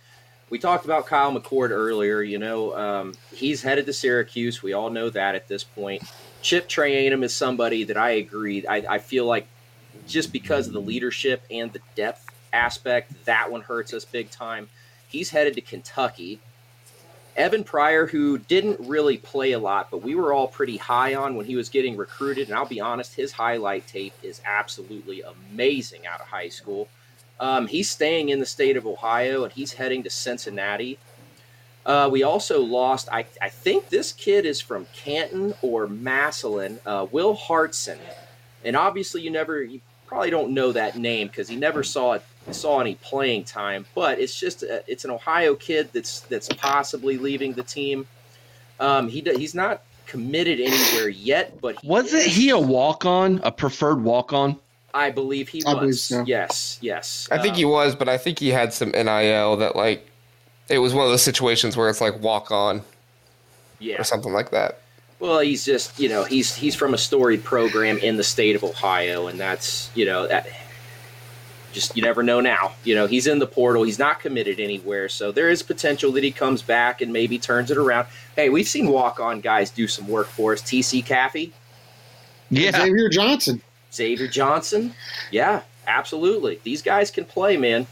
we 0.49 0.57
talked 0.57 0.85
about 0.85 1.05
Kyle 1.05 1.37
McCord 1.37 1.71
earlier. 1.71 2.21
You 2.21 2.39
know, 2.39 2.75
um, 2.77 3.13
he's 3.33 3.61
headed 3.61 3.85
to 3.87 3.93
Syracuse. 3.93 4.63
We 4.63 4.71
all 4.71 4.89
know 4.89 5.09
that 5.09 5.35
at 5.35 5.49
this 5.49 5.65
point. 5.65 6.03
Chip 6.41 6.69
Trayanum 6.69 7.23
is 7.23 7.35
somebody 7.35 7.83
that 7.85 7.97
I 7.97 8.11
agree. 8.11 8.65
I, 8.65 8.77
I 8.87 8.97
feel 8.99 9.25
like 9.25 9.47
just 10.07 10.31
because 10.31 10.67
of 10.67 10.73
the 10.73 10.81
leadership 10.81 11.43
and 11.51 11.73
the 11.73 11.81
depth 11.95 12.29
aspect, 12.53 13.25
that 13.25 13.51
one 13.51 13.61
hurts 13.61 13.93
us 13.93 14.05
big 14.05 14.31
time. 14.31 14.69
He's 15.09 15.29
headed 15.29 15.55
to 15.55 15.61
Kentucky. 15.61 16.39
Evan 17.35 17.63
Pryor, 17.65 18.07
who 18.07 18.37
didn't 18.37 18.79
really 18.79 19.17
play 19.17 19.51
a 19.51 19.59
lot, 19.59 19.91
but 19.91 20.01
we 20.01 20.15
were 20.15 20.31
all 20.31 20.47
pretty 20.47 20.77
high 20.77 21.15
on 21.15 21.35
when 21.35 21.45
he 21.45 21.55
was 21.55 21.67
getting 21.67 21.97
recruited. 21.97 22.47
And 22.47 22.57
I'll 22.57 22.65
be 22.65 22.79
honest, 22.79 23.13
his 23.13 23.33
highlight 23.33 23.87
tape 23.87 24.13
is 24.23 24.41
absolutely 24.45 25.21
amazing 25.21 26.07
out 26.07 26.21
of 26.21 26.27
high 26.27 26.49
school. 26.49 26.87
Um, 27.39 27.67
he's 27.67 27.91
staying 27.91 28.29
in 28.29 28.39
the 28.39 28.45
state 28.45 28.77
of 28.77 28.87
Ohio 28.87 29.43
and 29.43 29.51
he's 29.51 29.73
heading 29.73 30.03
to 30.03 30.09
Cincinnati. 30.09 30.97
Uh, 31.85 32.09
we 32.11 32.23
also 32.23 32.61
lost, 32.61 33.09
I, 33.11 33.25
I 33.41 33.49
think 33.49 33.89
this 33.89 34.11
kid 34.13 34.45
is 34.45 34.61
from 34.61 34.87
Canton 34.93 35.53
or 35.61 35.87
Massillon, 35.87 36.79
uh, 36.85 37.05
Will 37.11 37.35
Hartson. 37.35 37.99
And 38.63 38.75
obviously, 38.75 39.21
you 39.21 39.29
never, 39.29 39.61
you 39.61 39.81
probably 40.07 40.31
don't 40.31 40.53
know 40.53 40.71
that 40.71 40.97
name 40.97 41.27
because 41.27 41.47
he 41.47 41.55
never 41.55 41.83
saw 41.83 42.13
it, 42.13 42.23
saw 42.51 42.79
any 42.79 42.95
playing 42.95 43.43
time. 43.45 43.85
But 43.95 44.19
it's 44.19 44.39
just, 44.39 44.63
a, 44.63 44.83
it's 44.87 45.05
an 45.05 45.11
Ohio 45.11 45.55
kid 45.55 45.89
that's 45.93 46.21
that's 46.21 46.49
possibly 46.49 47.17
leaving 47.17 47.53
the 47.53 47.63
team. 47.63 48.07
Um, 48.79 49.07
he 49.09 49.21
d- 49.21 49.37
he's 49.37 49.55
not 49.55 49.81
committed 50.05 50.59
anywhere 50.59 51.09
yet, 51.09 51.59
but 51.61 51.79
he 51.79 51.87
Wasn't 51.87 52.23
is. 52.27 52.35
he 52.35 52.49
a 52.49 52.59
walk 52.59 53.05
on, 53.05 53.39
a 53.43 53.51
preferred 53.51 54.03
walk 54.03 54.33
on? 54.33 54.57
I 54.93 55.09
believe 55.11 55.49
he 55.49 55.63
I 55.65 55.73
was. 55.73 55.79
believe 55.79 55.95
so. 55.95 56.23
Yes, 56.25 56.77
yes. 56.81 57.27
I 57.31 57.37
think 57.41 57.53
Uh, 57.55 57.57
he 57.57 57.65
was, 57.65 57.95
but 57.95 58.07
I 58.07 58.17
think 58.17 58.39
he 58.39 58.49
had 58.49 58.73
some 58.73 58.91
NIL 58.91 59.57
that 59.57 59.75
like 59.75 60.09
it 60.69 60.79
was 60.79 60.93
one 60.93 61.05
of 61.05 61.11
those 61.11 61.21
situations 61.23 61.75
where 61.75 61.89
it's 61.89 62.01
like 62.01 62.21
walk 62.21 62.49
on 62.51 62.81
yeah. 63.79 63.99
or 63.99 64.03
something 64.03 64.31
like 64.33 64.51
that. 64.51 64.79
Well, 65.19 65.39
he's 65.39 65.65
just 65.65 65.99
you 65.99 66.09
know 66.09 66.23
he's 66.23 66.53
he's 66.55 66.75
from 66.75 66.93
a 66.93 66.97
storied 66.97 67.43
program 67.43 67.97
in 67.97 68.17
the 68.17 68.23
state 68.23 68.55
of 68.55 68.63
Ohio, 68.63 69.27
and 69.27 69.39
that's 69.39 69.89
you 69.95 70.05
know 70.05 70.27
that 70.27 70.47
just 71.75 71.95
you 71.95 72.01
never 72.01 72.23
know 72.23 72.39
now. 72.39 72.71
You 72.83 72.95
know 72.95 73.05
he's 73.05 73.27
in 73.27 73.37
the 73.37 73.45
portal, 73.45 73.83
he's 73.83 73.99
not 73.99 74.19
committed 74.21 74.59
anywhere, 74.59 75.07
so 75.09 75.31
there 75.31 75.49
is 75.49 75.61
potential 75.61 76.11
that 76.13 76.23
he 76.23 76.31
comes 76.31 76.63
back 76.63 77.01
and 77.01 77.13
maybe 77.13 77.37
turns 77.37 77.69
it 77.69 77.77
around. 77.77 78.07
Hey, 78.35 78.49
we've 78.49 78.67
seen 78.67 78.87
walk 78.87 79.19
on 79.19 79.41
guys 79.41 79.69
do 79.69 79.87
some 79.87 80.07
work 80.07 80.27
for 80.27 80.53
us. 80.53 80.61
T.C. 80.61 81.03
Caffey, 81.03 81.51
Yeah. 82.49 82.71
Xavier 82.71 83.09
Johnson. 83.09 83.61
Xavier 83.93 84.27
Johnson, 84.27 84.93
yeah, 85.31 85.61
absolutely. 85.87 86.59
These 86.63 86.81
guys 86.81 87.11
can 87.11 87.25
play, 87.25 87.55
man. 87.57 87.85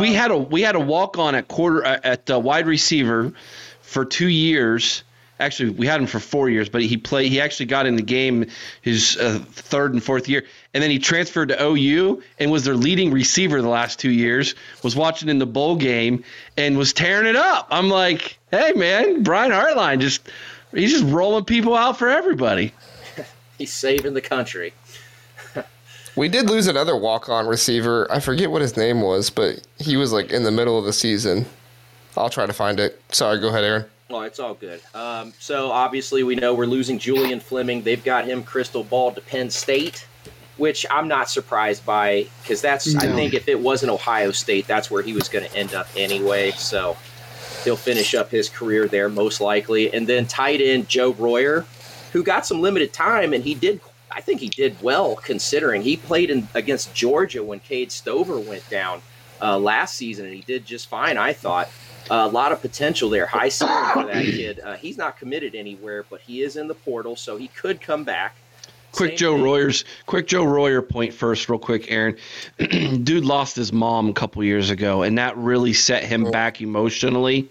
we 0.00 0.12
had 0.12 0.30
a 0.30 0.36
we 0.36 0.62
had 0.62 0.74
a 0.76 0.80
walk 0.80 1.16
on 1.16 1.34
at 1.34 1.48
quarter 1.48 1.84
uh, 1.84 2.00
at 2.04 2.28
uh, 2.30 2.38
wide 2.38 2.66
receiver 2.66 3.32
for 3.80 4.04
two 4.04 4.28
years. 4.28 5.04
Actually, 5.38 5.70
we 5.70 5.86
had 5.86 6.00
him 6.00 6.06
for 6.06 6.18
four 6.18 6.48
years, 6.48 6.68
but 6.68 6.80
he 6.82 6.96
played. 6.96 7.30
He 7.30 7.40
actually 7.40 7.66
got 7.66 7.84
in 7.84 7.96
the 7.96 8.02
game 8.02 8.46
his 8.80 9.18
uh, 9.18 9.38
third 9.52 9.92
and 9.92 10.02
fourth 10.02 10.28
year, 10.28 10.44
and 10.72 10.82
then 10.82 10.90
he 10.90 10.98
transferred 10.98 11.48
to 11.50 11.62
OU 11.62 12.22
and 12.38 12.50
was 12.50 12.64
their 12.64 12.74
leading 12.74 13.12
receiver 13.12 13.60
the 13.60 13.68
last 13.68 13.98
two 13.98 14.10
years. 14.10 14.54
Was 14.82 14.96
watching 14.96 15.28
in 15.28 15.38
the 15.38 15.46
bowl 15.46 15.76
game 15.76 16.24
and 16.56 16.78
was 16.78 16.94
tearing 16.94 17.26
it 17.26 17.36
up. 17.36 17.68
I'm 17.70 17.90
like, 17.90 18.38
hey 18.50 18.72
man, 18.72 19.22
Brian 19.22 19.50
Hartline 19.52 20.00
just 20.00 20.26
he's 20.72 20.92
just 20.92 21.04
rolling 21.04 21.44
people 21.44 21.74
out 21.74 21.98
for 21.98 22.08
everybody. 22.08 22.72
He's 23.58 23.72
saving 23.72 24.14
the 24.14 24.20
country. 24.20 24.74
We 26.16 26.30
did 26.30 26.48
lose 26.48 26.66
another 26.66 26.96
walk-on 26.96 27.46
receiver. 27.46 28.10
I 28.10 28.20
forget 28.20 28.50
what 28.50 28.62
his 28.62 28.74
name 28.74 29.02
was, 29.02 29.28
but 29.28 29.60
he 29.78 29.98
was 29.98 30.14
like 30.14 30.30
in 30.30 30.44
the 30.44 30.50
middle 30.50 30.78
of 30.78 30.86
the 30.86 30.92
season. 30.94 31.44
I'll 32.16 32.30
try 32.30 32.46
to 32.46 32.54
find 32.54 32.80
it. 32.80 32.98
Sorry, 33.12 33.38
go 33.38 33.48
ahead, 33.48 33.64
Aaron. 33.64 33.84
Oh, 34.08 34.20
it's 34.20 34.38
all 34.38 34.54
good. 34.54 34.80
Um, 34.94 35.32
so 35.38 35.70
obviously, 35.70 36.22
we 36.22 36.36
know 36.36 36.54
we're 36.54 36.66
losing 36.66 36.98
Julian 36.98 37.40
Fleming. 37.40 37.82
They've 37.82 38.02
got 38.02 38.24
him 38.24 38.44
crystal 38.44 38.84
ball 38.84 39.12
to 39.12 39.20
Penn 39.20 39.50
State, 39.50 40.06
which 40.58 40.86
I'm 40.90 41.08
not 41.08 41.28
surprised 41.28 41.84
by 41.84 42.28
because 42.42 42.60
that's. 42.60 42.94
I 42.94 43.12
think 43.12 43.34
if 43.34 43.48
it 43.48 43.58
wasn't 43.58 43.90
Ohio 43.90 44.30
State, 44.30 44.68
that's 44.68 44.90
where 44.92 45.02
he 45.02 45.12
was 45.12 45.28
going 45.28 45.48
to 45.48 45.56
end 45.56 45.74
up 45.74 45.88
anyway. 45.96 46.52
So 46.52 46.96
he'll 47.64 47.76
finish 47.76 48.14
up 48.14 48.30
his 48.30 48.48
career 48.48 48.86
there 48.86 49.08
most 49.08 49.40
likely. 49.40 49.92
And 49.92 50.06
then 50.06 50.26
tight 50.26 50.60
end 50.60 50.88
Joe 50.88 51.12
Royer, 51.14 51.66
who 52.12 52.22
got 52.22 52.46
some 52.46 52.60
limited 52.60 52.92
time, 52.92 53.32
and 53.32 53.42
he 53.42 53.54
did. 53.54 53.80
I 54.12 54.20
think 54.20 54.40
he 54.40 54.48
did 54.48 54.80
well 54.82 55.16
considering 55.16 55.82
he 55.82 55.96
played 55.96 56.30
in 56.30 56.46
against 56.54 56.94
Georgia 56.94 57.42
when 57.42 57.58
Cade 57.58 57.90
Stover 57.90 58.38
went 58.38 58.68
down 58.70 59.02
uh, 59.42 59.58
last 59.58 59.96
season, 59.96 60.26
and 60.26 60.34
he 60.34 60.42
did 60.42 60.64
just 60.64 60.88
fine. 60.88 61.18
I 61.18 61.32
thought. 61.32 61.68
Uh, 62.10 62.14
a 62.14 62.28
lot 62.28 62.52
of 62.52 62.60
potential 62.60 63.10
there. 63.10 63.26
High 63.26 63.48
ceiling 63.48 63.84
for 63.92 64.04
that 64.06 64.24
kid. 64.24 64.60
Uh, 64.60 64.74
he's 64.76 64.96
not 64.96 65.18
committed 65.18 65.54
anywhere, 65.54 66.04
but 66.08 66.20
he 66.20 66.42
is 66.42 66.56
in 66.56 66.68
the 66.68 66.74
portal, 66.74 67.16
so 67.16 67.36
he 67.36 67.48
could 67.48 67.80
come 67.80 68.04
back. 68.04 68.36
Quick 68.92 69.10
Same 69.10 69.18
Joe 69.18 69.34
thing- 69.34 69.44
Royer's 69.44 69.84
quick 70.06 70.26
Joe 70.26 70.44
Royer 70.44 70.80
point 70.82 71.12
first, 71.12 71.48
real 71.48 71.58
quick, 71.58 71.90
Aaron. 71.90 72.16
Dude 72.58 73.24
lost 73.24 73.56
his 73.56 73.72
mom 73.72 74.08
a 74.08 74.12
couple 74.12 74.42
years 74.44 74.70
ago, 74.70 75.02
and 75.02 75.18
that 75.18 75.36
really 75.36 75.72
set 75.74 76.04
him 76.04 76.30
back 76.30 76.60
emotionally. 76.62 77.48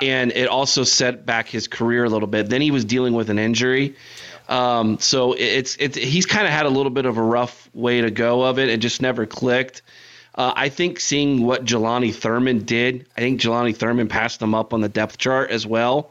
And 0.00 0.32
it 0.32 0.48
also 0.48 0.82
set 0.82 1.24
back 1.24 1.46
his 1.48 1.68
career 1.68 2.02
a 2.04 2.08
little 2.08 2.26
bit. 2.26 2.48
Then 2.48 2.60
he 2.60 2.72
was 2.72 2.84
dealing 2.84 3.12
with 3.14 3.30
an 3.30 3.38
injury. 3.38 3.94
Um, 4.48 4.98
so 4.98 5.34
it's 5.34 5.76
it's 5.78 5.96
he's 5.96 6.26
kind 6.26 6.44
of 6.46 6.52
had 6.52 6.66
a 6.66 6.68
little 6.68 6.90
bit 6.90 7.06
of 7.06 7.16
a 7.16 7.22
rough 7.22 7.70
way 7.72 8.00
to 8.00 8.10
go 8.10 8.42
of 8.42 8.58
it. 8.58 8.68
It 8.68 8.78
just 8.78 9.00
never 9.00 9.26
clicked. 9.26 9.82
Uh, 10.34 10.52
I 10.56 10.68
think 10.70 10.98
seeing 10.98 11.44
what 11.44 11.64
Jelani 11.64 12.14
Thurman 12.14 12.64
did, 12.64 13.06
I 13.16 13.20
think 13.20 13.40
Jelani 13.40 13.76
Thurman 13.76 14.08
passed 14.08 14.40
him 14.40 14.54
up 14.54 14.72
on 14.72 14.80
the 14.80 14.88
depth 14.88 15.18
chart 15.18 15.50
as 15.50 15.66
well. 15.66 16.10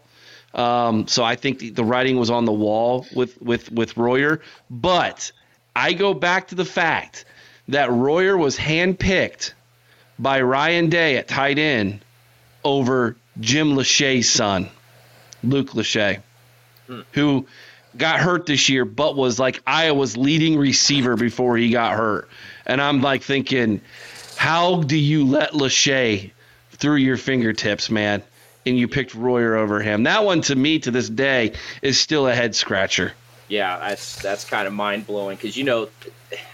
Um, 0.54 1.08
so 1.08 1.24
I 1.24 1.36
think 1.36 1.60
the, 1.60 1.70
the 1.72 1.84
writing 1.84 2.18
was 2.20 2.30
on 2.30 2.46
the 2.46 2.52
wall 2.52 3.08
with 3.16 3.42
with 3.42 3.72
with 3.72 3.98
Royer. 3.98 4.42
But 4.70 5.32
I 5.76 5.94
go 5.94 6.14
back 6.14 6.50
to 6.50 6.56
the 6.56 6.66
fact 6.66 7.26
that 7.70 7.90
Royer 7.90 8.38
was 8.38 8.58
handpicked 8.58 9.54
by 10.20 10.42
Ryan 10.42 10.90
Day 10.90 11.18
at 11.18 11.28
tight 11.28 11.58
end 11.58 12.02
over 12.64 13.16
Jim 13.40 13.76
Lachey's 13.76 14.30
son, 14.30 14.70
Luke 15.44 15.72
Lachey, 15.72 16.22
who 17.14 17.48
got 17.98 18.20
hurt 18.20 18.46
this 18.46 18.70
year, 18.70 18.86
but 18.86 19.16
was 19.16 19.40
like 19.40 19.62
Iowa's 19.66 20.16
leading 20.18 20.58
receiver 20.58 21.16
before 21.16 21.58
he 21.58 21.70
got 21.72 21.96
hurt. 21.96 22.30
And 22.66 22.82
I'm 22.82 23.02
like 23.02 23.24
thinking, 23.24 23.82
how 24.42 24.82
do 24.82 24.98
you 24.98 25.24
let 25.24 25.52
Lachey 25.52 26.32
through 26.72 26.96
your 26.96 27.16
fingertips, 27.16 27.92
man? 27.92 28.24
And 28.66 28.76
you 28.76 28.88
picked 28.88 29.14
Royer 29.14 29.56
over 29.56 29.82
him. 29.82 30.02
That 30.02 30.26
one 30.26 30.42
to 30.42 30.56
me 30.56 30.80
to 30.80 30.90
this 30.90 31.08
day 31.08 31.54
is 31.84 32.00
still 32.00 32.28
a 32.28 32.34
head 32.34 32.56
scratcher. 32.56 33.14
Yeah, 33.50 33.78
that's 33.78 34.20
that's 34.20 34.44
kind 34.44 34.66
of 34.66 34.74
mind 34.74 35.06
blowing 35.06 35.36
because 35.38 35.56
you 35.56 35.64
know 35.64 35.90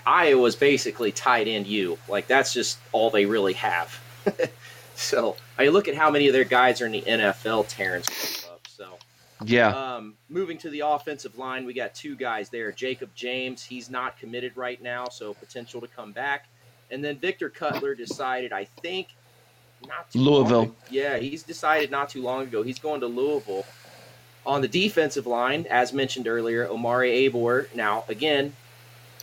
Iowa's 0.06 0.58
basically 0.58 1.14
tight 1.14 1.48
end 1.48 1.66
you 1.66 1.98
like 2.10 2.28
that's 2.28 2.52
just 2.52 2.78
all 2.92 3.10
they 3.10 3.26
really 3.26 3.54
have. 3.54 3.98
so 4.96 5.38
I 5.58 5.70
look 5.70 5.88
at 5.88 5.96
how 5.96 6.12
many 6.12 6.28
of 6.28 6.34
their 6.34 6.44
guys 6.44 6.82
are 6.82 6.88
in 6.88 6.92
the 6.92 7.04
NFL. 7.04 7.70
Terrence. 7.70 8.46
So 8.68 8.98
Yeah. 9.46 9.96
um, 9.96 10.16
moving 10.28 10.58
to 10.58 10.70
the 10.70 10.82
offensive 10.82 11.38
line, 11.38 11.64
we 11.64 11.74
got 11.74 11.96
two 11.96 12.18
guys 12.18 12.50
there. 12.50 12.74
Jacob 12.74 13.12
James, 13.16 13.64
he's 13.64 13.90
not 13.90 14.20
committed 14.20 14.58
right 14.58 14.82
now, 14.82 15.08
so 15.08 15.34
potential 15.34 15.80
to 15.80 15.88
come 15.88 16.12
back. 16.12 16.50
And 16.92 17.04
then 17.04 17.18
Victor 17.18 17.50
Cutler 17.50 17.96
decided, 17.96 18.54
I 18.54 18.66
think, 18.82 19.08
not 19.88 20.10
too 20.12 20.20
Louisville. 20.20 20.60
long- 20.60 20.76
yeah, 20.90 21.18
he's 21.18 21.44
decided 21.44 21.92
not 21.92 22.10
too 22.10 22.22
long 22.22 22.44
ago. 22.44 22.64
He's 22.64 22.80
going 22.80 23.02
to 23.02 23.08
Louisville. 23.08 23.66
On 24.46 24.62
the 24.62 24.68
defensive 24.68 25.28
line, 25.28 25.66
as 25.70 25.92
mentioned 25.92 26.28
earlier, 26.28 26.66
Omari 26.68 27.30
Abor. 27.30 27.68
Now, 27.76 28.06
again, 28.08 28.56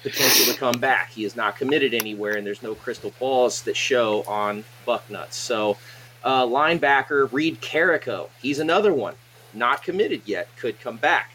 potential 0.02 0.52
to 0.52 0.58
come 0.58 0.78
back. 0.78 1.12
He 1.12 1.24
is 1.24 1.34
not 1.34 1.56
committed 1.56 1.94
anywhere, 1.94 2.36
and 2.36 2.46
there's 2.46 2.62
no 2.62 2.74
crystal 2.74 3.12
balls 3.18 3.62
that 3.62 3.74
show 3.76 4.22
on 4.28 4.64
Bucknuts. 4.86 5.32
So, 5.32 5.78
uh, 6.22 6.44
linebacker 6.44 7.32
Reid 7.32 7.62
Carrico, 7.62 8.28
he's 8.42 8.58
another 8.58 8.92
one, 8.92 9.14
not 9.54 9.82
committed 9.82 10.20
yet, 10.26 10.48
could 10.58 10.78
come 10.78 10.98
back. 10.98 11.32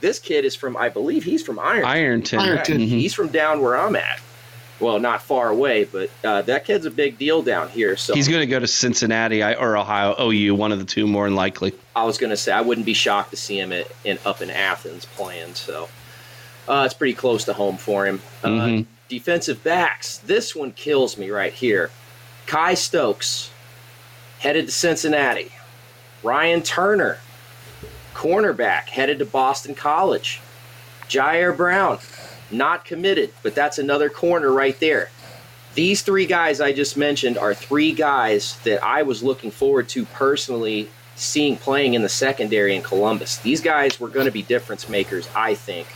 This 0.00 0.18
kid 0.18 0.44
is 0.44 0.56
from, 0.56 0.76
I 0.76 0.88
believe, 0.88 1.22
he's 1.24 1.42
from 1.44 1.58
Ironton. 1.60 1.84
Ironton. 1.90 2.38
Ironton. 2.40 2.80
Yeah. 2.80 2.86
He's 2.86 3.14
from 3.14 3.28
down 3.28 3.60
where 3.62 3.76
I'm 3.76 3.94
at. 3.96 4.20
Well, 4.80 5.00
not 5.00 5.22
far 5.22 5.48
away, 5.48 5.84
but 5.84 6.08
uh, 6.22 6.42
that 6.42 6.64
kid's 6.64 6.86
a 6.86 6.90
big 6.90 7.18
deal 7.18 7.42
down 7.42 7.68
here. 7.68 7.96
So 7.96 8.14
He's 8.14 8.28
going 8.28 8.40
to 8.40 8.46
go 8.46 8.60
to 8.60 8.66
Cincinnati 8.68 9.42
or 9.42 9.76
Ohio, 9.76 10.14
OU, 10.20 10.54
one 10.54 10.70
of 10.70 10.78
the 10.78 10.84
two 10.84 11.06
more 11.06 11.24
than 11.24 11.34
likely. 11.34 11.72
I 11.96 12.04
was 12.04 12.16
going 12.16 12.30
to 12.30 12.36
say 12.36 12.52
I 12.52 12.60
wouldn't 12.60 12.86
be 12.86 12.94
shocked 12.94 13.30
to 13.30 13.36
see 13.36 13.58
him 13.58 13.72
at, 13.72 13.88
in 14.04 14.18
up 14.24 14.40
in 14.40 14.50
Athens 14.50 15.04
playing. 15.04 15.54
So 15.54 15.88
uh, 16.68 16.84
it's 16.84 16.94
pretty 16.94 17.14
close 17.14 17.44
to 17.46 17.54
home 17.54 17.76
for 17.76 18.06
him. 18.06 18.20
Uh, 18.44 18.48
Mhm. 18.48 18.86
defensive 19.08 19.64
backs. 19.64 20.18
This 20.18 20.54
one 20.54 20.70
kills 20.72 21.18
me 21.18 21.30
right 21.30 21.52
here. 21.52 21.90
Kai 22.46 22.74
Stokes 22.74 23.50
headed 24.38 24.66
to 24.66 24.72
Cincinnati. 24.72 25.50
Ryan 26.22 26.62
Turner, 26.62 27.18
cornerback, 28.14 28.88
headed 28.90 29.18
to 29.18 29.24
Boston 29.24 29.74
College. 29.74 30.40
Jyaire 31.08 31.56
Brown, 31.56 31.98
not 32.50 32.84
committed, 32.84 33.32
but 33.42 33.54
that's 33.54 33.78
another 33.78 34.08
corner 34.08 34.52
right 34.52 34.78
there. 34.80 35.10
These 35.74 36.02
three 36.02 36.26
guys 36.26 36.60
I 36.60 36.72
just 36.72 36.96
mentioned 36.96 37.38
are 37.38 37.54
three 37.54 37.92
guys 37.92 38.56
that 38.64 38.82
I 38.82 39.02
was 39.02 39.22
looking 39.22 39.50
forward 39.50 39.88
to 39.90 40.04
personally 40.06 40.88
seeing 41.14 41.56
playing 41.56 41.94
in 41.94 42.02
the 42.02 42.08
secondary 42.08 42.74
in 42.74 42.82
Columbus. 42.82 43.38
These 43.38 43.60
guys 43.60 44.00
were 44.00 44.08
going 44.08 44.26
to 44.26 44.32
be 44.32 44.42
difference 44.42 44.88
makers, 44.88 45.28
I 45.34 45.54
think. 45.54 45.88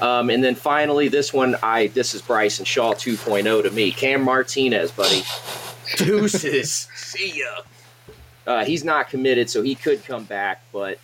Um, 0.00 0.30
and 0.30 0.42
then 0.42 0.54
finally, 0.54 1.08
this 1.08 1.32
one, 1.32 1.56
I 1.62 1.88
this 1.88 2.14
is 2.14 2.22
Bryson 2.22 2.64
Shaw 2.64 2.94
2.0 2.94 3.62
to 3.64 3.70
me. 3.70 3.90
Cam 3.90 4.22
Martinez, 4.22 4.92
buddy. 4.92 5.22
Deuces. 5.96 6.88
See 6.96 7.40
ya. 7.40 7.62
Uh, 8.46 8.64
he's 8.64 8.84
not 8.84 9.08
committed, 9.08 9.50
so 9.50 9.62
he 9.62 9.74
could 9.74 10.04
come 10.04 10.24
back, 10.24 10.62
but 10.72 10.98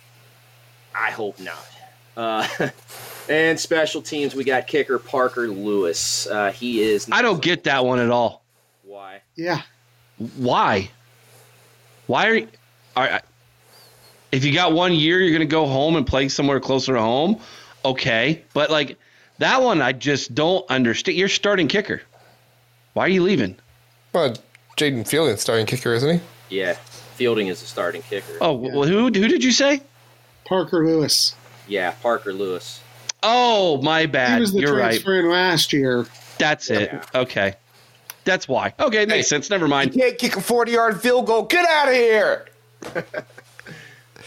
I 0.95 1.11
hope 1.11 1.39
not. 1.39 1.67
Uh, 2.15 2.47
and 3.29 3.59
special 3.59 4.01
teams, 4.01 4.35
we 4.35 4.43
got 4.43 4.67
kicker 4.67 4.99
Parker 4.99 5.47
Lewis. 5.47 6.27
Uh, 6.27 6.51
he 6.51 6.81
is. 6.81 7.07
I 7.11 7.21
don't 7.21 7.41
get 7.41 7.63
that 7.65 7.85
one 7.85 7.99
at 7.99 8.09
all. 8.09 8.43
why. 8.83 9.21
Yeah. 9.35 9.61
Why? 10.37 10.89
Why 12.07 12.27
are 12.27 12.35
you. 12.35 12.47
Are, 12.95 13.21
if 14.31 14.45
you 14.45 14.53
got 14.53 14.73
one 14.73 14.93
year, 14.93 15.19
you're 15.19 15.31
going 15.31 15.47
to 15.47 15.51
go 15.51 15.65
home 15.65 15.95
and 15.95 16.05
play 16.05 16.29
somewhere 16.29 16.59
closer 16.59 16.93
to 16.93 17.01
home. 17.01 17.39
Okay. 17.83 18.43
But, 18.53 18.69
like, 18.69 18.97
that 19.39 19.61
one, 19.61 19.81
I 19.81 19.91
just 19.91 20.33
don't 20.33 20.69
understand. 20.69 21.17
You're 21.17 21.27
starting 21.27 21.67
kicker. 21.67 22.01
Why 22.93 23.05
are 23.05 23.09
you 23.09 23.23
leaving? 23.23 23.57
Well, 24.13 24.35
Jayden 24.77 25.07
Fielding's 25.07 25.41
starting 25.41 25.65
kicker, 25.65 25.93
isn't 25.93 26.19
he? 26.19 26.57
Yeah, 26.57 26.73
Fielding 27.15 27.47
is 27.47 27.59
the 27.61 27.67
starting 27.67 28.01
kicker. 28.01 28.37
Oh, 28.39 28.53
well, 28.53 28.83
who, 28.83 29.05
who 29.05 29.09
did 29.09 29.43
you 29.43 29.51
say? 29.51 29.81
Parker 30.45 30.85
Lewis. 30.85 31.35
Yeah, 31.67 31.91
Parker 32.01 32.31
Lewis. 32.31 32.79
Oh, 33.27 33.81
my 33.81 34.01
He 34.01 34.07
bad. 34.07 34.39
was 34.41 34.53
the 34.53 34.61
You're 34.61 34.77
right. 34.77 35.03
in 35.03 35.29
last 35.29 35.73
year. 35.73 36.05
That's 36.37 36.69
it. 36.69 36.91
Yeah. 36.93 37.21
Okay. 37.21 37.55
That's 38.23 38.47
why. 38.47 38.73
Okay, 38.79 39.03
it 39.03 39.09
makes 39.09 39.27
sense. 39.27 39.49
Never 39.49 39.67
mind. 39.67 39.93
can't 39.93 40.17
kick 40.17 40.35
a 40.35 40.41
40 40.41 40.71
yard 40.71 41.01
field 41.01 41.25
goal. 41.27 41.43
Get 41.43 41.67
out 41.67 41.87
of 41.89 41.93
here. 41.95 42.45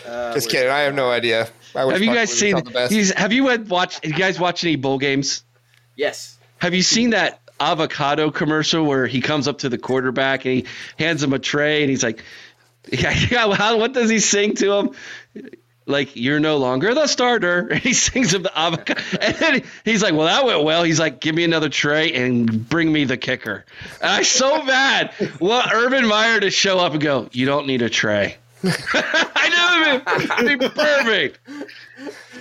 Uh, 0.07 0.33
Just 0.33 0.49
kidding. 0.49 0.71
I 0.71 0.81
have 0.81 0.95
no 0.95 1.11
idea. 1.11 1.49
I 1.75 1.81
Have 1.93 2.01
you 2.03 2.15
guys 2.15 2.33
seen? 2.33 2.55
done 2.55 2.65
the 2.65 2.71
best. 2.71 3.15
Have 3.19 3.33
you 3.33 3.49
had 3.49 3.69
watched? 3.69 4.07
You 4.07 4.15
guys 4.15 4.39
watch 4.41 4.65
any 4.65 4.77
bowl 4.77 4.97
games? 4.99 5.43
Yes. 5.97 6.39
Have 6.59 6.73
you 6.73 6.83
seen 6.83 7.11
that 7.11 7.41
avocado 7.61 8.31
commercial 8.31 8.85
where 8.85 9.07
he 9.07 9.21
comes 9.21 9.49
up 9.49 9.59
to 9.59 9.69
the 9.69 9.77
quarterback 9.77 10.47
and 10.47 10.55
he 10.55 10.67
hands 10.99 11.23
him 11.23 11.33
a 11.35 11.39
tray 11.39 11.83
and 11.83 11.91
he's 11.91 12.03
like, 12.03 12.23
yeah, 12.93 13.11
yeah 13.31 13.53
how, 13.55 13.77
what 13.79 13.93
does 13.93 14.09
he 14.09 14.19
sing 14.21 14.55
to 14.55 14.73
him? 14.73 14.91
Like, 15.89 16.15
you're 16.17 16.39
no 16.39 16.59
longer 16.59 16.95
the 16.95 17.07
starter. 17.07 17.69
And 17.79 17.81
he 17.81 17.93
sings 17.95 18.35
him 18.35 18.43
the 18.43 18.59
avocado. 18.59 19.01
And 19.21 19.35
then 19.37 19.63
he's 19.85 20.03
like, 20.03 20.13
well, 20.15 20.27
that 20.27 20.45
went 20.45 20.63
well. 20.63 20.83
He's 20.83 21.01
like, 21.01 21.21
give 21.21 21.35
me 21.35 21.45
another 21.45 21.69
tray 21.69 22.13
and 22.13 22.69
bring 22.69 22.93
me 22.93 23.05
the 23.05 23.17
kicker. 23.17 23.65
And 24.01 24.11
I 24.11 24.23
so 24.23 24.65
bad 24.67 25.15
want 25.41 25.71
Urban 25.73 26.07
Meyer 26.07 26.41
to 26.41 26.51
show 26.51 26.79
up 26.79 26.93
and 26.93 27.01
go, 27.01 27.29
you 27.33 27.47
don't 27.47 27.67
need 27.67 27.83
a 27.83 27.89
tray. 27.89 28.37
I 28.65 30.03
knew 30.39 30.47
it'd 30.47 30.59
be 30.59 30.69
perfect. 30.69 31.39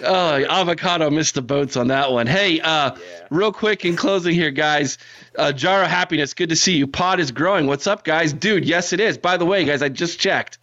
Oh, 0.03 0.43
avocado 0.45 1.09
missed 1.09 1.35
the 1.35 1.41
boats 1.41 1.77
on 1.77 1.87
that 1.87 2.11
one. 2.11 2.27
Hey, 2.27 2.59
uh, 2.59 2.95
real 3.29 3.51
quick 3.51 3.85
in 3.85 3.95
closing 3.95 4.33
here, 4.33 4.51
guys. 4.51 4.97
Uh, 5.37 5.51
Jar 5.51 5.83
of 5.83 5.89
Happiness, 5.89 6.33
good 6.33 6.49
to 6.49 6.55
see 6.55 6.77
you. 6.77 6.87
Pod 6.87 7.19
is 7.19 7.31
growing. 7.31 7.67
What's 7.67 7.87
up, 7.87 8.03
guys? 8.03 8.33
Dude, 8.33 8.65
yes, 8.65 8.93
it 8.93 8.99
is. 8.99 9.17
By 9.17 9.37
the 9.37 9.45
way, 9.45 9.65
guys, 9.65 9.81
I 9.81 9.89
just 9.89 10.19
checked. 10.19 10.59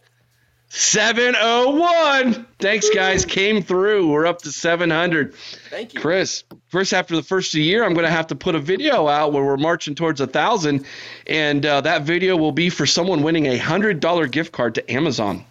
701. 0.69 2.45
Thanks, 2.59 2.89
guys. 2.89 3.25
Came 3.25 3.61
through. 3.61 4.09
We're 4.09 4.25
up 4.25 4.41
to 4.41 4.51
700. 4.51 5.33
Thank 5.69 5.93
you. 5.93 6.01
Chris, 6.01 6.43
Chris, 6.71 6.93
after 6.93 7.15
the 7.15 7.23
first 7.23 7.53
of 7.53 7.59
the 7.59 7.63
year, 7.63 7.83
I'm 7.83 7.93
going 7.93 8.05
to 8.05 8.11
have 8.11 8.27
to 8.27 8.35
put 8.35 8.55
a 8.55 8.59
video 8.59 9.07
out 9.07 9.31
where 9.31 9.43
we're 9.43 9.57
marching 9.57 9.95
towards 9.95 10.21
a 10.21 10.27
thousand, 10.27 10.85
and 11.27 11.65
uh, 11.65 11.81
that 11.81 12.03
video 12.03 12.35
will 12.35 12.51
be 12.51 12.69
for 12.69 12.85
someone 12.85 13.23
winning 13.23 13.45
a 13.45 13.57
hundred 13.57 13.99
dollar 13.99 14.27
gift 14.27 14.51
card 14.51 14.75
to 14.75 14.91
Amazon. 14.91 15.45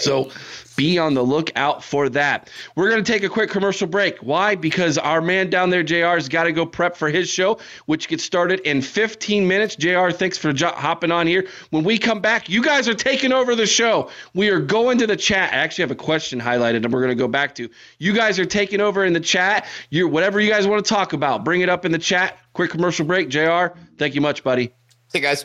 So 0.00 0.30
be 0.76 0.98
on 0.98 1.12
the 1.12 1.22
lookout 1.22 1.84
for 1.84 2.08
that. 2.08 2.48
We're 2.74 2.88
going 2.90 3.04
to 3.04 3.12
take 3.12 3.22
a 3.22 3.28
quick 3.28 3.50
commercial 3.50 3.86
break. 3.86 4.18
Why? 4.20 4.54
Because 4.54 4.96
our 4.96 5.20
man 5.20 5.50
down 5.50 5.68
there, 5.68 5.82
JR, 5.82 6.16
has 6.16 6.28
got 6.28 6.44
to 6.44 6.52
go 6.52 6.64
prep 6.64 6.96
for 6.96 7.10
his 7.10 7.28
show, 7.28 7.58
which 7.84 8.08
gets 8.08 8.24
started 8.24 8.60
in 8.60 8.80
15 8.80 9.46
minutes. 9.46 9.76
JR, 9.76 10.10
thanks 10.10 10.38
for 10.38 10.52
jo- 10.52 10.72
hopping 10.72 11.12
on 11.12 11.26
here. 11.26 11.46
When 11.68 11.84
we 11.84 11.98
come 11.98 12.20
back, 12.20 12.48
you 12.48 12.62
guys 12.62 12.88
are 12.88 12.94
taking 12.94 13.30
over 13.30 13.54
the 13.54 13.66
show. 13.66 14.10
We 14.32 14.48
are 14.48 14.58
going 14.60 14.98
to 14.98 15.06
the 15.06 15.16
chat. 15.16 15.52
I 15.52 15.56
actually 15.56 15.82
have 15.82 15.90
a 15.90 15.96
question 15.96 16.40
highlighted 16.40 16.84
and 16.84 16.92
we're 16.92 17.02
going 17.02 17.16
to 17.16 17.22
go 17.22 17.28
back 17.28 17.54
to. 17.56 17.68
You 17.98 18.14
guys 18.14 18.38
are 18.38 18.46
taking 18.46 18.80
over 18.80 19.04
in 19.04 19.12
the 19.12 19.20
chat. 19.20 19.66
You 19.90 20.08
whatever 20.08 20.40
you 20.40 20.48
guys 20.48 20.66
want 20.66 20.82
to 20.84 20.88
talk 20.88 21.12
about, 21.12 21.44
bring 21.44 21.60
it 21.60 21.68
up 21.68 21.84
in 21.84 21.92
the 21.92 21.98
chat. 21.98 22.38
Quick 22.54 22.70
commercial 22.70 23.04
break. 23.04 23.28
JR, 23.28 23.66
thank 23.98 24.14
you 24.14 24.22
much, 24.22 24.42
buddy. 24.42 24.72
Hey 25.12 25.20
guys. 25.20 25.44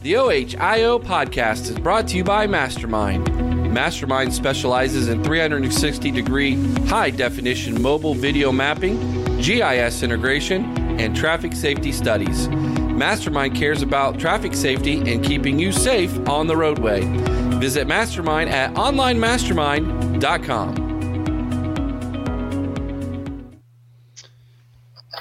The 0.00 0.14
OHIO 0.14 1.00
podcast 1.00 1.62
is 1.62 1.76
brought 1.76 2.06
to 2.08 2.16
you 2.16 2.22
by 2.22 2.46
Mastermind. 2.46 3.34
Mastermind 3.74 4.32
specializes 4.32 5.08
in 5.08 5.24
360 5.24 6.12
degree 6.12 6.54
high 6.86 7.10
definition 7.10 7.82
mobile 7.82 8.14
video 8.14 8.52
mapping, 8.52 9.24
GIS 9.40 10.04
integration, 10.04 11.00
and 11.00 11.16
traffic 11.16 11.52
safety 11.52 11.90
studies. 11.90 12.46
Mastermind 12.48 13.56
cares 13.56 13.82
about 13.82 14.20
traffic 14.20 14.54
safety 14.54 14.98
and 15.12 15.24
keeping 15.24 15.58
you 15.58 15.72
safe 15.72 16.16
on 16.28 16.46
the 16.46 16.56
roadway. 16.56 17.00
Visit 17.58 17.88
Mastermind 17.88 18.50
at 18.50 18.72
onlinemastermind.com. 18.74 20.87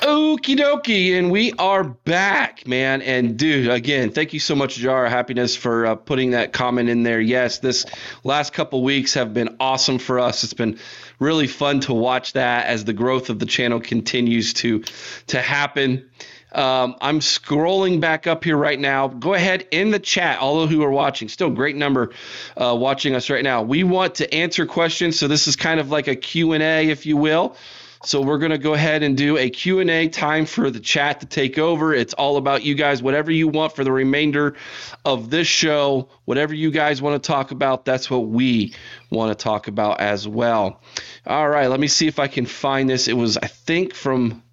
Okie 0.08 0.56
dokie, 0.56 1.20
and 1.20 1.30
we 1.30 1.52
are 1.60 1.84
back, 1.84 2.66
man. 2.66 3.02
And 3.02 3.36
dude, 3.36 3.68
again, 3.70 4.10
thank 4.10 4.32
you 4.32 4.40
so 4.40 4.56
much, 4.56 4.78
Jar 4.78 5.06
Happiness, 5.10 5.58
for 5.58 5.86
uh, 5.86 5.96
putting 5.96 6.32
that 6.32 6.54
comment 6.54 6.88
in 6.88 7.04
there. 7.04 7.20
Yes, 7.20 7.60
this 7.60 7.86
last 8.24 8.54
couple 8.54 8.82
weeks 8.86 9.16
have 9.16 9.34
been 9.34 9.58
awesome 9.60 10.00
for 10.00 10.22
us. 10.22 10.46
It's 10.46 10.54
been 10.54 10.80
really 11.20 11.46
fun 11.46 11.82
to 11.82 11.94
watch 11.94 12.32
that 12.34 12.68
as 12.68 12.86
the 12.86 12.94
growth 12.94 13.30
of 13.30 13.40
the 13.40 13.46
channel 13.46 13.82
continues 13.82 14.54
to 14.54 14.86
to 15.28 15.42
happen. 15.42 16.10
Um, 16.54 16.96
I'm 17.02 17.20
scrolling 17.20 18.00
back 18.00 18.28
up 18.28 18.46
here 18.46 18.56
right 18.56 18.80
now. 18.80 19.10
Go 19.10 19.34
ahead 19.34 19.68
in 19.72 19.92
the 19.92 20.00
chat, 20.00 20.40
all 20.40 20.62
of 20.62 20.70
who 20.70 20.84
are 20.84 20.90
watching. 20.90 21.28
Still 21.28 21.50
great 21.50 21.76
number 21.76 22.14
uh, 22.56 22.74
watching 22.80 23.14
us 23.14 23.30
right 23.30 23.44
now. 23.44 23.62
We 23.62 23.84
want 23.84 24.16
to 24.16 24.34
answer 24.34 24.66
questions, 24.66 25.20
so 25.20 25.28
this 25.28 25.50
is 25.50 25.58
kind 25.58 25.82
of 25.82 25.92
like 25.92 26.08
a 26.08 26.16
Q&A, 26.16 26.88
if 26.88 27.06
you 27.06 27.18
will. 27.18 27.58
So 28.04 28.22
we're 28.22 28.38
going 28.38 28.52
to 28.52 28.58
go 28.58 28.74
ahead 28.74 29.02
and 29.02 29.18
do 29.18 29.38
a 29.38 29.50
Q&A 29.50 30.08
time 30.08 30.46
for 30.46 30.70
the 30.70 30.80
chat 30.80 31.22
to 31.22 31.26
take 31.26 31.58
over. 31.58 31.94
It's 31.94 32.14
all 32.14 32.38
about 32.38 32.64
you 32.64 32.76
guys, 32.76 33.02
whatever 33.02 33.32
you 33.32 33.48
want 33.48 33.76
for 33.76 33.84
the 33.84 33.92
remainder 33.92 34.56
of 35.04 35.30
this 35.30 35.48
show, 35.48 36.10
whatever 36.26 36.54
you 36.54 36.70
guys 36.70 37.02
want 37.02 37.22
to 37.22 37.28
talk 37.28 37.52
about, 37.52 37.86
that's 37.86 38.10
what 38.10 38.28
we 38.28 38.74
want 39.10 39.38
to 39.38 39.44
talk 39.44 39.68
about 39.68 40.00
as 40.00 40.28
well. 40.28 40.82
All 41.26 41.50
right, 41.50 41.68
let 41.68 41.80
me 41.80 41.88
see 41.88 42.08
if 42.08 42.20
I 42.20 42.28
can 42.28 42.46
find 42.46 42.90
this. 42.90 43.08
It 43.08 43.18
was 43.18 43.38
I 43.38 43.48
think 43.48 43.94
from 43.94 44.44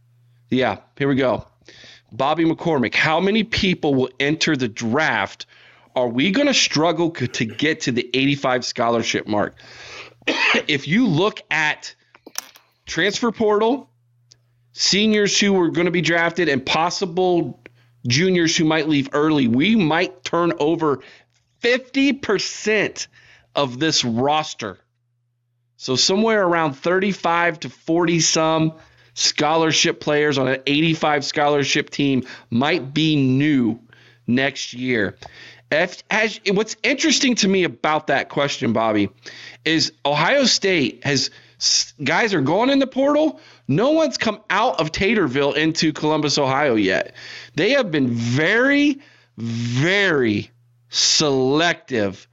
yeah, 0.51 0.79
here 0.97 1.09
we 1.09 1.17
go. 1.17 1.47
Bobby 2.13 2.45
McCormick, 2.45 2.95
how 2.95 3.21
many 3.21 3.43
people 3.43 3.95
will 3.95 4.11
enter 4.21 4.57
the 4.57 4.69
draft? 4.69 5.47
Are 5.97 6.09
we 6.09 6.31
going 6.31 6.47
to 6.47 6.55
struggle 6.55 7.11
to 7.11 7.45
get 7.45 7.83
to 7.83 7.93
the 7.93 8.09
85 8.15 8.65
scholarship 8.65 9.27
mark? 9.27 9.57
if 10.69 10.87
you 10.89 11.07
look 11.07 11.41
at 11.51 11.95
transfer 12.87 13.33
portal, 13.33 13.89
seniors 14.73 15.39
who 15.39 15.53
were 15.53 15.71
going 15.71 15.87
to 15.87 15.91
be 15.91 16.01
drafted, 16.01 16.49
and 16.49 16.65
possible 16.65 17.61
juniors 18.07 18.57
who 18.57 18.65
might 18.65 18.89
leave 18.89 19.09
early, 19.13 19.49
we 19.49 19.77
might 19.77 20.25
turn 20.25 20.53
over 20.59 21.01
50% 21.63 23.07
of 23.55 23.79
this 23.79 24.05
roster. 24.05 24.79
So, 25.77 25.97
somewhere 25.97 26.43
around 26.47 26.75
35 26.75 27.61
to 27.61 27.71
40 27.71 28.21
some 28.21 28.75
scholarship 29.15 30.01
players 30.01 30.39
on 30.39 30.49
an 30.49 30.61
85 30.67 31.25
scholarship 31.25 31.91
team 31.91 32.25
might 32.51 32.93
be 32.93 33.17
new 33.17 33.81
next 34.27 34.75
year. 34.75 35.17
If, 35.71 36.03
as, 36.11 36.41
what's 36.53 36.77
interesting 36.83 37.35
to 37.37 37.49
me 37.49 37.65
about 37.65 38.09
that 38.09 38.29
question, 38.29 38.73
Bobby, 38.73 39.11
is 39.65 39.93
Ohio 40.05 40.45
State 40.45 41.05
has 41.05 41.31
guys 42.03 42.35
are 42.35 42.41
going 42.41 42.71
in 42.71 42.79
the 42.79 42.87
portal. 42.87 43.41
No 43.69 43.91
one's 43.91 44.19
come 44.19 44.41
out 44.51 44.81
of 44.81 44.93
Taterville 44.93 45.57
into 45.57 45.93
Columbus, 45.93 46.39
Ohio 46.39 46.75
yet. 46.75 47.15
They 47.55 47.71
have 47.71 47.91
been 47.91 48.09
very, 48.09 49.01
very 49.37 50.51
selective 50.89 52.27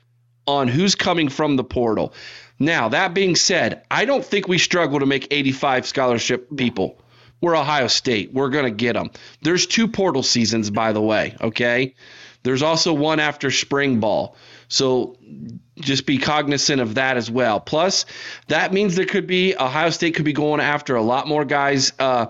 on 0.47 0.67
who's 0.67 0.95
coming 0.95 1.29
from 1.29 1.55
the 1.55 1.63
portal. 1.63 2.13
Now, 2.59 2.89
that 2.89 3.13
being 3.13 3.35
said, 3.35 3.83
I 3.89 4.05
don't 4.05 4.23
think 4.23 4.47
we 4.47 4.57
struggle 4.57 4.99
to 4.99 5.05
make 5.05 5.27
85 5.31 5.87
scholarship 5.87 6.55
people. 6.55 6.99
We're 7.41 7.57
Ohio 7.57 7.87
State. 7.87 8.33
We're 8.33 8.49
going 8.49 8.65
to 8.65 8.71
get 8.71 8.93
them. 8.93 9.09
There's 9.41 9.65
two 9.65 9.87
portal 9.87 10.21
seasons, 10.21 10.69
by 10.69 10.93
the 10.93 11.01
way, 11.01 11.35
okay? 11.41 11.95
There's 12.43 12.61
also 12.61 12.93
one 12.93 13.19
after 13.19 13.49
spring 13.49 13.99
ball. 13.99 14.35
So 14.71 15.17
just 15.81 16.05
be 16.05 16.17
cognizant 16.17 16.79
of 16.79 16.95
that 16.95 17.17
as 17.17 17.29
well. 17.29 17.59
Plus, 17.59 18.05
that 18.47 18.71
means 18.71 18.95
there 18.95 19.05
could 19.05 19.27
be 19.27 19.53
Ohio 19.53 19.89
State 19.89 20.15
could 20.15 20.23
be 20.23 20.31
going 20.31 20.61
after 20.61 20.95
a 20.95 21.01
lot 21.01 21.27
more 21.27 21.43
guys 21.43 21.91
uh, 21.99 22.27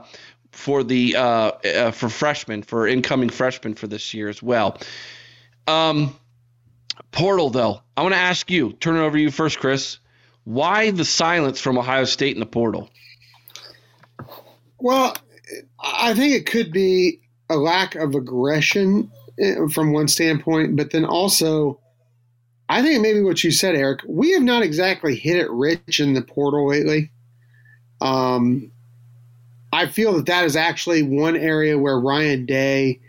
for 0.52 0.84
the 0.84 1.16
uh, 1.18 1.22
uh, 1.22 1.92
for 1.92 2.10
freshmen 2.10 2.64
for 2.64 2.88
incoming 2.88 3.30
freshmen 3.30 3.76
for 3.76 3.86
this 3.86 4.16
year 4.16 4.28
as 4.28 4.42
well. 4.42 4.80
Um, 5.68 6.16
portal 7.12 7.52
though, 7.52 7.84
I 7.96 8.02
want 8.02 8.16
to 8.16 8.20
ask 8.20 8.50
you. 8.50 8.74
Turn 8.74 8.96
it 8.96 9.02
over 9.02 9.18
to 9.18 9.22
you 9.22 9.30
first, 9.30 9.60
Chris. 9.60 10.00
Why 10.44 10.90
the 10.90 11.06
silence 11.06 11.62
from 11.62 11.78
Ohio 11.78 12.06
State 12.06 12.36
in 12.36 12.40
the 12.40 12.48
portal? 12.48 12.90
Well, 14.80 15.16
I 15.80 16.16
think 16.16 16.34
it 16.34 16.48
could 16.48 16.72
be 16.72 17.22
a 17.52 17.56
lack 17.56 17.94
of 17.94 18.16
aggression 18.16 19.12
eh, 19.40 19.68
from 19.72 19.94
one 19.94 20.08
standpoint, 20.08 20.76
but 20.76 20.90
then 20.90 21.06
also, 21.06 21.80
I 22.72 22.82
think 22.82 23.02
maybe 23.02 23.20
what 23.20 23.44
you 23.44 23.52
said, 23.52 23.76
Eric. 23.76 24.00
We 24.08 24.32
have 24.32 24.44
not 24.44 24.64
exactly 24.64 25.14
hit 25.14 25.36
it 25.36 25.52
rich 25.52 26.00
in 26.00 26.14
the 26.14 26.22
portal 26.22 26.70
lately. 26.70 27.12
Um, 28.00 28.72
I 29.74 29.88
feel 29.88 30.14
that 30.14 30.28
that 30.28 30.46
is 30.46 30.56
actually 30.56 31.04
one 31.04 31.36
area 31.36 31.78
where 31.78 32.00
Ryan 32.00 32.46
Day 32.46 33.02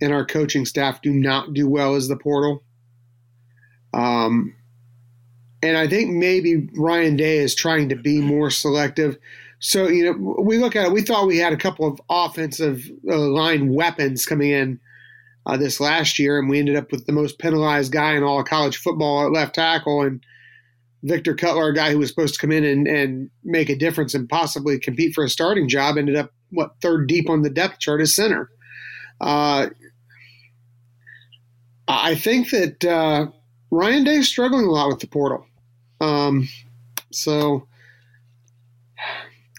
and 0.00 0.12
our 0.12 0.26
coaching 0.26 0.66
staff 0.66 1.00
do 1.00 1.12
not 1.12 1.54
do 1.54 1.68
well 1.68 1.94
is 1.94 2.08
the 2.08 2.16
portal. 2.16 2.64
Um, 3.92 4.52
and 5.62 5.76
I 5.76 5.86
think 5.86 6.10
maybe 6.10 6.68
Ryan 6.74 7.14
Day 7.14 7.38
is 7.38 7.54
trying 7.54 7.88
to 7.90 7.94
be 7.94 8.20
more 8.20 8.50
selective. 8.50 9.16
So 9.60 9.86
you 9.86 10.06
know, 10.06 10.42
we 10.42 10.58
look 10.58 10.74
at 10.74 10.86
it. 10.86 10.92
We 10.92 11.02
thought 11.02 11.28
we 11.28 11.38
had 11.38 11.52
a 11.52 11.56
couple 11.56 11.86
of 11.86 12.00
offensive 12.10 12.90
uh, 13.08 13.16
line 13.16 13.72
weapons 13.74 14.26
coming 14.26 14.50
in 14.50 14.80
uh, 15.46 15.56
this 15.56 15.80
last 15.80 16.18
year, 16.18 16.38
and 16.38 16.48
we 16.48 16.58
ended 16.58 16.76
up 16.76 16.90
with 16.90 17.06
the 17.06 17.12
most 17.12 17.38
penalized 17.38 17.92
guy 17.92 18.14
in 18.14 18.22
all 18.22 18.40
of 18.40 18.46
college 18.46 18.76
football 18.76 19.26
at 19.26 19.32
left 19.32 19.54
tackle, 19.54 20.02
and 20.02 20.24
Victor 21.02 21.34
Cutler, 21.34 21.68
a 21.68 21.74
guy 21.74 21.92
who 21.92 21.98
was 21.98 22.08
supposed 22.08 22.34
to 22.34 22.40
come 22.40 22.50
in 22.50 22.64
and, 22.64 22.86
and 22.88 23.30
make 23.44 23.68
a 23.68 23.76
difference 23.76 24.14
and 24.14 24.28
possibly 24.28 24.78
compete 24.78 25.14
for 25.14 25.22
a 25.22 25.28
starting 25.28 25.68
job, 25.68 25.98
ended 25.98 26.16
up 26.16 26.32
what 26.50 26.76
third 26.80 27.06
deep 27.06 27.28
on 27.28 27.42
the 27.42 27.50
depth 27.50 27.78
chart 27.78 28.00
as 28.00 28.14
center. 28.14 28.50
Uh, 29.20 29.68
I 31.86 32.14
think 32.14 32.50
that 32.50 32.84
uh, 32.84 33.26
Ryan 33.70 34.04
Day 34.04 34.16
is 34.16 34.28
struggling 34.28 34.64
a 34.64 34.70
lot 34.70 34.88
with 34.88 35.00
the 35.00 35.06
portal. 35.06 35.46
Um, 36.00 36.48
so 37.12 37.66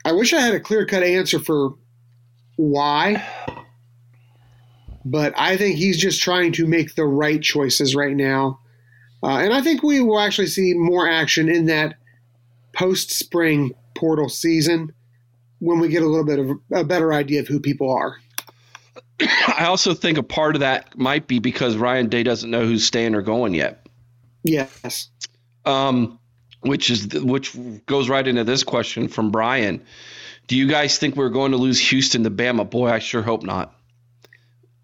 I 0.03 0.11
wish 0.11 0.33
I 0.33 0.41
had 0.41 0.55
a 0.55 0.59
clear 0.59 0.86
cut 0.86 1.03
answer 1.03 1.39
for 1.39 1.75
why, 2.55 3.23
but 5.05 5.33
I 5.37 5.55
think 5.55 5.77
he's 5.77 5.97
just 5.97 6.21
trying 6.21 6.51
to 6.53 6.65
make 6.65 6.95
the 6.95 7.05
right 7.05 7.41
choices 7.41 7.95
right 7.95 8.15
now. 8.15 8.59
Uh, 9.21 9.37
and 9.37 9.53
I 9.53 9.61
think 9.61 9.83
we 9.83 10.01
will 10.01 10.19
actually 10.19 10.47
see 10.47 10.73
more 10.73 11.07
action 11.07 11.47
in 11.47 11.65
that 11.67 11.95
post 12.73 13.11
spring 13.11 13.73
portal 13.95 14.29
season 14.29 14.93
when 15.59 15.79
we 15.79 15.87
get 15.87 16.03
a 16.03 16.07
little 16.07 16.25
bit 16.25 16.39
of 16.39 16.59
a 16.71 16.83
better 16.83 17.13
idea 17.13 17.39
of 17.39 17.47
who 17.47 17.59
people 17.59 17.91
are. 17.91 18.17
I 19.47 19.65
also 19.65 19.93
think 19.93 20.17
a 20.17 20.23
part 20.23 20.55
of 20.55 20.61
that 20.61 20.97
might 20.97 21.27
be 21.27 21.39
because 21.39 21.77
Ryan 21.77 22.09
Day 22.09 22.23
doesn't 22.23 22.49
know 22.49 22.65
who's 22.65 22.85
staying 22.85 23.15
or 23.15 23.21
going 23.21 23.53
yet. 23.53 23.87
Yes. 24.43 25.09
Um, 25.65 26.19
which 26.61 26.89
is 26.89 27.07
which 27.13 27.55
goes 27.85 28.09
right 28.09 28.27
into 28.27 28.43
this 28.43 28.63
question 28.63 29.07
from 29.07 29.31
Brian. 29.31 29.83
Do 30.47 30.55
you 30.55 30.67
guys 30.67 30.97
think 30.97 31.15
we're 31.15 31.29
going 31.29 31.51
to 31.51 31.57
lose 31.57 31.79
Houston 31.79 32.23
to 32.23 32.31
Bama? 32.31 32.69
Boy, 32.69 32.89
I 32.89 32.99
sure 32.99 33.23
hope 33.23 33.43
not. 33.43 33.75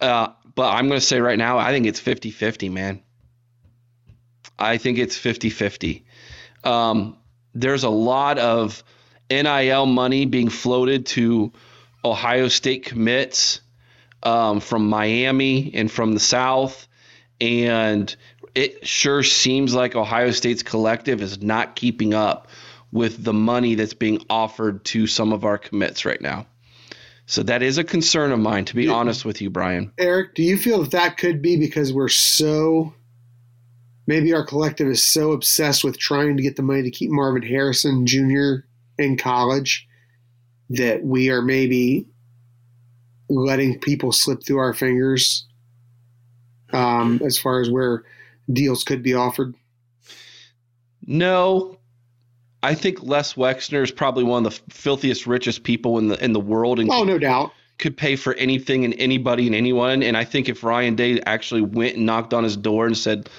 Uh, 0.02 0.30
but 0.56 0.70
I'm 0.70 0.88
going 0.88 0.99
to 0.99 1.06
say 1.06 1.22
right 1.22 1.38
now, 1.38 1.58
I 1.58 1.72
think 1.72 1.86
it's 1.86 1.99
50 1.99 2.32
50, 2.32 2.70
man. 2.70 3.02
I 4.58 4.78
think 4.78 4.97
it's 4.97 5.16
50 5.16 5.49
50. 5.49 6.06
Um, 6.64 7.18
there's 7.54 7.84
a 7.84 7.89
lot 7.89 8.38
of 8.38 8.84
NIL 9.30 9.86
money 9.86 10.26
being 10.26 10.49
floated 10.49 11.06
to 11.08 11.52
Ohio 12.04 12.47
State 12.47 12.86
commits 12.86 13.62
um, 14.24 14.60
from 14.60 14.89
Miami 14.89 15.74
and 15.74 15.91
from 15.91 16.14
the 16.14 16.20
South. 16.20 16.88
And 17.39 18.14
it 18.54 18.88
sure 18.88 19.24
seems 19.24 19.74
like 19.74 19.95
Ohio 19.95 20.32
State's 20.32 20.64
collective 20.64 21.22
is 21.22 21.41
not 21.41 21.76
keeping 21.76 22.14
up 22.14 22.47
with 22.91 23.24
the 23.24 23.34
money 23.34 23.76
that's 23.76 23.93
being 23.93 24.24
offered 24.30 24.84
to 24.86 25.08
some 25.08 25.32
of 25.32 25.45
our 25.45 25.58
commits 25.58 26.06
right 26.06 26.22
now. 26.22 26.45
So 27.26 27.43
that 27.43 27.61
is 27.61 27.78
a 27.78 27.84
concern 27.84 28.32
of 28.32 28.39
mine, 28.39 28.65
to 28.65 28.76
be 28.76 28.86
yeah. 28.86 28.93
honest 28.93 29.24
with 29.24 29.41
you, 29.41 29.49
Brian. 29.49 29.93
Eric, 29.97 30.36
do 30.36 30.43
you 30.43 30.57
feel 30.57 30.82
that 30.82 30.91
that 30.91 31.17
could 31.17 31.41
be 31.41 31.57
because 31.57 31.93
we're 31.93 32.09
so 32.09 32.93
maybe 34.07 34.34
our 34.34 34.45
collective 34.45 34.88
is 34.88 35.01
so 35.01 35.32
obsessed 35.32 35.84
with 35.84 35.97
trying 35.97 36.36
to 36.36 36.43
get 36.43 36.55
the 36.55 36.61
money 36.63 36.84
to 36.84 36.91
keep 36.91 37.09
Marvin 37.09 37.43
Harrison 37.43 38.05
Jr. 38.05 38.65
in 38.97 39.15
college 39.17 39.88
that 40.69 41.03
we 41.03 41.30
are 41.30 41.41
maybe 41.41 42.07
letting 43.30 43.80
people 43.80 44.11
slip 44.11 44.43
through 44.45 44.57
our 44.57 44.74
fingers 44.74 45.47
um, 46.74 47.22
as 47.24 47.38
far 47.38 47.61
as 47.61 47.69
where 47.69 48.03
deals 48.51 48.84
could 48.84 49.03
be 49.03 49.13
offered? 49.13 49.55
No, 51.05 51.78
I 52.64 52.76
think 52.76 53.01
Les 53.01 53.34
Wexner 53.34 53.84
is 53.84 53.91
probably 53.91 54.24
one 54.24 54.45
of 54.45 54.53
the 54.53 54.74
filthiest, 54.74 55.26
richest 55.26 55.64
people 55.64 55.97
in 55.97 56.09
the 56.09 56.24
in 56.24 56.34
the 56.34 56.39
world, 56.39 56.80
and 56.80 56.89
oh, 56.91 56.99
could, 56.99 57.07
no 57.07 57.18
doubt, 57.18 57.51
could 57.80 57.97
pay 57.97 58.16
for 58.16 58.34
anything 58.36 58.86
and 58.86 58.93
anybody 58.97 59.47
and 59.47 59.55
anyone. 59.55 60.03
And 60.03 60.16
I 60.16 60.24
think 60.24 60.47
if 60.47 60.64
Ryan 60.64 60.95
Day 60.95 61.20
actually 61.26 61.62
went 61.62 61.95
and 61.95 62.05
knocked 62.05 62.34
on 62.34 62.43
his 62.43 62.55
door 62.55 62.86
and 62.86 62.97
said, 62.97 63.30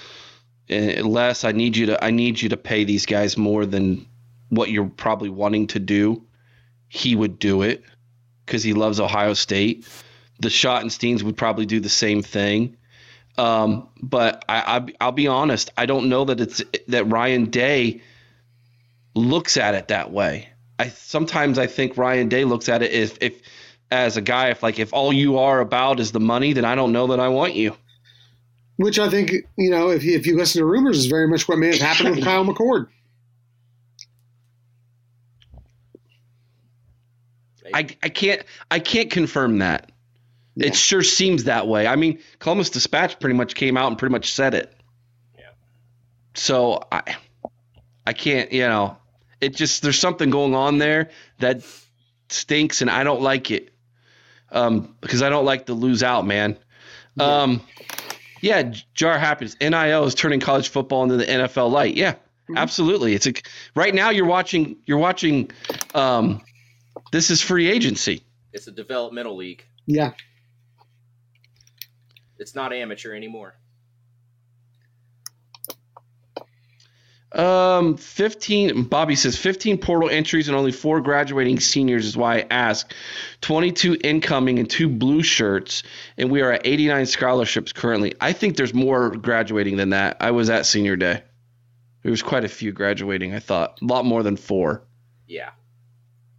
eh, 0.69 1.01
"Les, 1.03 1.43
I 1.45 1.53
need 1.53 1.77
you 1.77 1.87
to, 1.87 2.03
I 2.03 2.11
need 2.11 2.41
you 2.41 2.49
to 2.49 2.57
pay 2.57 2.83
these 2.83 3.05
guys 3.05 3.37
more 3.37 3.65
than 3.65 4.05
what 4.49 4.69
you're 4.69 4.89
probably 4.89 5.29
wanting 5.29 5.67
to 5.67 5.79
do," 5.79 6.23
he 6.89 7.15
would 7.15 7.39
do 7.39 7.61
it 7.61 7.83
because 8.45 8.63
he 8.63 8.73
loves 8.73 8.99
Ohio 8.99 9.33
State. 9.33 9.87
The 10.39 10.49
Schottensteins 10.49 11.23
would 11.23 11.37
probably 11.37 11.65
do 11.65 11.79
the 11.79 11.89
same 11.89 12.21
thing. 12.21 12.75
Um, 13.37 13.87
but 14.01 14.43
I, 14.47 14.85
I, 14.99 15.05
will 15.05 15.11
be 15.13 15.27
honest, 15.27 15.71
I 15.77 15.85
don't 15.85 16.09
know 16.09 16.25
that 16.25 16.39
it's 16.39 16.61
that 16.89 17.05
Ryan 17.05 17.45
Day 17.45 18.01
looks 19.15 19.57
at 19.57 19.75
it 19.75 19.89
that 19.89 20.11
way. 20.11 20.49
I 20.79 20.89
sometimes 20.89 21.59
I 21.59 21.67
think 21.67 21.97
Ryan 21.97 22.29
Day 22.29 22.45
looks 22.45 22.69
at 22.69 22.81
it 22.81 22.91
if 22.91 23.17
if 23.21 23.41
as 23.91 24.17
a 24.17 24.21
guy 24.21 24.49
if 24.49 24.63
like 24.63 24.79
if 24.79 24.93
all 24.93 25.13
you 25.13 25.37
are 25.37 25.59
about 25.59 25.99
is 25.99 26.11
the 26.11 26.19
money, 26.19 26.53
then 26.53 26.65
I 26.65 26.75
don't 26.75 26.91
know 26.91 27.07
that 27.07 27.19
I 27.19 27.29
want 27.29 27.53
you. 27.53 27.75
Which 28.77 28.97
I 28.97 29.09
think 29.09 29.31
you 29.55 29.69
know 29.69 29.89
if 29.89 30.03
you, 30.03 30.15
if 30.17 30.25
you 30.25 30.35
listen 30.35 30.59
to 30.59 30.65
rumors 30.65 30.97
is 30.97 31.05
very 31.05 31.27
much 31.27 31.47
what 31.47 31.59
may 31.59 31.67
have 31.67 31.79
happened 31.79 32.15
with 32.15 32.23
Kyle 32.23 32.43
McCord. 32.43 32.87
I, 37.73 37.87
I 38.03 38.09
can't 38.09 38.43
I 38.69 38.79
can't 38.79 39.09
confirm 39.09 39.59
that. 39.59 39.91
Yeah. 40.55 40.67
It 40.67 40.75
sure 40.75 41.01
seems 41.01 41.45
that 41.45 41.67
way. 41.67 41.87
I 41.87 41.95
mean, 41.95 42.19
Columbus 42.39 42.69
Dispatch 42.69 43.19
pretty 43.19 43.35
much 43.35 43.55
came 43.55 43.77
out 43.77 43.87
and 43.87 43.97
pretty 43.97 44.11
much 44.11 44.31
said 44.33 44.53
it. 44.53 44.73
Yeah. 45.37 45.45
So 46.35 46.83
I 46.91 47.15
I 48.05 48.13
can't, 48.13 48.51
you 48.51 48.67
know, 48.67 48.97
it 49.43 49.55
just 49.55 49.81
there's 49.81 49.99
something 49.99 50.29
going 50.29 50.55
on 50.55 50.77
there 50.77 51.09
that 51.39 51.61
stinks 52.29 52.81
and 52.81 52.89
I 52.89 53.03
don't 53.03 53.21
like 53.21 53.51
it. 53.51 53.69
Um, 54.51 54.95
because 55.01 55.23
I 55.23 55.29
don't 55.29 55.45
like 55.45 55.65
to 55.65 55.73
lose 55.73 56.03
out, 56.03 56.27
man. 56.27 56.57
Yeah. 57.15 57.25
Um, 57.25 57.61
yeah, 58.41 58.73
jar 58.93 59.17
happens. 59.17 59.55
NIL 59.59 60.03
is 60.03 60.13
turning 60.15 60.39
college 60.39 60.69
football 60.69 61.03
into 61.03 61.17
the 61.17 61.25
NFL 61.25 61.71
light. 61.71 61.95
Yeah, 61.95 62.13
mm-hmm. 62.13 62.57
absolutely. 62.57 63.15
It's 63.15 63.25
a 63.25 63.33
right 63.75 63.93
now 63.93 64.09
you're 64.09 64.25
watching 64.25 64.77
you're 64.85 64.99
watching 64.99 65.49
um 65.95 66.41
this 67.11 67.29
is 67.29 67.41
free 67.41 67.69
agency. 67.69 68.23
It's 68.51 68.67
a 68.67 68.71
developmental 68.71 69.35
league. 69.35 69.63
Yeah. 69.85 70.11
It's 72.37 72.53
not 72.53 72.73
amateur 72.73 73.15
anymore. 73.15 73.55
Um, 77.33 77.97
15, 77.97 78.83
Bobby 78.83 79.15
says 79.15 79.37
15 79.37 79.79
portal 79.79 80.09
entries 80.09 80.47
and 80.49 80.55
only 80.55 80.71
four 80.71 81.01
graduating 81.01 81.59
seniors 81.59 82.05
is 82.05 82.15
why 82.15 82.37
I 82.37 82.45
ask. 82.51 82.93
22 83.41 83.97
incoming 84.03 84.59
and 84.59 84.69
two 84.69 84.87
blue 84.87 85.23
shirts, 85.23 85.81
and 86.15 86.29
we 86.29 86.41
are 86.41 86.51
at 86.51 86.61
89 86.65 87.07
scholarships 87.07 87.73
currently. 87.73 88.13
I 88.21 88.33
think 88.33 88.55
there's 88.55 88.73
more 88.73 89.09
graduating 89.09 89.77
than 89.77 89.89
that. 89.89 90.17
I 90.19 90.31
was 90.31 90.51
at 90.51 90.67
senior 90.67 90.95
day. 90.95 91.23
There 92.03 92.11
was 92.11 92.21
quite 92.21 92.43
a 92.43 92.49
few 92.49 92.71
graduating, 92.71 93.33
I 93.33 93.39
thought. 93.39 93.79
A 93.81 93.85
lot 93.85 94.05
more 94.05 94.21
than 94.21 94.35
four. 94.35 94.83
Yeah. 95.25 95.51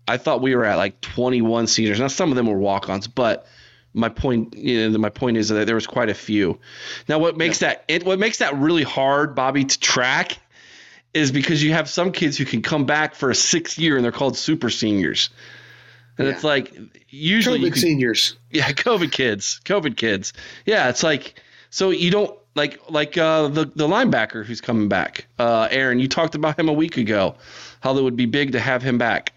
I 0.06 0.18
thought 0.18 0.42
we 0.42 0.54
were 0.54 0.64
at 0.64 0.76
like 0.76 1.00
21 1.00 1.66
seniors. 1.66 1.98
Now, 1.98 2.08
some 2.08 2.30
of 2.30 2.36
them 2.36 2.46
were 2.46 2.58
walk 2.58 2.88
ons, 2.88 3.08
but 3.08 3.46
my 3.94 4.08
point 4.08 4.54
you 4.56 4.90
know 4.90 4.98
my 4.98 5.08
point 5.08 5.36
is 5.36 5.48
that 5.50 5.66
there 5.66 5.76
was 5.76 5.86
quite 5.86 6.08
a 6.08 6.14
few 6.14 6.58
now 7.08 7.16
what 7.20 7.36
makes 7.36 7.62
yeah. 7.62 7.68
that 7.68 7.84
it 7.86 8.04
what 8.04 8.18
makes 8.18 8.38
that 8.38 8.58
really 8.58 8.82
hard 8.82 9.36
bobby 9.36 9.64
to 9.64 9.78
track 9.78 10.36
is 11.14 11.32
because 11.32 11.62
you 11.62 11.72
have 11.72 11.88
some 11.88 12.12
kids 12.12 12.36
who 12.36 12.44
can 12.44 12.62
come 12.62 12.84
back 12.84 13.14
for 13.14 13.30
a 13.30 13.34
sixth 13.34 13.78
year 13.78 13.96
and 13.96 14.04
they're 14.04 14.12
called 14.12 14.36
super 14.36 14.70
seniors 14.70 15.30
and 16.18 16.26
yeah. 16.26 16.34
it's 16.34 16.44
like 16.44 16.76
usually 17.08 17.60
COVID 17.60 17.76
seniors 17.76 18.36
yeah 18.50 18.68
covid 18.72 19.12
kids 19.12 19.60
covid 19.64 19.96
kids 19.96 20.32
yeah 20.66 20.88
it's 20.88 21.02
like 21.02 21.40
so 21.70 21.90
you 21.90 22.10
don't 22.10 22.36
like 22.54 22.78
like 22.88 23.16
uh, 23.18 23.48
the 23.48 23.64
the 23.64 23.88
linebacker 23.88 24.44
who's 24.44 24.60
coming 24.60 24.88
back 24.88 25.26
uh, 25.38 25.68
aaron 25.70 25.98
you 25.98 26.08
talked 26.08 26.34
about 26.34 26.58
him 26.58 26.68
a 26.68 26.72
week 26.72 26.96
ago 26.96 27.36
how 27.80 27.96
it 27.96 28.02
would 28.02 28.16
be 28.16 28.26
big 28.26 28.52
to 28.52 28.60
have 28.60 28.82
him 28.82 28.98
back 28.98 29.32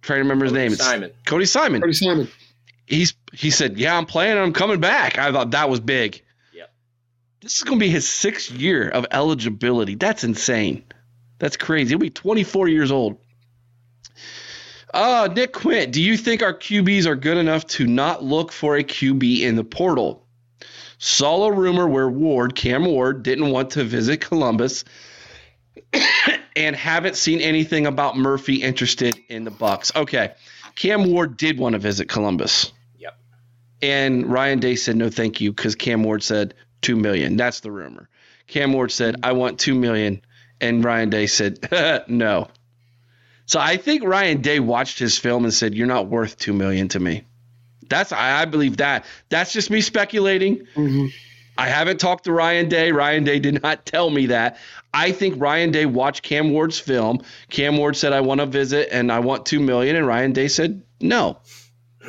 trying 0.00 0.18
to 0.18 0.22
remember 0.22 0.44
his 0.44 0.52
name 0.52 0.74
simon 0.74 1.10
it's 1.10 1.22
cody 1.24 1.46
simon 1.46 1.80
cody 1.80 1.92
simon 1.92 2.28
he's 2.86 3.14
he 3.32 3.50
said, 3.50 3.78
"Yeah, 3.78 3.96
I'm 3.96 4.06
playing. 4.06 4.38
I'm 4.38 4.52
coming 4.52 4.80
back." 4.80 5.18
I 5.18 5.32
thought 5.32 5.52
that 5.52 5.68
was 5.68 5.80
big. 5.80 6.22
Yep. 6.52 6.72
This 7.40 7.56
is 7.56 7.62
going 7.62 7.78
to 7.78 7.84
be 7.84 7.90
his 7.90 8.08
sixth 8.08 8.50
year 8.50 8.88
of 8.88 9.06
eligibility. 9.10 9.94
That's 9.94 10.24
insane. 10.24 10.84
That's 11.42 11.56
crazy. 11.56 11.88
He'll 11.88 11.98
be 11.98 12.08
24 12.08 12.68
years 12.68 12.92
old. 12.92 13.18
Uh, 14.94 15.28
Nick 15.34 15.52
Quint, 15.52 15.92
do 15.92 16.00
you 16.00 16.16
think 16.16 16.40
our 16.40 16.54
QBs 16.54 17.04
are 17.06 17.16
good 17.16 17.36
enough 17.36 17.66
to 17.66 17.84
not 17.84 18.22
look 18.22 18.52
for 18.52 18.76
a 18.76 18.84
QB 18.84 19.40
in 19.40 19.56
the 19.56 19.64
portal? 19.64 20.24
Saw 20.98 21.46
a 21.46 21.52
rumor 21.52 21.88
where 21.88 22.08
Ward, 22.08 22.54
Cam 22.54 22.84
Ward, 22.84 23.24
didn't 23.24 23.50
want 23.50 23.70
to 23.70 23.82
visit 23.82 24.20
Columbus 24.20 24.84
and 26.56 26.76
haven't 26.76 27.16
seen 27.16 27.40
anything 27.40 27.88
about 27.88 28.16
Murphy 28.16 28.62
interested 28.62 29.18
in 29.28 29.42
the 29.42 29.50
Bucks. 29.50 29.90
Okay. 29.96 30.34
Cam 30.76 31.10
Ward 31.10 31.36
did 31.36 31.58
want 31.58 31.72
to 31.72 31.80
visit 31.80 32.08
Columbus. 32.08 32.72
Yep. 32.98 33.18
And 33.82 34.26
Ryan 34.26 34.60
Day 34.60 34.76
said 34.76 34.94
no, 34.94 35.10
thank 35.10 35.40
you, 35.40 35.52
because 35.52 35.74
Cam 35.74 36.04
Ward 36.04 36.22
said 36.22 36.54
two 36.82 36.94
million. 36.94 37.36
That's 37.36 37.58
the 37.58 37.72
rumor. 37.72 38.08
Cam 38.46 38.72
Ward 38.72 38.92
said 38.92 39.16
I 39.24 39.32
want 39.32 39.58
two 39.58 39.74
million, 39.74 40.22
And 40.62 40.84
Ryan 40.84 41.10
Day 41.10 41.26
said, 41.26 42.04
no. 42.08 42.48
So 43.46 43.60
I 43.60 43.76
think 43.76 44.04
Ryan 44.04 44.40
Day 44.40 44.60
watched 44.60 44.98
his 44.98 45.18
film 45.18 45.44
and 45.44 45.52
said, 45.52 45.74
"You're 45.74 45.86
not 45.86 46.06
worth 46.06 46.38
two 46.38 46.52
million 46.52 46.88
to 46.88 47.00
me." 47.00 47.24
That's 47.88 48.12
I, 48.12 48.42
I 48.42 48.44
believe 48.46 48.78
that. 48.78 49.04
That's 49.28 49.52
just 49.52 49.70
me 49.70 49.80
speculating. 49.80 50.66
Mm-hmm. 50.74 51.06
I 51.58 51.68
haven't 51.68 52.00
talked 52.00 52.24
to 52.24 52.32
Ryan 52.32 52.68
Day. 52.68 52.92
Ryan 52.92 53.24
Day 53.24 53.38
did 53.38 53.62
not 53.62 53.84
tell 53.84 54.08
me 54.08 54.26
that. 54.26 54.58
I 54.94 55.12
think 55.12 55.40
Ryan 55.40 55.70
Day 55.70 55.84
watched 55.84 56.22
Cam 56.22 56.50
Ward's 56.50 56.78
film. 56.78 57.22
Cam 57.50 57.76
Ward 57.76 57.96
said, 57.96 58.12
"I 58.12 58.20
want 58.20 58.40
to 58.40 58.46
visit 58.46 58.88
and 58.90 59.12
I 59.12 59.18
want 59.18 59.44
two 59.44 59.60
million," 59.60 59.96
and 59.96 60.06
Ryan 60.06 60.32
Day 60.32 60.48
said, 60.48 60.82
"No." 61.00 61.38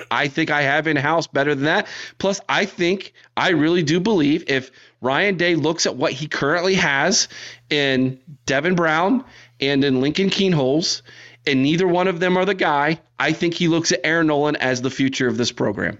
I 0.09 0.27
think 0.27 0.49
I 0.49 0.63
have 0.63 0.87
in 0.87 0.97
house 0.97 1.27
better 1.27 1.53
than 1.53 1.65
that. 1.65 1.87
Plus, 2.17 2.41
I 2.49 2.65
think 2.65 3.13
I 3.37 3.49
really 3.49 3.83
do 3.83 3.99
believe 3.99 4.45
if 4.47 4.71
Ryan 5.03 5.35
Day 5.35 5.55
looks 5.55 5.85
at 5.85 5.97
what 5.97 6.13
he 6.13 6.27
currently 6.27 6.75
has 6.75 7.27
in 7.69 8.19
Devin 8.45 8.75
Brown 8.75 9.25
and 9.59 9.83
in 9.83 9.99
Lincoln 9.99 10.29
Kienholz, 10.29 11.01
and 11.45 11.61
neither 11.61 11.85
one 11.87 12.07
of 12.07 12.21
them 12.21 12.37
are 12.37 12.45
the 12.45 12.53
guy, 12.53 13.01
I 13.19 13.33
think 13.33 13.53
he 13.53 13.67
looks 13.67 13.91
at 13.91 13.99
Air 14.05 14.23
Noland 14.23 14.57
as 14.57 14.81
the 14.81 14.89
future 14.89 15.27
of 15.27 15.35
this 15.37 15.51
program. 15.51 15.99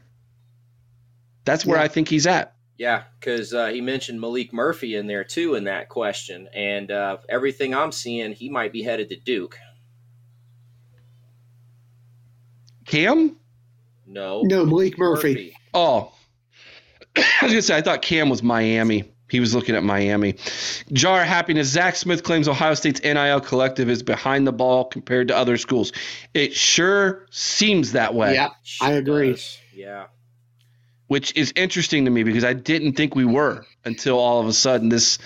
That's 1.43 1.65
where 1.65 1.77
Yeah. 1.77 1.83
I 1.83 1.87
think 1.89 2.07
he's 2.07 2.25
at. 2.25 2.55
Yeah, 2.77 3.03
because 3.19 3.53
uh, 3.53 3.67
he 3.67 3.81
mentioned 3.81 4.19
Maalik 4.21 4.53
Murphy 4.53 4.95
in 4.95 5.05
there 5.07 5.25
too 5.25 5.55
in 5.55 5.65
that 5.65 5.89
question, 5.89 6.47
and 6.53 6.89
uh, 6.89 7.17
everything 7.29 7.75
I'm 7.75 7.91
seeing, 7.91 8.31
he 8.31 8.49
might 8.49 8.71
be 8.71 8.83
headed 8.83 9.09
to 9.09 9.17
Duke. 9.17 9.59
Cam? 12.85 13.35
No, 14.07 14.41
No, 14.43 14.65
Maalik 14.65 14.97
Murphy. 14.97 15.55
Oh, 15.73 16.12
I 16.12 16.12
was 17.41 17.51
gonna 17.51 17.61
say 17.61 17.77
I 17.77 17.81
thought 17.81 18.01
Cam 18.01 18.29
was 18.29 18.41
Miami. 18.43 19.05
He 19.29 19.39
was 19.39 19.55
looking 19.55 19.75
at 19.75 19.83
Miami. 19.83 20.35
Jar 20.91 21.21
of 21.21 21.27
happiness. 21.27 21.67
Zach 21.67 21.95
Smith 21.95 22.23
claims 22.23 22.47
Ohio 22.47 22.75
State's 22.75 23.01
NIL 23.01 23.39
collective 23.41 23.89
is 23.89 24.03
behind 24.03 24.45
the 24.45 24.51
ball 24.51 24.85
compared 24.85 25.29
to 25.29 25.35
other 25.35 25.57
schools. 25.57 25.91
It 26.35 26.53
sure 26.53 27.25
seems 27.31 27.93
that 27.93 28.13
way. 28.13 28.35
Yeah, 28.35 28.49
I 28.79 28.91
agree. 28.91 29.37
Yeah, 29.73 30.05
which 31.07 31.35
is 31.35 31.51
interesting 31.55 32.05
to 32.05 32.11
me 32.11 32.23
because 32.23 32.43
I 32.43 32.53
didn't 32.53 32.93
think 32.93 33.15
we 33.15 33.25
were 33.25 33.65
until 33.85 34.19
all 34.19 34.39
of 34.39 34.47
a 34.47 34.53
sudden 34.53 34.89
this, 34.89 35.17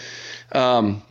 um, 0.53 1.01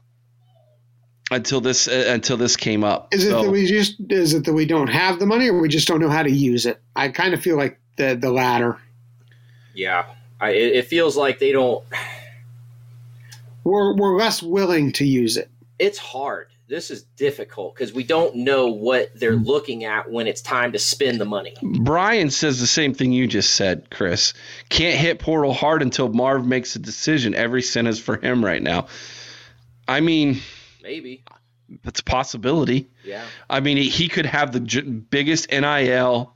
until 1.31 1.61
this 1.61 1.89
uh, 1.89 2.05
until 2.09 2.37
this 2.39 2.57
came 2.57 2.83
up. 2.83 3.13
Is 3.13 3.25
it 3.27 3.31
So- 3.31 3.43
that 3.45 3.51
we 3.51 3.67
just 3.67 3.97
is 4.09 4.33
it 4.33 4.45
that 4.45 4.55
we 4.55 4.65
don't 4.65 4.89
have 4.89 5.19
the 5.19 5.27
money 5.27 5.49
or 5.51 5.59
we 5.61 5.69
just 5.69 5.87
don't 5.89 6.01
know 6.01 6.09
how 6.11 6.23
to 6.23 6.31
use 6.33 6.65
it? 6.65 6.81
I 6.95 7.09
kind 7.09 7.35
of 7.35 7.43
feel 7.43 7.57
like 7.59 7.79
the 7.97 8.15
the 8.15 8.31
latter. 8.31 8.79
yeah. 9.75 10.07
I, 10.41 10.51
it, 10.51 10.77
it 10.77 10.87
feels 10.87 11.17
like 11.17 11.39
they 11.39 11.53
don't. 11.53 11.85
We're 13.65 13.97
we're 13.97 14.17
less 14.17 14.43
willing 14.43 14.93
to 14.93 15.05
use 15.05 15.37
it. 15.37 15.51
It's 15.79 15.99
hard. 15.99 16.49
This 16.69 16.91
is 16.91 17.03
difficult 17.17 17.75
because 17.75 17.93
we 17.93 18.03
don't 18.03 18.37
know 18.37 18.69
what 18.69 19.11
they're 19.15 19.37
mm. 19.37 19.47
looking 19.47 19.85
at 19.85 20.11
when 20.11 20.27
it's 20.27 20.41
time 20.41 20.73
to 20.73 20.81
spend 20.81 21.21
the 21.21 21.25
money. 21.25 21.55
Brian 21.63 22.31
says 22.31 22.59
the 22.59 22.67
same 22.67 22.93
thing 22.93 23.13
you 23.13 23.29
just 23.29 23.55
said, 23.55 23.89
Chris. 23.91 24.35
Can't 24.69 24.99
hit 24.99 25.21
portal 25.21 25.53
hard 25.53 25.83
until 25.83 26.09
Marv 26.09 26.45
makes 26.45 26.75
a 26.75 26.81
decision. 26.81 27.37
Every 27.37 27.63
cent 27.63 27.87
is 27.87 28.01
for 28.01 28.17
him 28.17 28.45
right 28.45 28.61
now. 28.61 28.89
I 29.87 30.01
mean, 30.01 30.41
Maybe. 30.83 31.23
that's 31.85 32.01
a 32.01 32.05
possibility. 32.05 32.89
Yeah. 33.05 33.25
I 33.49 33.61
mean, 33.61 33.77
he 33.77 34.09
could 34.09 34.27
have 34.27 34.51
the 34.51 34.61
j- 34.61 34.81
biggest 34.81 35.51
NIL 35.51 36.33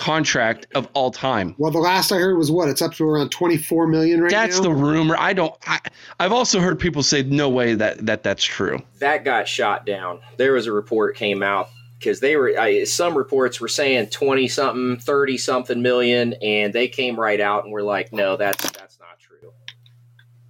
contract 0.00 0.66
of 0.74 0.88
all 0.94 1.10
time. 1.10 1.54
Well, 1.58 1.70
the 1.70 1.78
last 1.78 2.10
I 2.10 2.16
heard 2.16 2.38
was 2.38 2.50
what 2.50 2.68
it's 2.68 2.80
up 2.80 2.94
to 2.94 3.06
around 3.06 3.28
twenty 3.28 3.58
four 3.58 3.86
million 3.86 4.22
right 4.22 4.30
That's 4.30 4.56
now. 4.56 4.62
That's 4.62 4.80
the 4.80 4.82
rumor. 4.84 5.14
I 5.18 5.34
don't. 5.34 5.54
I, 5.66 5.78
I've 6.18 6.32
also 6.32 6.58
heard 6.58 6.80
people 6.80 7.02
say 7.02 7.22
no 7.22 7.50
way 7.50 7.74
that 7.74 8.06
that 8.06 8.22
that's 8.22 8.42
true. 8.42 8.80
that 8.98 9.24
got 9.24 9.46
shot 9.46 9.84
down. 9.84 10.20
There 10.38 10.54
was 10.54 10.66
a 10.66 10.72
report 10.72 11.16
came 11.16 11.42
out 11.42 11.68
because 11.98 12.20
they 12.20 12.36
were 12.36 12.58
I, 12.58 12.84
some 12.84 13.16
reports 13.16 13.60
were 13.60 13.68
saying 13.68 14.08
twenty 14.08 14.48
something, 14.48 14.98
thirty 14.98 15.36
something 15.36 15.82
million, 15.82 16.32
and 16.42 16.72
they 16.72 16.88
came 16.88 17.20
right 17.20 17.40
out 17.40 17.64
and 17.64 17.72
were 17.72 17.82
like, 17.82 18.10
"No, 18.10 18.38
that's 18.38 18.70
that's 18.70 18.98
not 18.98 19.18
true." 19.20 19.52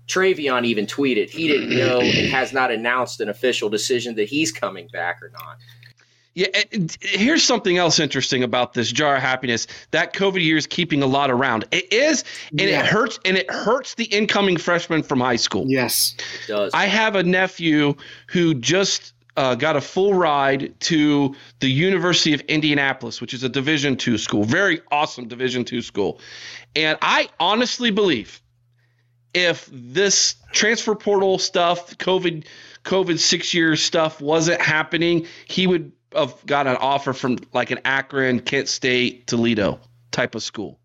TreVeyon 0.07 0.65
even 0.65 0.87
tweeted 0.87 1.29
he 1.29 1.49
didn't 1.49 1.77
know 1.77 2.01
and 2.01 2.29
has 2.29 2.53
not 2.53 2.71
announced 2.71 3.21
an 3.21 3.29
official 3.29 3.69
decision 3.69 4.15
that 4.15 4.29
he's 4.29 4.53
coming 4.53 4.89
back 4.93 5.21
or 5.23 5.31
not. 5.31 5.59
Yeah, 6.35 6.47
and- 6.55 6.67
and 6.73 6.97
here's 7.01 7.43
something 7.43 7.77
else 7.77 7.99
interesting 7.99 8.43
about 8.45 8.73
this 8.73 8.91
jar 8.93 9.17
of 9.17 9.23
happiness. 9.23 9.67
That 9.91 10.13
COVID 10.15 10.43
year 10.43 10.57
is 10.57 10.67
keeping 10.67 11.03
a 11.03 11.07
lot 11.07 11.31
around. 11.31 11.65
It 11.73 11.93
is, 11.93 12.23
and 12.51 12.61
Yeah. 12.61 12.81
it 12.81 12.87
hurts, 12.87 13.19
and 13.25 13.37
it 13.37 13.51
hurts 13.51 13.95
the 13.95 14.05
incoming 14.05 14.57
freshmen 14.57 15.03
from 15.03 15.21
high 15.21 15.37
school. 15.37 15.65
yes. 15.69 16.15
It 16.45 16.49
does. 16.53 16.73
I 16.73 16.87
have 16.87 17.17
a 17.17 17.23
nephew 17.23 17.95
who 18.29 18.55
just 18.55 19.13
uh, 19.37 19.55
got 19.55 19.77
a 19.77 19.81
full 19.81 20.13
ride 20.13 20.75
to 20.81 21.35
the 21.61 21.71
University 21.71 22.35
of 22.35 22.41
Indianapolis, 22.43 23.21
which 23.21 23.33
is 23.33 23.43
a 23.43 23.49
Division 23.49 23.97
two 23.97 24.19
school, 24.19 24.45
very 24.45 24.81
awesome 24.91 25.29
Division 25.29 25.65
two 25.65 25.81
school, 25.83 26.21
and 26.77 26.99
I 27.01 27.29
honestly 27.39 27.91
believe 27.91 28.43
if 29.33 29.69
this 29.73 30.35
transfer 30.53 30.95
portal 30.97 31.39
stuff, 31.39 31.97
COVID, 31.99 32.45
COVID 32.85 33.19
six 33.19 33.55
year 33.55 33.77
stuff 33.77 34.21
wasn't 34.21 34.61
happening, 34.61 35.27
he 35.47 35.67
would 35.67 35.93
have 36.15 36.45
got 36.47 36.67
an 36.67 36.77
offer 36.77 37.13
from 37.13 37.39
like 37.53 37.71
an 37.71 37.81
Akron, 37.85 38.41
Kent 38.41 38.69
State, 38.69 39.27
Toledo 39.27 39.81
type 40.11 40.35
of 40.35 40.43
school. 40.43 40.79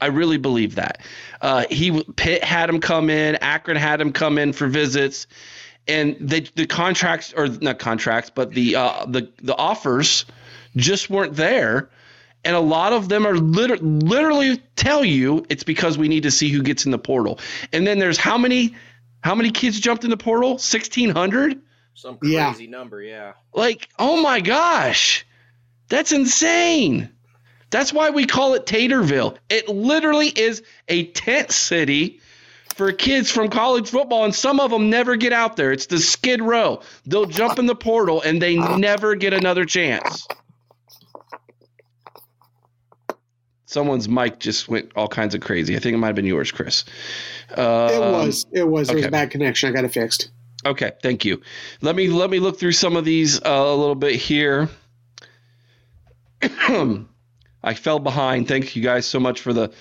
I 0.00 0.06
really 0.06 0.36
believe 0.38 0.74
that. 0.74 1.00
Uh, 1.40 1.64
he 1.70 2.02
Pitt 2.16 2.44
had 2.44 2.68
him 2.68 2.80
come 2.80 3.08
in, 3.08 3.36
Akron 3.36 3.76
had 3.76 4.00
him 4.00 4.12
come 4.12 4.38
in 4.38 4.52
for 4.52 4.66
visits, 4.66 5.26
and 5.86 6.16
they, 6.20 6.40
the 6.40 6.66
contracts 6.66 7.32
or 7.34 7.48
not 7.48 7.78
contracts, 7.78 8.30
but 8.34 8.50
the 8.50 8.76
uh, 8.76 9.06
the 9.06 9.30
the 9.42 9.56
offers 9.56 10.26
just 10.76 11.08
weren't 11.10 11.34
there. 11.34 11.90
And 12.46 12.54
a 12.54 12.60
lot 12.60 12.92
of 12.92 13.08
them 13.08 13.26
are 13.26 13.38
liter- 13.38 13.78
literally 13.78 14.58
tell 14.76 15.02
you 15.02 15.46
it's 15.48 15.64
because 15.64 15.96
we 15.96 16.08
need 16.08 16.24
to 16.24 16.30
see 16.30 16.50
who 16.50 16.62
gets 16.62 16.84
in 16.84 16.90
the 16.90 16.98
portal. 16.98 17.38
And 17.72 17.86
then 17.86 17.98
there's 17.98 18.18
how 18.18 18.36
many 18.36 18.74
how 19.22 19.34
many 19.34 19.50
kids 19.50 19.80
jumped 19.80 20.04
in 20.04 20.10
the 20.10 20.18
portal? 20.18 20.58
Sixteen 20.58 21.08
hundred. 21.08 21.62
Some 21.94 22.18
Yeah. 22.22 22.50
crazy 22.50 22.66
number, 22.66 23.00
yeah. 23.02 23.32
Like, 23.52 23.88
oh 23.98 24.20
my 24.22 24.40
gosh, 24.40 25.24
that's 25.88 26.12
insane. 26.12 27.08
That's 27.70 27.92
why 27.92 28.10
we 28.10 28.26
call 28.26 28.54
it 28.54 28.66
Taterville. 28.66 29.36
It 29.48 29.68
literally 29.68 30.28
is 30.28 30.62
a 30.88 31.04
tent 31.06 31.50
city 31.50 32.20
for 32.76 32.92
kids 32.92 33.30
from 33.30 33.48
college 33.48 33.88
football, 33.90 34.24
and 34.24 34.34
some 34.34 34.60
of 34.60 34.70
them 34.70 34.90
never 34.90 35.16
get 35.16 35.32
out 35.32 35.56
there. 35.56 35.72
It's 35.72 35.86
the 35.86 35.98
skid 35.98 36.42
row. 36.42 36.80
They'll 37.06 37.26
jump 37.26 37.58
in 37.58 37.66
the 37.66 37.74
portal 37.74 38.20
and 38.22 38.40
they 38.42 38.56
never 38.56 39.14
get 39.14 39.32
another 39.32 39.64
chance. 39.64 40.26
Someone's 43.66 44.08
mic 44.08 44.38
just 44.38 44.68
went 44.68 44.92
all 44.94 45.08
kinds 45.08 45.34
of 45.34 45.40
crazy. 45.40 45.74
I 45.74 45.80
think 45.80 45.94
it 45.94 45.98
might 45.98 46.08
have 46.08 46.16
been 46.16 46.26
yours, 46.26 46.52
Chris. 46.52 46.84
Uh, 47.50 47.90
It 47.92 47.98
was. 48.00 48.46
It 48.52 48.68
was. 48.68 48.88
There 48.88 48.96
was 48.96 49.04
a 49.06 49.10
bad 49.10 49.30
connection. 49.30 49.68
I 49.68 49.72
got 49.72 49.84
it 49.84 49.92
fixed. 49.92 50.30
Okay, 50.66 50.92
thank 51.02 51.24
you. 51.24 51.42
Let 51.82 51.94
me 51.94 52.08
let 52.08 52.30
me 52.30 52.38
look 52.40 52.58
through 52.58 52.72
some 52.72 52.96
of 52.96 53.04
these 53.04 53.40
uh, 53.40 53.48
a 53.48 53.74
little 53.74 53.94
bit 53.94 54.14
here. 54.14 54.68
I 56.42 57.74
fell 57.74 57.98
behind. 57.98 58.48
Thank 58.48 58.76
you 58.76 58.82
guys 58.82 59.06
so 59.06 59.20
much 59.20 59.40
for 59.40 59.52
the 59.52 59.72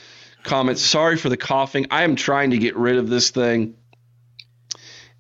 comments. 0.44 0.82
Sorry 0.82 1.18
for 1.18 1.30
the 1.30 1.38
coughing. 1.38 1.88
I 1.92 2.04
am 2.04 2.16
trying 2.16 2.52
to 2.52 2.58
get 2.58 2.76
rid 2.76 2.98
of 2.98 3.10
this 3.10 3.30
thing, 3.32 3.76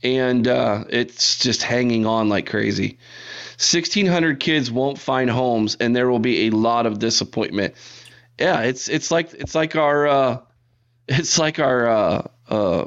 and 0.01 0.47
uh, 0.47 0.83
it's 0.89 1.39
just 1.39 1.63
hanging 1.63 2.05
on 2.05 2.29
like 2.29 2.49
crazy. 2.49 2.99
1,600 3.59 4.39
kids 4.39 4.71
won't 4.71 4.97
find 4.97 5.29
homes, 5.29 5.77
and 5.79 5.95
there 5.95 6.09
will 6.09 6.19
be 6.19 6.47
a 6.47 6.49
lot 6.49 6.85
of 6.85 6.99
disappointment. 6.99 7.75
Yeah, 8.39 8.61
it's 8.61 8.89
it's 8.89 9.11
like 9.11 9.33
it's 9.33 9.55
like 9.55 9.75
our 9.75 10.07
uh, 10.07 10.39
it's 11.07 11.37
like 11.37 11.59
our 11.59 11.87
uh, 11.87 12.27
uh, 12.49 12.85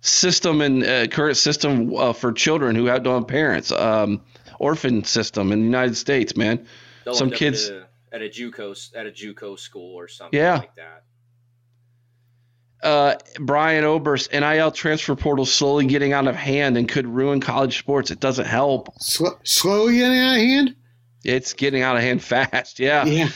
system 0.00 0.60
and 0.60 0.82
uh, 0.84 1.06
current 1.08 1.36
system 1.36 1.94
uh, 1.94 2.12
for 2.12 2.32
children 2.32 2.74
who 2.76 2.86
have- 2.86 3.02
don't 3.02 3.20
have 3.22 3.28
parents, 3.28 3.70
um, 3.72 4.20
orphan 4.58 5.04
system 5.04 5.52
in 5.52 5.60
the 5.60 5.64
United 5.66 5.96
States, 5.96 6.36
man. 6.36 6.66
They'll 7.04 7.14
Some 7.14 7.30
kids- 7.30 7.68
at 7.68 7.76
a, 7.76 7.86
at 8.16 8.22
a 8.22 8.28
JUCO 8.28 8.94
at 8.96 9.06
a 9.06 9.10
JUCO 9.10 9.58
school 9.58 9.94
or 9.98 10.08
something 10.08 10.38
Yeah. 10.38 10.58
like 10.58 10.74
that. 10.76 11.02
Uh, 12.82 13.14
Brian 13.38 13.84
Oberst, 13.84 14.32
NIL 14.32 14.70
transfer 14.70 15.14
portal 15.14 15.44
slowly 15.44 15.84
getting 15.86 16.14
out 16.14 16.26
of 16.26 16.34
hand 16.34 16.78
and 16.78 16.88
could 16.88 17.06
ruin 17.06 17.38
college 17.40 17.78
sports. 17.78 18.10
It 18.10 18.20
doesn't 18.20 18.46
help. 18.46 18.88
Sl- 19.02 19.26
slowly 19.44 19.96
getting 19.98 20.18
out 20.18 20.30
of 20.36 20.40
hand. 20.40 20.76
It's 21.22 21.52
getting 21.52 21.82
out 21.82 21.96
of 21.96 22.02
hand 22.02 22.22
fast. 22.24 22.78
Yeah. 22.78 23.04
Yeah. 23.04 23.28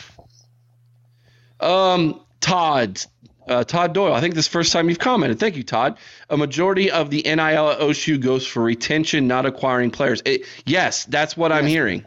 Um, 1.61 2.21
Todd, 2.41 3.01
uh, 3.49 3.65
Todd 3.65 3.93
Doyle. 3.93 4.13
I 4.13 4.21
think 4.21 4.35
this 4.35 4.47
is 4.47 4.49
the 4.49 4.53
first 4.53 4.73
time 4.73 4.89
you've 4.89 4.99
commented. 4.99 5.39
Thank 5.39 5.57
you, 5.57 5.63
Todd. 5.63 5.99
A 6.31 6.37
majority 6.37 6.91
of 6.91 7.11
the 7.11 7.23
NIL 7.23 7.39
at 7.39 7.79
OSU 7.79 8.21
goes 8.21 8.47
for 8.47 8.63
retention, 8.63 9.27
not 9.27 9.47
acquiring 9.47 9.91
players. 9.91 10.23
It, 10.25 10.47
yes, 10.65 11.05
that's 11.05 11.37
what 11.37 11.53
I'm 11.53 11.67
hearing. 11.67 12.05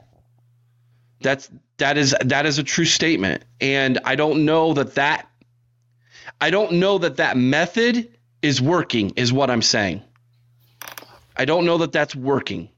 That's 1.22 1.50
that 1.78 1.98
is 1.98 2.16
that 2.26 2.46
is 2.46 2.60
a 2.60 2.64
true 2.64 2.86
statement, 2.86 3.44
and 3.60 4.00
I 4.04 4.16
don't 4.16 4.46
know 4.46 4.74
that 4.74 4.96
that 4.96 5.28
I 6.40 6.50
don't 6.50 6.74
know 6.74 7.00
that 7.00 7.18
that 7.18 7.38
method 7.38 8.12
is 8.42 8.62
working. 8.62 9.14
Is 9.16 9.34
what 9.34 9.50
I'm 9.50 9.62
saying. 9.62 10.04
I 11.36 11.46
don't 11.46 11.66
know 11.66 11.80
that 11.80 11.92
that's 11.92 12.16
working. 12.16 12.70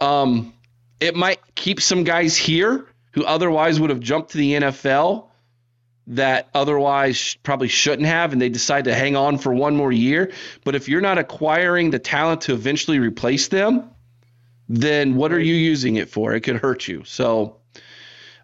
Um, 0.00 0.54
it 1.00 1.14
might 1.16 1.40
keep 1.54 1.80
some 1.80 2.04
guys 2.04 2.36
here 2.36 2.86
who 3.12 3.24
otherwise 3.24 3.80
would 3.80 3.90
have 3.90 4.00
jumped 4.00 4.32
to 4.32 4.38
the 4.38 4.54
NFL 4.54 5.27
that 6.08 6.48
otherwise 6.54 7.36
probably 7.42 7.68
shouldn't 7.68 8.08
have, 8.08 8.32
and 8.32 8.40
they 8.40 8.48
decide 8.48 8.84
to 8.84 8.94
hang 8.94 9.14
on 9.14 9.36
for 9.38 9.52
one 9.52 9.76
more 9.76 9.92
year. 9.92 10.32
But 10.64 10.74
if 10.74 10.88
you're 10.88 11.02
not 11.02 11.18
acquiring 11.18 11.90
the 11.90 11.98
talent 11.98 12.42
to 12.42 12.54
eventually 12.54 12.98
replace 12.98 13.48
them, 13.48 13.90
then 14.68 15.16
what 15.16 15.32
are 15.32 15.40
you 15.40 15.54
using 15.54 15.96
it 15.96 16.08
for? 16.08 16.34
It 16.34 16.40
could 16.40 16.56
hurt 16.56 16.88
you. 16.88 17.04
So, 17.04 17.58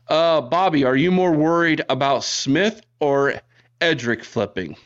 uh, 0.09 0.43
Bobby, 0.43 0.85
are 0.85 0.97
you 0.97 1.11
more 1.11 1.33
worried 1.33 1.83
about 1.89 2.25
Smith 2.25 2.83
or 3.01 3.41
Eddrick 3.81 4.25
flipping? 4.25 4.77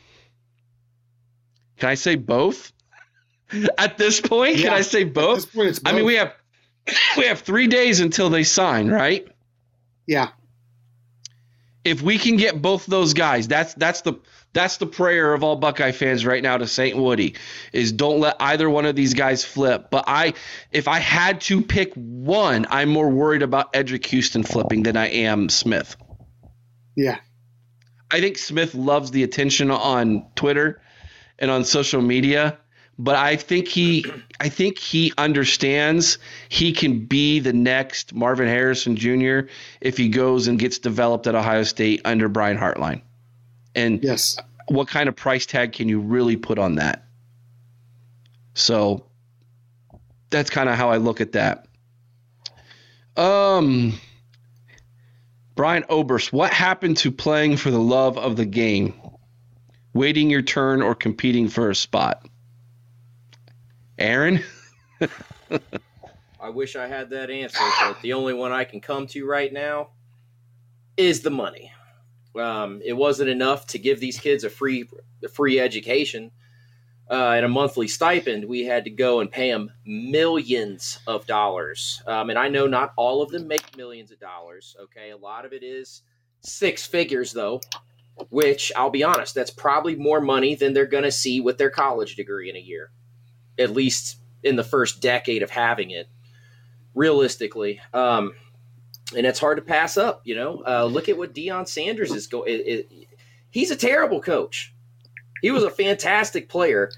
Can 1.77 1.89
I 1.89 1.95
say 1.95 2.15
both? 2.15 2.71
At 3.77 3.97
this 3.97 4.21
point, 4.21 4.57
yeah. 4.57 4.63
can 4.69 4.73
I 4.73 4.81
say 4.81 5.03
both? 5.03 5.53
Point, 5.53 5.75
both? 5.75 5.81
I 5.85 5.95
mean, 5.95 6.05
we 6.05 6.15
have 6.15 6.33
we 7.17 7.25
have 7.25 7.41
three 7.41 7.67
days 7.67 7.99
until 7.99 8.29
they 8.29 8.43
sign, 8.43 8.89
right? 8.89 9.27
Yeah. 10.07 10.29
If 11.89 12.01
we 12.03 12.19
can 12.19 12.35
get 12.35 12.61
both 12.61 12.85
those 12.85 13.13
guys, 13.13 13.47
that's 13.47 13.73
that's 13.73 14.01
the 14.01 14.19
that's 14.53 14.77
the 14.77 14.85
prayer 14.85 15.33
of 15.33 15.43
all 15.43 15.55
Buckeye 15.55 15.91
fans 15.91 16.25
right 16.25 16.41
now 16.41 16.57
to 16.57 16.67
St. 16.67 16.95
Woody 16.95 17.35
is 17.73 17.91
don't 17.91 18.19
let 18.19 18.35
either 18.39 18.69
one 18.69 18.85
of 18.85 18.95
these 18.95 19.13
guys 19.15 19.43
flip. 19.43 19.87
But 19.89 20.05
I 20.07 20.33
if 20.71 20.87
I 20.87 20.99
had 20.99 21.41
to 21.41 21.61
pick 21.61 21.93
one, 21.95 22.67
I'm 22.69 22.89
more 22.89 23.09
worried 23.09 23.41
about 23.41 23.73
Eddrick 23.73 24.05
Houston 24.07 24.43
flipping 24.43 24.83
than 24.83 24.97
I 24.97 25.07
am 25.07 25.49
Smith. 25.49 25.95
Yeah. 26.95 27.17
I 28.11 28.21
think 28.21 28.37
Smith 28.37 28.75
loves 28.75 29.11
the 29.11 29.23
attention 29.23 29.71
on 29.71 30.27
Twitter 30.35 30.81
and 31.37 31.49
on 31.49 31.63
social 31.63 32.01
media 32.01 32.59
but 32.99 33.15
I 33.15 33.37
think 33.37 33.69
he 33.69 34.05
I 34.41 34.49
think 34.49 34.77
he 34.77 35.13
understands 35.17 36.19
he 36.49 36.73
can 36.73 37.05
be 37.05 37.39
the 37.39 37.53
next 37.53 38.13
Marvin 38.13 38.47
Harrison 38.47 38.97
Jr. 38.97 39.49
if 39.79 39.95
he 39.95 40.09
goes 40.09 40.47
and 40.47 40.59
gets 40.59 40.77
developed 40.79 41.25
at 41.25 41.33
Ohio 41.33 41.63
State 41.63 42.01
under 42.03 42.27
Brian 42.27 42.57
Hartline. 42.57 43.01
And 43.73 44.03
yes, 44.03 44.37
what 44.67 44.89
kind 44.89 45.07
of 45.07 45.15
price 45.15 45.45
tag 45.45 45.71
can 45.71 45.87
you 45.87 46.01
really 46.01 46.35
put 46.35 46.59
on 46.59 46.75
that? 46.75 47.05
So 48.53 49.05
that's 50.29 50.49
kind 50.49 50.67
of 50.67 50.75
how 50.75 50.89
I 50.89 50.97
look 50.97 51.21
at 51.21 51.31
that. 51.31 51.67
Um 53.15 53.93
Brian 55.55 55.85
Oberst, 55.89 56.33
what 56.33 56.51
happened 56.51 56.97
to 56.97 57.11
playing 57.11 57.57
for 57.57 57.71
the 57.71 57.79
love 57.79 58.17
of 58.17 58.35
the 58.35 58.45
game? 58.45 58.93
Waiting 59.93 60.29
your 60.29 60.41
turn 60.41 60.81
or 60.81 60.95
competing 60.95 61.47
for 61.47 61.69
a 61.69 61.75
spot? 61.75 62.28
Aaron? 63.99 64.41
I 66.39 66.49
wish 66.49 66.77
I 66.77 66.87
had 66.87 67.09
that 67.09 67.29
answer, 67.29 67.59
but 67.81 68.01
the 68.01 68.13
only 68.13 68.33
one 68.33 68.53
I 68.53 68.63
can 68.63 68.79
come 68.79 69.05
to 69.07 69.25
right 69.25 69.51
now 69.51 69.89
is 70.95 71.21
the 71.21 71.29
money. 71.29 71.71
Um, 72.39 72.81
it 72.83 72.93
wasn't 72.93 73.29
enough 73.29 73.67
to 73.67 73.79
give 73.79 73.99
these 73.99 74.17
kids 74.17 74.45
a 74.45 74.49
free 74.49 74.89
a 75.21 75.27
free 75.27 75.59
education 75.59 76.31
uh, 77.11 77.33
and 77.35 77.45
a 77.45 77.49
monthly 77.49 77.89
stipend. 77.89 78.45
We 78.45 78.63
had 78.63 78.85
to 78.85 78.89
go 78.89 79.19
and 79.19 79.29
pay 79.29 79.51
them 79.51 79.69
millions 79.85 80.99
of 81.05 81.25
dollars. 81.25 82.01
Um, 82.07 82.29
and 82.29 82.39
I 82.39 82.47
know 82.47 82.67
not 82.67 82.93
all 82.95 83.21
of 83.21 83.31
them 83.31 83.47
make 83.47 83.75
millions 83.75 84.11
of 84.11 84.19
dollars. 84.21 84.77
Okay, 84.81 85.09
a 85.09 85.17
lot 85.17 85.43
of 85.43 85.51
it 85.51 85.61
is 85.61 86.03
six 86.39 86.85
figures 86.85 87.33
though, 87.33 87.59
which 88.29 88.71
I'll 88.77 88.89
be 88.89 89.03
honest, 89.03 89.35
that's 89.35 89.51
probably 89.51 89.95
more 89.95 90.21
money 90.21 90.55
than 90.55 90.71
they're 90.71 90.85
going 90.85 91.03
to 91.03 91.11
see 91.11 91.41
with 91.41 91.57
their 91.57 91.69
college 91.69 92.15
degree 92.15 92.49
in 92.49 92.55
a 92.55 92.59
year 92.59 92.91
at 93.59 93.71
least 93.71 94.17
in 94.43 94.55
the 94.55 94.63
first 94.63 95.01
decade 95.01 95.43
of 95.43 95.49
having 95.49 95.91
it, 95.91 96.07
realistically. 96.95 97.81
Um, 97.93 98.33
and 99.15 99.25
it's 99.25 99.39
hard 99.39 99.57
to 99.57 99.63
pass 99.63 99.97
up. 99.97 100.21
You 100.23 100.35
know, 100.35 100.63
uh, 100.65 100.85
look 100.85 101.09
at 101.09 101.17
what 101.17 101.33
Deion 101.33 101.67
Sanders 101.67 102.11
is 102.11 102.27
going. 102.27 102.83
He's 103.49 103.71
a 103.71 103.75
terrible 103.75 104.21
coach. 104.21 104.73
He 105.41 105.51
was 105.51 105.63
a 105.63 105.69
fantastic 105.69 106.49
player, 106.49 106.91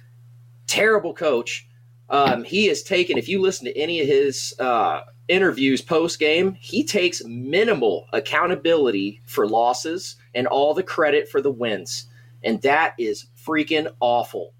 terrible 0.68 1.14
coach. 1.14 1.68
Um, 2.09 2.43
he 2.43 2.68
has 2.68 2.84
taken. 2.84 3.18
If 3.18 3.30
you 3.30 3.41
listen 3.41 3.66
to 3.66 3.78
any 3.78 4.01
of 4.01 4.07
his 4.07 4.53
uh, 4.59 5.01
interviews 5.28 5.82
post 5.82 6.20
game, 6.20 6.57
he 6.59 6.84
takes 6.84 7.24
minimal 7.26 8.07
accountability 8.12 9.22
for 9.26 9.47
losses 9.47 10.18
and 10.36 10.47
all 10.47 10.74
the 10.74 10.84
credit 10.84 11.30
for 11.30 11.41
the 11.41 11.51
wins, 11.51 12.07
and 12.43 12.62
that 12.64 12.93
is 12.97 13.28
freaking 13.45 13.88
awful. 14.01 14.53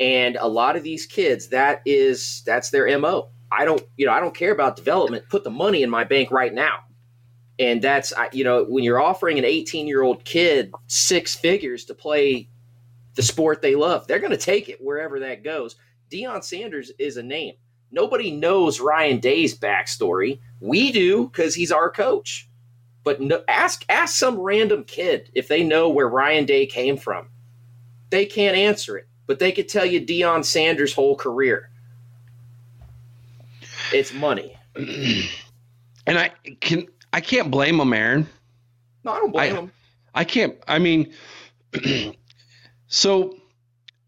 And 0.00 0.36
a 0.36 0.48
lot 0.48 0.76
of 0.76 0.82
these 0.82 1.06
kids, 1.06 1.48
that 1.48 1.82
is 1.86 2.42
that's 2.44 2.70
their 2.70 2.98
MO. 2.98 3.30
I 3.52 3.64
don't, 3.64 3.82
you 3.96 4.06
know, 4.06 4.12
I 4.12 4.20
don't 4.20 4.34
care 4.34 4.52
about 4.52 4.76
development. 4.76 5.28
Put 5.28 5.44
the 5.44 5.50
money 5.50 5.82
in 5.82 5.90
my 5.90 6.04
bank 6.04 6.30
right 6.30 6.52
now. 6.52 6.80
And 7.58 7.80
that's, 7.80 8.12
you 8.32 8.42
know, 8.42 8.64
when 8.64 8.82
you're 8.82 9.00
offering 9.00 9.38
an 9.38 9.44
18 9.44 9.86
year 9.86 10.02
old 10.02 10.24
kid 10.24 10.72
six 10.88 11.36
figures 11.36 11.84
to 11.84 11.94
play 11.94 12.48
the 13.14 13.22
sport 13.22 13.62
they 13.62 13.76
love, 13.76 14.06
they're 14.06 14.18
going 14.18 14.32
to 14.32 14.36
take 14.36 14.68
it 14.68 14.80
wherever 14.82 15.20
that 15.20 15.44
goes. 15.44 15.76
Deion 16.10 16.42
Sanders 16.42 16.90
is 16.98 17.16
a 17.16 17.22
name. 17.22 17.54
Nobody 17.92 18.32
knows 18.32 18.80
Ryan 18.80 19.20
Day's 19.20 19.56
backstory. 19.56 20.40
We 20.60 20.90
do 20.90 21.28
because 21.28 21.54
he's 21.54 21.70
our 21.70 21.90
coach. 21.90 22.50
But 23.04 23.20
no, 23.20 23.44
ask 23.46 23.84
ask 23.88 24.16
some 24.16 24.40
random 24.40 24.82
kid 24.82 25.30
if 25.34 25.46
they 25.46 25.62
know 25.62 25.90
where 25.90 26.08
Ryan 26.08 26.46
Day 26.46 26.66
came 26.66 26.96
from. 26.96 27.28
They 28.10 28.26
can't 28.26 28.56
answer 28.56 28.96
it 28.96 29.08
but 29.26 29.38
they 29.38 29.52
could 29.52 29.68
tell 29.68 29.84
you 29.84 30.00
Deion 30.00 30.44
Sanders' 30.44 30.92
whole 30.94 31.16
career. 31.16 31.70
It's 33.92 34.12
money. 34.12 34.56
and 34.76 36.18
I 36.18 36.30
can 36.60 36.86
I 37.12 37.20
can't 37.20 37.50
blame 37.50 37.80
him, 37.80 37.92
Aaron. 37.92 38.26
No, 39.04 39.12
I 39.12 39.18
don't 39.18 39.32
blame 39.32 39.52
I, 39.52 39.56
him. 39.56 39.72
I 40.14 40.24
can't. 40.24 40.56
I 40.66 40.78
mean, 40.78 41.12
so 42.88 43.36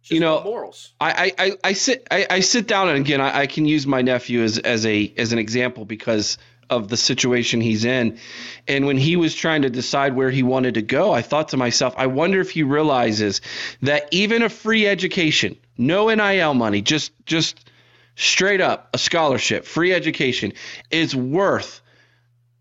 you 0.05 0.21
know, 0.21 0.43
morals. 0.45 0.93
I, 1.01 1.33
I, 1.39 1.53
I 1.65 1.73
sit 1.73 2.07
I, 2.11 2.27
I 2.31 2.41
sit 2.41 2.67
down 2.69 2.89
and 2.89 2.99
again 2.99 3.21
I, 3.21 3.41
I 3.41 3.47
can 3.47 3.65
use 3.67 3.87
my 3.87 4.03
nephew 4.03 4.43
as 4.43 4.59
as 4.59 4.87
a 4.87 5.13
as 5.17 5.33
an 5.33 5.39
example 5.39 5.85
because 5.85 6.39
of 6.71 6.89
the 6.89 6.97
situation 6.97 7.61
he's 7.61 7.85
in. 7.85 8.19
And 8.67 8.87
when 8.87 8.97
he 8.97 9.17
was 9.17 9.35
trying 9.35 9.63
to 9.63 9.71
decide 9.71 10.15
where 10.15 10.31
he 10.31 10.43
wanted 10.43 10.75
to 10.75 10.83
go, 10.83 11.13
I 11.13 11.23
thought 11.23 11.51
to 11.51 11.57
myself, 11.57 11.95
I 11.97 12.07
wonder 12.07 12.41
if 12.41 12.51
he 12.51 12.63
realizes 12.63 13.41
that 13.83 14.09
even 14.11 14.43
a 14.43 14.49
free 14.49 14.87
education, 14.87 15.57
no 15.79 16.13
NIL 16.13 16.55
money, 16.55 16.83
just 16.83 17.13
just 17.27 17.71
straight 18.17 18.61
up 18.61 18.91
a 18.95 18.99
scholarship, 18.99 19.65
free 19.65 19.93
education 19.93 20.53
is 20.91 21.15
worth 21.15 21.83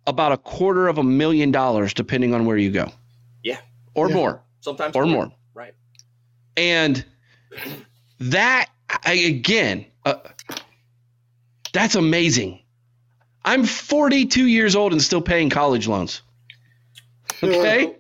about 0.07 0.31
a 0.31 0.37
quarter 0.37 0.87
of 0.87 0.97
a 0.97 1.03
million 1.03 1.51
dollars 1.51 1.93
depending 1.93 2.33
on 2.33 2.45
where 2.45 2.57
you 2.57 2.71
go. 2.71 2.91
Yeah. 3.43 3.57
Or 3.93 4.09
yeah. 4.09 4.15
more. 4.15 4.43
Sometimes 4.61 4.95
or 4.95 5.05
more. 5.05 5.31
Right. 5.53 5.73
And 6.57 7.03
that 8.19 8.69
I, 8.89 9.13
again, 9.13 9.85
uh, 10.05 10.15
that's 11.73 11.95
amazing 11.95 12.61
I'm 13.45 13.63
42 13.63 14.47
years 14.47 14.75
old 14.75 14.91
and 14.91 15.01
still 15.01 15.21
paying 15.21 15.51
college 15.51 15.87
loans. 15.87 16.23
Okay? 17.43 17.95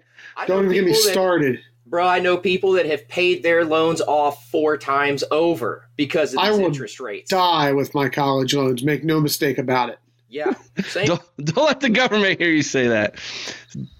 Don't 0.47 0.65
even 0.65 0.73
get 0.73 0.85
me 0.85 0.93
started. 0.93 1.61
bro, 1.85 2.07
I 2.07 2.19
know 2.19 2.35
people 2.35 2.73
that 2.73 2.87
have 2.87 3.07
paid 3.07 3.43
their 3.43 3.63
loans 3.63 4.01
off 4.01 4.49
four 4.49 4.77
times 4.77 5.23
over 5.29 5.87
because 5.95 6.33
of 6.33 6.41
these 6.41 6.59
interest 6.59 6.99
rates. 6.99 7.29
Die 7.29 7.71
with 7.73 7.93
my 7.93 8.09
college 8.09 8.55
loans. 8.55 8.83
Make 8.83 9.03
no 9.03 9.21
mistake 9.21 9.59
about 9.59 9.89
it. 9.89 9.99
Yeah. 10.29 10.55
don't, 11.05 11.21
don't 11.37 11.65
let 11.65 11.79
the 11.79 11.91
government 11.91 12.39
hear 12.39 12.49
you 12.49 12.63
say 12.63 12.87
that. 12.87 13.15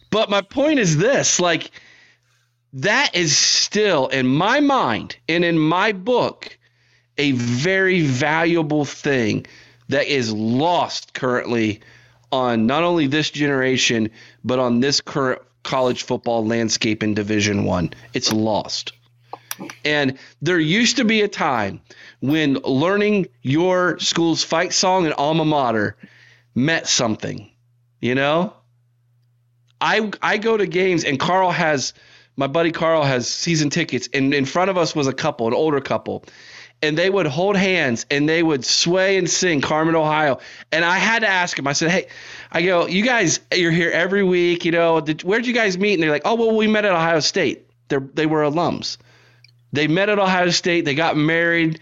But 0.10 0.30
my 0.32 0.42
point 0.42 0.80
is 0.80 0.98
this 0.98 1.40
like, 1.40 1.70
that 2.74 3.16
is 3.16 3.38
still, 3.38 4.08
in 4.08 4.28
my 4.28 4.60
mind 4.60 5.16
and 5.30 5.46
in 5.46 5.58
my 5.60 5.92
book, 5.92 6.58
a 7.18 7.32
very 7.34 8.02
valuable 8.02 8.84
thing 8.84 9.46
that 9.90 10.08
is 10.08 10.32
lost 10.32 11.14
currently 11.14 11.82
on 12.32 12.66
not 12.66 12.84
only 12.84 13.08
this 13.08 13.30
generation 13.30 14.10
but 14.44 14.60
on 14.60 14.80
this 14.80 15.02
current 15.02 15.42
college 15.66 16.04
football 16.04 16.46
landscape 16.46 17.04
in 17.04 17.14
Division 17.14 17.66
1. 17.66 17.94
It's 18.14 18.32
lost. 18.32 18.94
And 19.84 20.18
there 20.42 20.60
used 20.60 20.98
to 20.98 21.06
be 21.06 21.22
a 21.22 21.28
time 21.28 21.82
when 22.20 22.56
learning 22.56 23.28
your 23.42 24.00
school's 24.00 24.44
fight 24.44 24.74
song 24.74 25.06
and 25.06 25.14
alma 25.14 25.46
mater 25.46 25.98
meant 26.54 26.88
something. 26.88 27.50
You 28.00 28.16
know? 28.16 28.54
I 29.82 30.12
I 30.22 30.38
go 30.38 30.56
to 30.56 30.66
games 30.66 31.04
and 31.04 31.20
Carl 31.20 31.52
has 31.52 31.94
my 32.38 32.48
buddy 32.48 32.72
Carl 32.72 33.04
has 33.04 33.28
season 33.28 33.70
tickets 33.70 34.10
and 34.14 34.34
in 34.34 34.46
front 34.46 34.70
of 34.70 34.78
us 34.78 34.96
was 34.96 35.08
a 35.08 35.14
couple, 35.14 35.48
an 35.48 35.54
older 35.54 35.82
couple 35.82 36.24
and 36.82 36.98
they 36.98 37.10
would 37.10 37.26
hold 37.26 37.56
hands 37.56 38.06
and 38.12 38.28
they 38.28 38.44
would 38.44 38.66
sway 38.66 39.18
and 39.18 39.30
sing 39.30 39.62
Carmen, 39.62 39.96
Ohio. 39.96 40.40
And 40.72 40.86
I 40.86 40.98
had 40.98 41.20
to 41.20 41.28
ask 41.28 41.58
him, 41.58 41.68
I 41.68 41.74
said, 41.74 41.92
Hey, 41.92 42.08
I 42.52 42.62
go, 42.62 42.88
you 42.88 43.04
guys, 43.04 43.40
you're 43.54 43.72
here 43.72 43.90
every 43.92 44.24
week, 44.24 44.66
you 44.66 44.72
know, 44.72 45.02
did, 45.02 45.24
where'd 45.24 45.48
you 45.48 45.54
guys 45.54 45.78
meet? 45.78 45.96
And 45.96 46.04
they're 46.04 46.12
like, 46.12 46.24
Oh, 46.26 46.36
well, 46.36 46.56
we 46.56 46.68
met 46.68 46.86
at 46.86 46.92
Ohio 46.92 47.20
State. 47.20 47.68
They're, 47.88 48.00
they 48.00 48.26
were 48.26 48.42
alums. 48.42 48.98
They 49.74 49.88
met 49.88 50.10
at 50.10 50.20
Ohio 50.20 50.50
State. 50.50 50.86
They 50.86 50.96
got 50.96 51.18
married. 51.18 51.80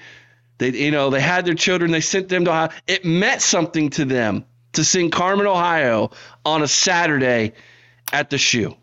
They, 0.58 0.70
you 0.70 0.92
know, 0.92 1.10
they 1.10 1.22
had 1.22 1.46
their 1.46 1.56
children. 1.56 1.92
They 1.92 2.02
sent 2.02 2.30
them 2.30 2.46
to 2.46 2.52
Ohio. 2.52 2.70
It 2.88 3.06
meant 3.06 3.42
something 3.42 3.90
to 3.92 4.06
them 4.06 4.46
to 4.74 4.84
sing 4.84 5.12
Carmen, 5.12 5.48
Ohio, 5.48 6.12
on 6.46 6.64
a 6.64 6.68
Saturday 6.68 7.54
at 8.12 8.30
the 8.30 8.38
shoe. 8.38 8.76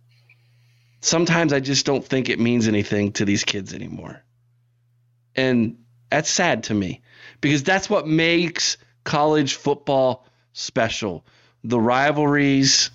Sometimes 1.00 1.52
I 1.52 1.60
just 1.60 1.86
don't 1.86 2.04
think 2.04 2.28
it 2.28 2.38
means 2.38 2.68
anything 2.68 3.12
to 3.12 3.24
these 3.24 3.44
kids 3.44 3.72
anymore, 3.72 4.22
and 5.34 5.78
that's 6.10 6.30
sad 6.30 6.64
to 6.64 6.74
me 6.74 7.00
because 7.40 7.62
that's 7.62 7.88
what 7.88 8.06
makes 8.06 8.76
college 9.04 9.54
football 9.54 10.26
special. 10.52 11.24
The 11.64 11.80
rivalries, 11.80 12.90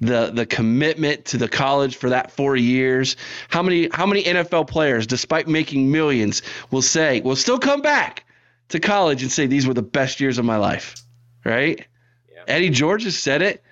the 0.00 0.30
the 0.32 0.46
commitment 0.46 1.26
to 1.26 1.38
the 1.38 1.48
college 1.48 1.96
for 1.96 2.10
that 2.10 2.30
four 2.32 2.56
years. 2.56 3.16
How 3.48 3.62
many 3.62 3.88
how 3.90 4.06
many 4.06 4.24
NFL 4.24 4.68
players, 4.68 5.06
despite 5.06 5.48
making 5.48 5.90
millions, 5.90 6.42
will 6.70 6.82
say 6.82 7.20
will 7.20 7.36
still 7.36 7.58
come 7.58 7.82
back 7.82 8.24
to 8.68 8.80
college 8.80 9.22
and 9.22 9.30
say 9.30 9.46
these 9.46 9.66
were 9.66 9.74
the 9.74 9.82
best 9.82 10.20
years 10.20 10.38
of 10.38 10.44
my 10.44 10.56
life, 10.56 10.96
right? 11.44 11.86
Yeah. 12.32 12.42
Eddie 12.48 12.70
George 12.70 13.04
has 13.04 13.18
said 13.18 13.42
it. 13.42 13.62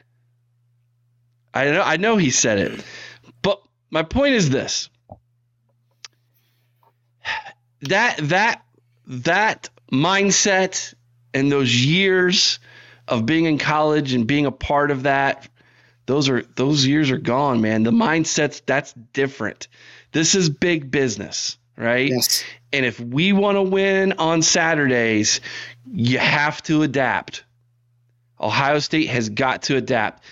I 1.55 1.67
know 1.67 1.83
I 1.83 1.97
know 1.97 2.17
he 2.17 2.31
said 2.31 2.59
it, 2.59 2.85
but 3.43 3.61
my 3.91 4.03
point 4.03 4.35
is 4.35 4.49
this: 4.49 4.89
that 7.83 8.17
that 8.19 8.65
that 9.07 9.69
mindset 9.93 10.95
and 11.35 11.51
those 11.51 11.75
years 11.75 12.59
of 13.09 13.27
being 13.27 13.45
in 13.45 13.59
college 13.59 14.13
and 14.13 14.27
being 14.27 14.47
a 14.47 14.53
part 14.53 14.91
of 14.91 15.05
that 15.05 15.49
those 16.07 16.29
are 16.29 16.43
those 16.57 16.85
years 16.85 17.11
are 17.11 17.19
gone 17.19 17.61
man. 17.61 17.83
The 17.83 17.93
mindsets 17.93 18.63
that's 18.65 18.93
different. 19.13 19.69
This 20.13 20.35
is 20.35 20.49
big 20.49 20.91
business 20.91 21.59
right? 21.77 22.11
Yes. 22.11 22.45
and 22.73 22.85
if 22.85 23.01
we 23.01 23.33
want 23.33 23.57
to 23.57 23.63
win 23.63 24.13
on 24.15 24.43
saturdays 24.43 25.41
you 25.91 26.19
have 26.19 26.63
to 26.65 26.83
adapt. 26.83 27.45
Ohio 28.41 28.79
state 28.79 29.09
has 29.09 29.29
got 29.29 29.63
to 29.65 29.77
adapt. 29.77 30.25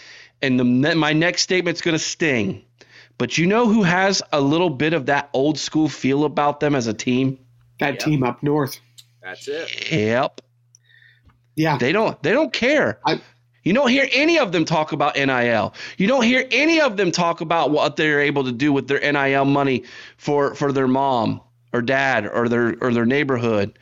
And 0.43 0.59
the, 0.59 0.95
my 0.95 1.13
next 1.13 1.43
statement's 1.43 1.81
going 1.81 1.95
to 1.95 1.99
sting 1.99 2.65
but 3.21 3.37
you 3.37 3.45
know 3.47 3.69
who 3.69 3.83
has 3.83 4.23
a 4.33 4.41
little 4.41 4.71
bit 4.71 4.95
of 4.95 5.05
that 5.07 5.29
old 5.35 5.59
school 5.59 5.89
feel 5.91 6.25
about 6.25 6.61
them 6.61 6.75
as 6.75 6.87
a 6.87 6.95
team 6.95 7.39
That 7.79 7.95
Yeah. 7.95 8.05
team 8.07 8.23
up 8.25 8.43
north. 8.43 8.81
That's 9.23 9.47
it. 9.47 9.93
yep 9.93 10.41
Yeah. 11.55 11.77
They 11.79 11.93
don't 11.93 12.21
they 12.23 12.33
don't 12.33 12.53
care. 12.53 12.99
I- 13.07 13.21
you 13.63 13.75
don't 13.75 13.91
hear 13.91 14.09
any 14.13 14.39
of 14.39 14.53
them 14.53 14.65
talk 14.65 14.93
about 14.93 15.17
NIL. 15.19 15.75
You 15.99 16.07
don't 16.07 16.25
hear 16.25 16.47
any 16.51 16.81
of 16.81 16.97
them 16.97 17.11
talk 17.13 17.43
about 17.43 17.71
what 17.71 17.97
they're 17.97 18.21
able 18.21 18.43
to 18.45 18.53
do 18.53 18.73
with 18.73 18.89
their 18.89 19.01
NIL 19.01 19.45
money 19.45 19.85
for 20.17 20.55
for 20.55 20.73
their 20.73 20.89
mom 20.89 21.43
or 21.75 21.83
dad 21.83 22.27
or 22.27 22.49
their 22.49 22.75
or 22.81 22.93
their 22.95 23.05
neighborhood. 23.05 23.79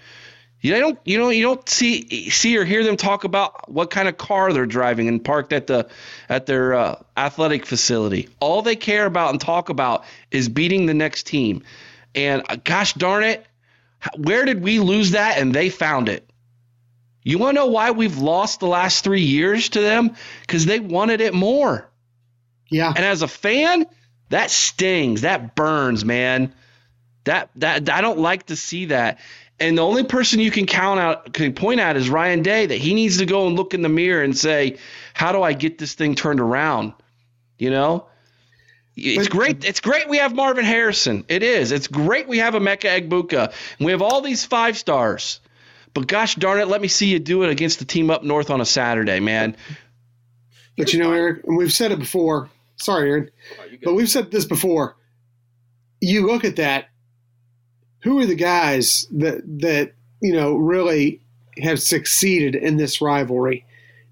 You 0.61 0.73
don't 0.73 0.99
you 1.05 1.19
know 1.19 1.29
you 1.29 1.43
don't 1.43 1.69
see 1.69 2.31
see 2.31 2.59
or 2.59 2.65
hear 2.65 2.83
them 2.83 2.97
talk 2.97 3.25
about 3.25 3.71
what 3.71 3.91
kind 3.91 4.09
of 4.09 4.19
car 4.19 4.53
they're 4.53 4.67
driving 4.67 5.07
and 5.07 5.25
parked 5.25 5.53
at 5.53 5.69
the 5.69 5.89
at 6.29 6.47
their 6.47 6.75
uh, 6.75 7.03
athletic 7.17 7.65
facility. 7.65 8.29
All 8.41 8.63
they 8.63 8.75
care 8.75 9.07
about 9.07 9.31
and 9.31 9.41
talk 9.41 9.69
about 9.69 10.05
is 10.31 10.49
beating 10.49 10.87
the 10.87 10.95
next 10.95 11.27
team. 11.27 11.63
And 12.15 12.43
uh, 12.49 12.57
gosh 12.57 12.95
darn 12.95 13.23
it, 13.23 13.47
where 14.17 14.45
did 14.45 14.63
we 14.63 14.81
lose 14.81 15.13
that? 15.13 15.39
And 15.39 15.55
they 15.55 15.71
found 15.71 16.09
it. 16.09 16.29
You 17.23 17.39
want 17.39 17.57
to 17.57 17.61
know 17.61 17.67
why 17.67 17.91
we've 17.93 18.19
lost 18.19 18.59
the 18.59 18.67
last 18.67 19.05
three 19.05 19.23
years 19.23 19.69
to 19.71 19.81
them? 19.81 20.17
Because 20.41 20.67
they 20.67 20.81
wanted 20.81 21.21
it 21.21 21.35
more. 21.35 21.89
Yeah. 22.71 22.89
And 22.89 23.05
as 23.05 23.23
a 23.23 23.29
fan, 23.29 23.87
that 24.31 24.51
stings. 24.51 25.21
That 25.21 25.55
burns, 25.55 26.05
man. 26.05 26.55
That 27.25 27.51
that 27.57 27.91
I 27.91 28.01
don't 28.01 28.19
like 28.19 28.47
to 28.47 28.57
see 28.57 28.87
that. 28.87 29.19
And 29.61 29.77
the 29.77 29.83
only 29.83 30.05
person 30.05 30.39
you 30.39 30.51
can 30.53 30.67
count 30.67 31.01
out 31.01 31.33
can 31.33 31.53
point 31.53 31.81
out 31.81 31.97
is 31.97 32.09
Ryan 32.09 32.43
Day 32.43 32.67
that 32.67 32.77
he 32.79 32.95
needs 32.95 33.19
to 33.19 33.27
go 33.27 33.47
and 33.49 33.57
look 33.57 33.75
in 33.75 33.83
the 33.83 33.89
mirror 33.89 34.23
and 34.23 34.37
say, 34.37 34.77
"How 35.15 35.33
do 35.33 35.43
I 35.43 35.53
get 35.53 35.79
this 35.79 35.95
thing 35.95 36.15
turned 36.15 36.41
around?" 36.41 36.93
You 37.59 37.71
know. 37.71 38.07
It's 38.97 39.29
But- 39.29 39.37
great. 39.37 39.65
It's 39.65 39.81
great 39.81 40.09
we 40.09 40.19
have 40.19 40.35
Marvin 40.35 40.65
Harrison. 40.65 41.25
It 41.29 41.43
is. 41.43 41.71
It's 41.73 41.87
great 41.87 42.27
we 42.29 42.39
have 42.39 42.55
Emeka 42.55 43.09
Egbuka. 43.09 43.53
And 43.79 43.87
we 43.87 43.93
have 43.93 44.03
all 44.03 44.21
these 44.21 44.45
five 44.45 44.77
stars. 44.77 45.39
But 45.95 46.07
gosh 46.09 46.35
darn 46.35 46.59
it, 46.61 46.69
let 46.69 46.81
me 46.81 46.89
see 46.89 47.07
you 47.07 47.19
do 47.19 47.43
it 47.45 47.51
against 47.51 47.79
the 47.79 47.85
team 47.85 48.11
up 48.11 48.23
north 48.25 48.51
on 48.51 48.61
a 48.61 48.65
Saturday, 48.67 49.21
man. 49.21 49.57
But 50.77 50.93
you 50.93 50.99
know, 51.01 51.13
Eric, 51.13 51.43
and 51.47 51.57
we've 51.57 51.73
said 51.73 51.91
it 51.93 51.99
before. 51.99 52.49
Sorry, 52.77 53.09
Aaron, 53.11 53.31
Oh, 53.61 53.65
but 53.85 53.95
we've 53.95 54.09
said 54.09 54.31
this 54.31 54.45
before. 54.45 54.97
You 56.01 56.27
look 56.27 56.45
at 56.45 56.57
that. 56.57 56.89
Who 58.03 58.19
are 58.21 58.27
the 58.27 58.35
guys 58.35 59.07
that 59.13 59.43
that 59.61 59.93
you 60.21 60.33
know 60.33 60.57
really 60.57 61.21
have 61.63 61.81
succeeded 61.83 62.55
in 62.55 62.77
this 62.77 63.01
rivalry? 63.01 63.65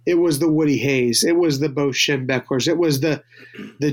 It 0.07 0.15
was 0.15 0.39
the 0.39 0.51
Woody 0.51 0.79
Hayes. 0.79 1.25
It 1.25 1.37
was 1.37 1.59
the 1.59 1.69
Bo 1.69 1.89
Schembechlers. 1.89 2.69
It 2.69 2.79
was 2.79 3.01
the 3.01 3.23
the 3.81 3.91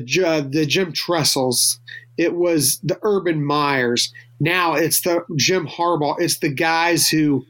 the 0.51 0.65
Jim 0.65 0.93
Tressels. 0.93 1.79
It 2.17 2.35
was 2.35 2.79
the 2.83 2.99
Urban 3.01 3.43
Meyers. 3.43 4.13
Now 4.39 4.73
it's 4.73 5.01
the 5.01 5.25
Jim 5.35 5.67
Harbaugh. 5.67 6.19
It's 6.19 6.39
the 6.39 6.53
guys 6.53 7.09
who 7.09 7.45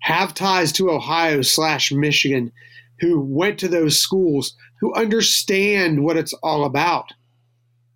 have 0.00 0.34
ties 0.34 0.72
to 0.72 0.90
Ohio 0.90 1.42
slash 1.42 1.92
Michigan, 1.92 2.50
who 3.00 3.20
went 3.20 3.58
to 3.58 3.68
those 3.68 3.98
schools, 3.98 4.54
who 4.80 4.94
understand 4.94 6.02
what 6.02 6.16
it's 6.16 6.32
all 6.42 6.64
about. 6.64 7.12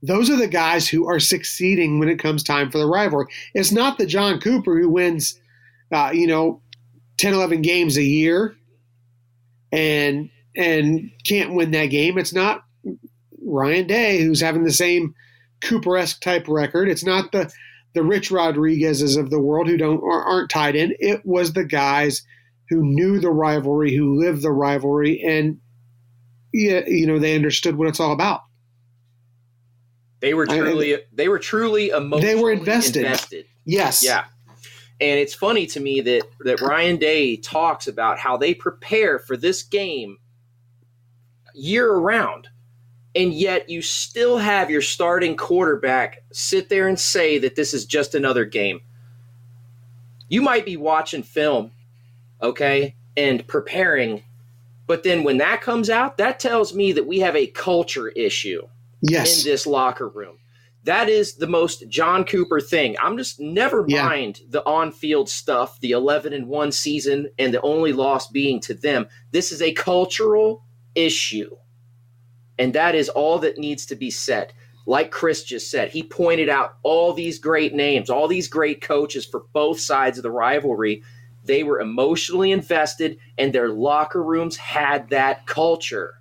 Those 0.06 0.28
are 0.28 0.36
the 0.36 0.46
guys 0.46 0.86
who 0.86 1.08
are 1.08 1.18
succeeding 1.18 1.98
when 1.98 2.10
it 2.10 2.18
comes 2.18 2.42
time 2.42 2.70
for 2.70 2.76
the 2.78 2.86
rivalry. 2.86 3.26
It's 3.54 3.72
not 3.72 3.96
the 3.96 4.04
John 4.04 4.38
Cooper 4.38 4.78
who 4.78 4.90
wins, 4.90 5.40
uh, 5.90 6.10
you 6.12 6.26
know, 6.26 6.60
10, 7.16 7.32
11 7.32 7.62
games 7.62 7.96
a 7.96 8.02
year 8.02 8.54
and 9.72 10.28
and 10.56 11.10
can't 11.26 11.54
win 11.54 11.70
that 11.70 11.86
game. 11.86 12.18
It's 12.18 12.34
not 12.34 12.64
Ryan 13.42 13.86
Day 13.86 14.22
who's 14.22 14.40
having 14.40 14.64
the 14.64 14.72
same 14.72 15.14
Cooper-esque 15.62 16.20
type 16.20 16.46
record. 16.48 16.88
It's 16.88 17.04
not 17.04 17.32
the 17.32 17.50
the 17.94 18.02
Rich 18.02 18.30
Rodriguez's 18.30 19.16
of 19.16 19.30
the 19.30 19.40
world 19.40 19.68
who 19.68 19.76
don't 19.78 20.02
aren't 20.02 20.50
tied 20.50 20.76
in. 20.76 20.94
It 20.98 21.24
was 21.24 21.52
the 21.52 21.64
guys 21.64 22.22
who 22.68 22.82
knew 22.82 23.20
the 23.20 23.30
rivalry, 23.30 23.94
who 23.94 24.20
lived 24.20 24.42
the 24.42 24.52
rivalry, 24.52 25.22
and 25.22 25.58
yeah, 26.52 26.82
you 26.86 27.06
know 27.06 27.18
they 27.18 27.34
understood 27.34 27.76
what 27.76 27.88
it's 27.88 28.00
all 28.00 28.12
about. 28.12 28.42
They 30.24 30.32
were 30.32 30.46
I- 30.50 30.56
truly 30.58 30.96
they 31.12 31.28
were 31.28 31.38
truly 31.38 31.90
emotionally 31.90 32.22
They 32.22 32.40
were 32.40 32.50
invested. 32.50 33.04
invested. 33.04 33.44
Yes. 33.66 34.02
Yeah. 34.02 34.24
And 34.98 35.20
it's 35.20 35.34
funny 35.34 35.66
to 35.66 35.80
me 35.80 36.00
that 36.00 36.22
that 36.40 36.62
Ryan 36.62 36.96
Day 36.96 37.36
talks 37.36 37.86
about 37.88 38.18
how 38.18 38.38
they 38.38 38.54
prepare 38.54 39.18
for 39.18 39.36
this 39.36 39.62
game 39.62 40.16
year 41.54 41.90
around. 41.92 42.48
And 43.14 43.34
yet 43.34 43.68
you 43.68 43.82
still 43.82 44.38
have 44.38 44.70
your 44.70 44.80
starting 44.80 45.36
quarterback 45.36 46.22
sit 46.32 46.70
there 46.70 46.88
and 46.88 46.98
say 46.98 47.36
that 47.38 47.54
this 47.54 47.74
is 47.74 47.84
just 47.84 48.14
another 48.14 48.46
game. 48.46 48.80
You 50.30 50.40
might 50.40 50.64
be 50.64 50.78
watching 50.78 51.22
film, 51.22 51.70
okay, 52.40 52.96
and 53.14 53.46
preparing, 53.46 54.24
but 54.86 55.02
then 55.02 55.22
when 55.22 55.36
that 55.36 55.60
comes 55.60 55.90
out, 55.90 56.16
that 56.16 56.40
tells 56.40 56.74
me 56.74 56.92
that 56.92 57.06
we 57.06 57.20
have 57.20 57.36
a 57.36 57.46
culture 57.46 58.08
issue 58.08 58.66
Yes. 59.08 59.44
in 59.44 59.50
this 59.50 59.66
locker 59.66 60.08
room. 60.08 60.38
That 60.84 61.08
is 61.08 61.36
the 61.36 61.46
most 61.46 61.88
John 61.88 62.24
Cooper 62.24 62.60
thing. 62.60 62.96
I'm 63.02 63.16
just 63.16 63.40
never 63.40 63.84
Yeah. 63.88 64.04
mind 64.04 64.42
the 64.50 64.64
on-field 64.66 65.28
stuff, 65.30 65.80
the 65.80 65.92
11 65.92 66.32
and 66.34 66.46
1 66.46 66.72
season 66.72 67.30
and 67.38 67.54
the 67.54 67.60
only 67.62 67.92
loss 67.92 68.28
being 68.28 68.60
to 68.60 68.74
them. 68.74 69.06
This 69.30 69.50
is 69.50 69.62
a 69.62 69.72
cultural 69.72 70.62
issue. 70.94 71.56
And 72.58 72.74
that 72.74 72.94
is 72.94 73.08
all 73.08 73.38
that 73.40 73.58
needs 73.58 73.86
to 73.86 73.96
be 73.96 74.10
said. 74.10 74.52
Like 74.86 75.10
Chris 75.10 75.42
just 75.42 75.70
said, 75.70 75.90
he 75.90 76.02
pointed 76.02 76.50
out 76.50 76.74
all 76.82 77.14
these 77.14 77.38
great 77.38 77.74
names, 77.74 78.10
all 78.10 78.28
these 78.28 78.48
great 78.48 78.82
coaches 78.82 79.24
for 79.24 79.44
both 79.54 79.80
sides 79.80 80.18
of 80.18 80.22
the 80.22 80.30
rivalry. 80.30 81.02
They 81.42 81.62
were 81.62 81.80
emotionally 81.80 82.52
invested 82.52 83.16
and 83.38 83.52
their 83.52 83.70
locker 83.70 84.22
rooms 84.22 84.56
had 84.56 85.08
that 85.08 85.46
culture. 85.46 86.14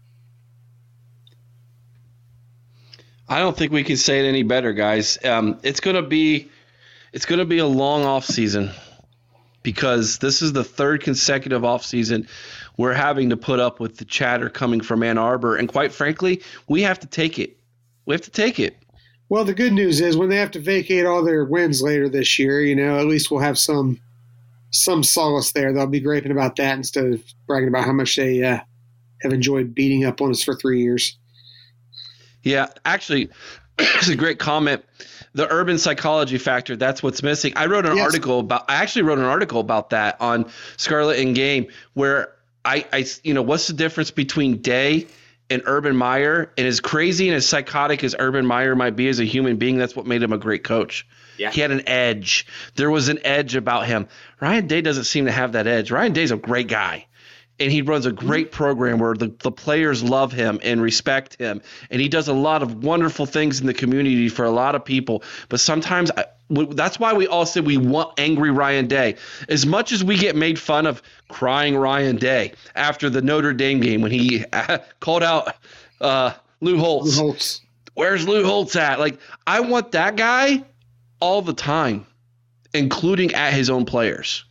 I 3.34 3.40
don't 3.40 3.58
think 3.58 3.72
we 3.72 3.84
can 3.84 3.98
say 3.98 4.20
it 4.24 4.30
any 4.30 4.44
better, 4.44 4.74
guys. 4.74 5.18
Um, 5.26 5.60
it's 5.64 5.80
gonna 5.80 6.04
be, 6.04 6.52
it's 7.14 7.26
gonna 7.26 7.46
be 7.46 7.58
a 7.58 7.66
long 7.66 8.04
off 8.04 8.26
season 8.26 8.70
because 9.64 10.20
this 10.20 10.44
is 10.44 10.54
the 10.54 10.64
third 10.64 11.02
consecutive 11.02 11.66
off 11.66 11.84
season 11.84 12.28
we're 12.78 12.94
having 12.94 13.32
to 13.32 13.38
put 13.38 13.60
up 13.60 13.80
with 13.80 13.98
the 13.98 14.06
chatter 14.06 14.52
coming 14.52 14.82
from 14.82 15.02
Ann 15.02 15.18
Arbor, 15.18 15.56
and 15.56 15.68
quite 15.68 15.92
frankly, 15.92 16.44
we 16.68 16.84
have 16.84 17.00
to 17.00 17.08
take 17.08 17.40
it. 17.40 17.58
We 18.06 18.14
have 18.14 18.22
to 18.22 18.30
take 18.30 18.60
it. 18.60 18.78
Well, 19.30 19.46
the 19.46 19.56
good 19.56 19.74
news 19.74 20.00
is 20.00 20.16
when 20.16 20.30
they 20.30 20.38
have 20.38 20.52
to 20.52 20.60
vacate 20.60 21.08
all 21.08 21.24
their 21.24 21.44
wins 21.44 21.82
later 21.82 22.10
this 22.10 22.38
year, 22.38 22.62
you 22.62 22.76
know, 22.76 23.00
at 23.00 23.08
least 23.08 23.32
we'll 23.32 23.40
have 23.40 23.58
some 23.58 24.00
some 24.70 25.02
solace 25.02 25.54
there. 25.54 25.74
They'll 25.74 25.88
be 25.88 26.00
griping 26.00 26.32
about 26.32 26.56
that 26.58 26.78
instead 26.78 27.06
of 27.06 27.24
bragging 27.48 27.70
about 27.70 27.86
how 27.86 27.94
much 27.94 28.16
they 28.16 28.44
uh, 28.44 28.60
have 29.24 29.34
enjoyed 29.34 29.74
beating 29.74 30.06
up 30.06 30.22
on 30.22 30.30
us 30.30 30.44
for 30.44 30.54
three 30.56 30.84
years. 30.84 31.18
Yeah, 32.44 32.68
actually, 32.86 33.30
it's 33.80 34.10
a 34.10 34.16
great 34.16 34.38
comment. 34.40 34.84
The 35.34 35.52
urban 35.52 35.80
psychology 35.80 36.38
factor, 36.38 36.76
that's 36.76 37.02
what's 37.02 37.24
missing. 37.24 37.54
I 37.56 37.66
wrote 37.66 37.86
an 37.88 37.98
Yes. 37.98 38.06
article 38.06 38.40
about 38.42 38.66
I 38.70 38.76
actually 38.76 39.02
wrote 39.04 39.18
an 39.18 39.26
article 39.26 39.60
about 39.60 39.90
that 39.90 40.22
on 40.22 40.52
Scarlet 40.78 41.20
and 41.20 41.34
Game 41.36 41.68
where 41.94 42.34
I, 42.64 42.86
I 42.94 43.06
you 43.24 43.34
know, 43.34 43.42
what's 43.42 43.68
the 43.68 43.74
difference 43.74 44.12
between 44.12 44.62
Day 44.62 45.08
and 45.50 45.64
Urban 45.66 45.96
Meyer? 45.96 46.52
And 46.58 46.68
as 46.68 46.80
crazy 46.82 47.28
and 47.30 47.36
as 47.36 47.48
psychotic 47.48 48.04
as 48.04 48.16
Urban 48.20 48.46
Meyer 48.46 48.76
might 48.76 48.96
be 48.96 49.08
as 49.08 49.20
a 49.20 49.26
human 49.26 49.58
being, 49.58 49.78
that's 49.78 49.96
what 49.96 50.06
made 50.06 50.22
him 50.22 50.34
a 50.34 50.38
great 50.38 50.64
coach. 50.64 51.08
Yeah. 51.38 51.50
He 51.50 51.62
had 51.62 51.72
an 51.72 51.90
edge. 51.90 52.46
There 52.76 52.92
was 52.92 53.10
an 53.10 53.18
edge 53.24 53.56
about 53.56 53.88
him. 53.88 54.08
Ryan 54.40 54.68
Day 54.68 54.82
doesn't 54.82 55.06
seem 55.06 55.26
to 55.26 55.32
have 55.32 55.54
that 55.54 55.66
edge. 55.66 55.90
Ryan 55.90 56.14
Day's 56.14 56.30
a 56.32 56.38
great 56.38 56.68
guy. 56.68 57.08
And 57.60 57.72
he 57.72 57.82
runs 57.82 58.06
a 58.06 58.12
great 58.12 58.52
program 58.52 59.00
where 59.00 59.14
the, 59.14 59.28
the 59.28 59.52
players 59.52 60.04
love 60.04 60.32
him 60.32 60.60
and 60.64 60.82
respect 60.82 61.36
him. 61.36 61.62
And 61.92 62.02
he 62.02 62.10
does 62.10 62.28
a 62.28 62.34
lot 62.34 62.64
of 62.64 62.84
wonderful 62.84 63.26
things 63.26 63.62
in 63.62 63.68
the 63.68 63.74
community 63.74 64.28
for 64.28 64.44
a 64.44 64.52
lot 64.52 64.74
of 64.76 64.84
people. 64.84 65.24
But 65.50 65.60
sometimes 65.60 66.10
I, 66.18 66.26
that's 66.50 67.00
why 67.00 67.14
we 67.14 67.28
all 67.28 67.46
said 67.46 67.66
we 67.66 67.78
want 67.78 68.20
angry 68.20 68.52
Ryan 68.52 68.88
Day. 68.88 69.16
As 69.50 69.66
much 69.66 69.92
as 69.92 70.04
we 70.04 70.18
get 70.18 70.36
made 70.36 70.60
fun 70.60 70.86
of 70.86 71.02
crying 71.30 71.76
Ryan 71.76 72.16
Day 72.18 72.54
after 72.76 73.10
the 73.10 73.22
Notre 73.22 73.54
Dame 73.54 73.80
game 73.80 74.02
when 74.02 74.12
he 74.12 74.46
called 75.00 75.24
out 75.24 75.56
uh, 76.02 76.34
Lou 76.62 76.78
Holtz 76.78 77.18
Holtz. 77.18 77.62
where's 77.94 78.28
Lou 78.28 78.46
Holtz 78.46 78.76
at? 78.76 79.00
Like, 79.00 79.20
I 79.48 79.62
want 79.62 79.94
that 79.94 80.16
guy 80.16 80.64
all 81.20 81.42
the 81.42 81.54
time, 81.54 82.06
including 82.74 83.34
at 83.34 83.54
his 83.54 83.70
own 83.70 83.86
players. 83.86 84.46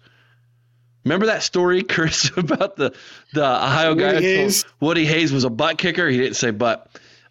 Remember 1.04 1.26
that 1.26 1.42
story, 1.42 1.82
Chris, 1.94 2.30
about 2.36 2.76
the 2.76 2.94
the 3.32 3.44
Ohio 3.44 3.94
guy? 3.94 4.12
Woody 4.14 4.14
that 4.14 4.20
told- 4.20 4.22
Hayes? 4.22 4.64
Woody 4.80 5.04
Hayes 5.06 5.32
was 5.32 5.44
a 5.44 5.50
butt 5.50 5.78
kicker. 5.78 6.08
He 6.08 6.18
didn't 6.18 6.36
say 6.36 6.50
butt. 6.50 6.88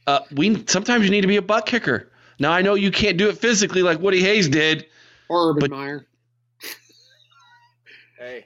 Uh, 0.07 0.19
we 0.35 0.65
sometimes 0.67 1.05
you 1.05 1.11
need 1.11 1.21
to 1.21 1.27
be 1.27 1.37
a 1.37 1.41
butt 1.41 1.65
kicker. 1.65 2.11
Now 2.39 2.51
I 2.51 2.61
know 2.63 2.73
you 2.73 2.91
can't 2.91 3.17
do 3.17 3.29
it 3.29 3.37
physically 3.37 3.81
like 3.83 3.99
Woody 3.99 4.21
Hayes 4.21 4.49
did. 4.49 4.87
Or 5.29 5.49
Urban 5.51 5.59
But- 5.61 5.71
Meyer. 5.71 6.07
Hey, 8.17 8.45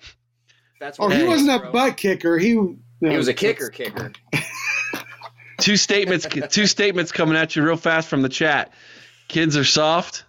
that's 0.79 0.97
Oh, 0.99 1.09
he 1.09 1.15
it 1.17 1.21
is, 1.23 1.27
wasn't 1.27 1.63
a 1.65 1.71
butt 1.71 1.97
kicker. 1.97 2.37
He 2.37 2.51
He 3.01 3.17
was 3.17 3.27
a 3.27 3.33
kicker, 3.33 3.69
kicker. 3.69 4.11
Two 5.59 5.77
statements. 5.77 6.27
two 6.49 6.67
statements 6.67 7.11
coming 7.11 7.35
at 7.37 7.55
you 7.55 7.63
real 7.63 7.77
fast 7.77 8.07
from 8.09 8.21
the 8.21 8.29
chat. 8.29 8.73
Kids 9.27 9.55
are 9.57 9.63
soft, 9.63 10.25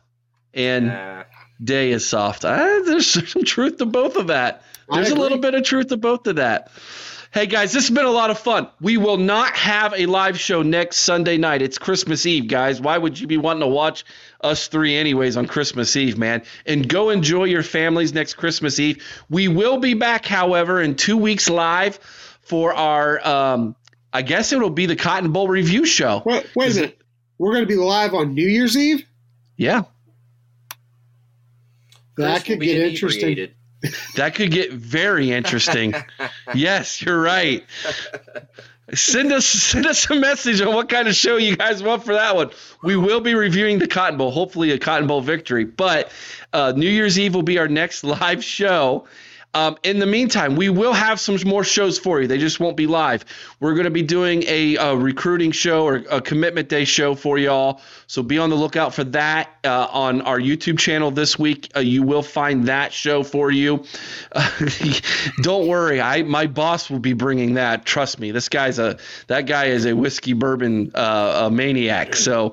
and 0.54 0.86
Nah. 0.86 1.24
day 1.62 1.90
is 1.90 2.08
soft. 2.08 2.44
Uh, 2.44 2.80
there's 2.84 3.06
some 3.08 3.44
truth 3.44 3.78
to 3.78 3.86
both 3.86 4.16
of 4.16 4.28
that. 4.28 4.62
I 4.90 4.96
There's 4.96 5.10
a 5.10 5.14
little 5.16 5.38
bit 5.38 5.54
of 5.54 5.64
truth 5.64 5.88
to 5.88 5.96
both 5.96 6.26
of 6.26 6.36
that. 6.36 6.70
Hey 7.32 7.46
guys, 7.46 7.72
this 7.72 7.88
has 7.88 7.94
been 7.94 8.06
a 8.06 8.10
lot 8.10 8.30
of 8.30 8.38
fun. 8.38 8.68
We 8.80 8.96
will 8.96 9.16
not 9.18 9.54
have 9.56 9.92
a 9.94 10.06
live 10.06 10.38
show 10.40 10.62
next 10.62 10.98
Sunday 10.98 11.36
night. 11.36 11.60
It's 11.60 11.76
Christmas 11.76 12.24
Eve, 12.24 12.48
guys. 12.48 12.80
Why 12.80 12.96
would 12.96 13.18
you 13.20 13.26
be 13.26 13.36
wanting 13.36 13.60
to 13.60 13.66
watch 13.66 14.04
us 14.40 14.68
three 14.68 14.94
anyways 14.94 15.36
on 15.36 15.46
Christmas 15.46 15.94
Eve, 15.96 16.16
man? 16.16 16.44
And 16.64 16.88
go 16.88 17.10
enjoy 17.10 17.44
your 17.44 17.62
families 17.64 18.14
next 18.14 18.34
Christmas 18.34 18.78
Eve. 18.78 19.04
We 19.28 19.48
will 19.48 19.78
be 19.78 19.94
back, 19.94 20.24
however, 20.24 20.80
in 20.80 20.94
two 20.94 21.16
weeks 21.18 21.50
live 21.50 21.98
for 22.42 22.72
our 22.72 23.26
um 23.26 23.76
I 24.12 24.22
guess 24.22 24.52
it'll 24.52 24.70
be 24.70 24.86
the 24.86 24.96
Cotton 24.96 25.32
Bowl 25.32 25.48
review 25.48 25.84
show. 25.84 26.22
Wait, 26.24 26.46
wait 26.54 26.64
a 26.66 26.68
Is 26.68 26.76
it- 26.76 26.80
minute. 26.80 26.98
We're 27.38 27.52
going 27.52 27.64
to 27.64 27.68
be 27.68 27.74
live 27.74 28.14
on 28.14 28.32
New 28.32 28.48
Year's 28.48 28.78
Eve. 28.78 29.04
Yeah. 29.58 29.82
That 32.16 32.36
Chris 32.36 32.44
could 32.44 32.60
get 32.60 32.80
interesting. 32.80 33.48
That 34.16 34.34
could 34.34 34.50
get 34.50 34.72
very 34.72 35.32
interesting. 35.32 35.94
yes, 36.54 37.02
you're 37.02 37.20
right. 37.20 37.64
Send 38.94 39.32
us 39.32 39.44
send 39.44 39.86
us 39.86 40.08
a 40.10 40.14
message 40.14 40.60
on 40.60 40.72
what 40.74 40.88
kind 40.88 41.08
of 41.08 41.14
show 41.14 41.36
you 41.36 41.56
guys 41.56 41.82
want 41.82 42.04
for 42.04 42.14
that 42.14 42.36
one. 42.36 42.50
We 42.82 42.96
will 42.96 43.20
be 43.20 43.34
reviewing 43.34 43.78
the 43.78 43.88
Cotton 43.88 44.16
Bowl, 44.16 44.30
hopefully 44.30 44.70
a 44.70 44.78
Cotton 44.78 45.08
Bowl 45.08 45.20
victory. 45.20 45.64
But 45.64 46.10
uh, 46.52 46.72
New 46.76 46.88
Year's 46.88 47.18
Eve 47.18 47.34
will 47.34 47.42
be 47.42 47.58
our 47.58 47.68
next 47.68 48.04
live 48.20 48.44
show. 48.44 49.06
Um, 49.56 49.78
in 49.82 50.00
the 50.00 50.06
meantime, 50.06 50.54
we 50.54 50.68
will 50.68 50.92
have 50.92 51.18
some 51.18 51.38
more 51.46 51.64
shows 51.64 51.98
for 51.98 52.20
you. 52.20 52.28
They 52.28 52.36
just 52.36 52.60
won't 52.60 52.76
be 52.76 52.86
live. 52.86 53.24
We're 53.58 53.72
going 53.72 53.86
to 53.86 53.90
be 53.90 54.02
doing 54.02 54.42
a, 54.46 54.76
a 54.76 54.94
recruiting 54.94 55.50
show 55.50 55.86
or 55.86 56.04
a 56.10 56.20
commitment 56.20 56.68
day 56.68 56.84
show 56.84 57.14
for 57.14 57.38
y'all. 57.38 57.80
So 58.06 58.22
be 58.22 58.36
on 58.36 58.50
the 58.50 58.56
lookout 58.56 58.92
for 58.92 59.04
that 59.04 59.48
uh, 59.64 59.88
on 59.90 60.20
our 60.20 60.38
YouTube 60.38 60.78
channel 60.78 61.10
this 61.10 61.38
week. 61.38 61.70
Uh, 61.74 61.80
you 61.80 62.02
will 62.02 62.22
find 62.22 62.68
that 62.68 62.92
show 62.92 63.22
for 63.22 63.50
you. 63.50 63.82
don't 65.42 65.66
worry, 65.66 66.02
I 66.02 66.22
my 66.22 66.48
boss 66.48 66.90
will 66.90 66.98
be 66.98 67.14
bringing 67.14 67.54
that. 67.54 67.86
Trust 67.86 68.20
me, 68.20 68.32
this 68.32 68.50
guy's 68.50 68.78
a 68.78 68.98
that 69.28 69.46
guy 69.46 69.66
is 69.68 69.86
a 69.86 69.94
whiskey 69.94 70.34
bourbon 70.34 70.90
uh, 70.94 71.48
maniac. 71.50 72.14
So, 72.14 72.52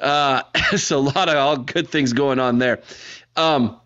uh, 0.00 0.44
so 0.78 0.96
a 0.96 1.00
lot 1.00 1.28
of 1.28 1.36
all 1.36 1.58
good 1.58 1.90
things 1.90 2.14
going 2.14 2.40
on 2.40 2.56
there. 2.56 2.80
Um, 3.36 3.78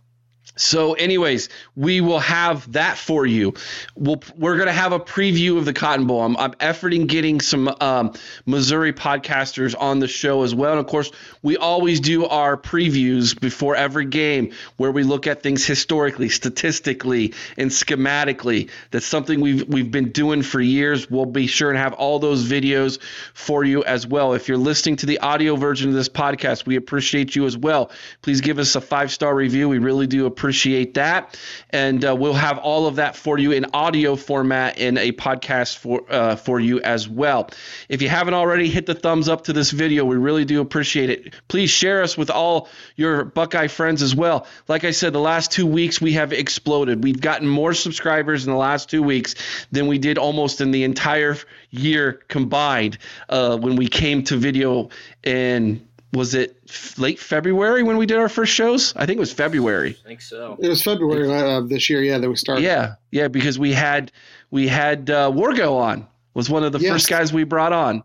so, 0.57 0.93
anyways, 0.95 1.49
we 1.77 2.01
will 2.03 2.19
have 2.19 2.71
that 2.73 2.99
for 2.99 3.25
you. 3.25 3.55
We'll, 3.97 4.23
we're 4.37 4.57
going 4.57 4.67
to 4.67 4.73
have 4.73 4.93
a 4.93 5.01
preview 5.01 5.57
of 5.57 5.65
the 5.65 5.73
Cotton 5.73 6.07
Bowl. 6.07 6.21
I'm, 6.21 6.37
I'm 6.37 6.53
efforting 6.55 7.07
getting 7.07 7.41
some 7.41 7.75
um, 7.81 8.13
Missouri 8.45 8.93
podcasters 8.93 9.75
on 9.79 9.99
the 9.99 10.09
show 10.09 10.43
as 10.43 10.55
well. 10.55 10.73
And 10.73 10.81
of 10.81 10.87
course, 10.87 11.11
we 11.43 11.57
always 11.57 12.01
do 12.01 12.27
our 12.27 12.57
previews 12.57 13.39
before 13.39 13.75
every 13.75 14.07
game 14.07 14.53
where 14.77 14.93
we 14.93 15.03
look 15.03 15.27
at 15.27 15.43
things 15.43 15.67
historically, 15.67 16.29
statistically, 16.29 17.35
and 17.57 17.71
schematically. 17.71 18.71
That's 18.91 19.07
something 19.07 19.41
we've, 19.41 19.67
we've 19.69 19.91
been 19.91 20.11
doing 20.11 20.43
for 20.43 20.61
years. 20.61 21.11
We'll 21.11 21.27
be 21.27 21.47
sure 21.47 21.71
and 21.71 21.79
have 21.79 21.95
all 21.95 22.19
those 22.19 22.49
videos 22.49 23.01
for 23.35 23.65
you 23.65 23.83
as 23.85 24.07
well. 24.07 24.35
If 24.35 24.49
you're 24.49 24.57
listening 24.57 24.97
to 24.97 25.07
the 25.07 25.19
audio 25.19 25.57
version 25.57 25.89
of 25.89 25.95
this 25.95 26.09
podcast, 26.09 26.67
we 26.67 26.77
appreciate 26.77 27.35
you 27.35 27.47
as 27.47 27.57
well. 27.57 27.91
Please 28.23 28.41
give 28.41 28.59
us 28.59 28.75
a 28.77 28.81
five 28.81 29.11
star 29.11 29.35
review. 29.35 29.69
We 29.69 29.79
really 29.79 30.07
do 30.07 30.27
appreciate 30.27 30.95
that. 30.95 31.39
And 31.71 32.05
uh, 32.05 32.15
we'll 32.15 32.35
have 32.35 32.59
all 32.59 32.87
of 32.87 32.97
that 32.97 33.17
for 33.17 33.39
you 33.39 33.53
in 33.53 33.67
audio 33.75 34.17
format 34.17 34.79
in 34.79 34.97
a 34.99 35.13
podcast 35.13 35.79
for, 35.79 36.05
uh, 36.09 36.37
for 36.37 36.61
you 36.61 36.81
as 36.81 37.09
well. 37.09 37.51
If 37.89 38.03
you 38.03 38.09
haven't 38.09 38.35
already, 38.35 38.69
hit 38.69 38.87
the 38.87 38.95
thumbs 38.95 39.29
up 39.29 39.45
to 39.45 39.53
this 39.53 39.71
video. 39.71 40.05
We 40.05 40.17
really 40.17 40.45
do 40.45 40.61
appreciate 40.61 41.11
it. 41.11 41.32
Please 41.49 41.71
share 41.71 42.03
us 42.03 42.17
with 42.17 42.31
all 42.31 42.69
your 42.97 43.25
Buckeye 43.25 43.69
friends 43.69 44.03
as 44.03 44.15
well. 44.15 44.47
Like 44.69 44.85
I 44.85 44.91
said, 44.91 45.13
the 45.13 45.21
last 45.21 45.51
two 45.53 45.67
weeks 45.67 46.01
we 46.01 46.13
have 46.15 46.33
exploded. 46.33 47.03
We've 47.03 47.21
gotten 47.21 47.49
more 47.49 47.75
subscribers 47.75 48.45
in 48.47 48.53
the 48.53 48.59
last 48.59 48.89
two 48.91 49.03
weeks 49.03 49.35
than 49.71 49.87
we 49.87 49.99
did 49.99 50.19
almost 50.19 50.61
in 50.61 50.71
the 50.71 50.85
entire 50.85 51.37
year 51.71 52.13
combined 52.29 52.99
uh, 53.29 53.57
when 53.57 53.77
we 53.77 53.89
came 53.89 54.23
to 54.25 54.37
video 54.37 54.89
and 55.25 55.87
was 56.15 56.35
it 56.35 56.61
f- 56.69 56.99
late 56.99 57.19
February 57.19 57.83
when 57.83 57.97
we 57.97 58.05
did 58.05 58.19
our 58.19 58.29
first 58.29 58.53
shows? 58.53 58.93
I 58.97 59.07
think 59.07 59.17
it 59.17 59.21
was 59.21 59.33
February. 59.33 59.97
I 60.05 60.09
think 60.09 60.21
so. 60.21 60.59
It 60.61 60.69
was 60.69 60.83
February 60.83 61.33
uh, 61.33 61.63
this 61.63 61.89
year, 61.89 62.03
yeah, 62.03 62.19
that 62.19 62.29
we 62.29 62.37
started. 62.37 62.63
Yeah, 62.65 62.97
yeah, 63.11 63.29
because 63.29 63.59
we 63.59 63.73
had 63.73 64.13
we 64.51 64.69
had 64.69 65.09
uh, 65.09 65.31
Wargo 65.31 65.77
on 65.79 66.07
was 66.35 66.51
one 66.51 66.65
of 66.65 66.73
the 66.73 66.81
Yes. 66.81 66.93
first 66.93 67.09
guys 67.09 67.33
we 67.33 67.45
brought 67.45 67.73
on. 67.73 68.03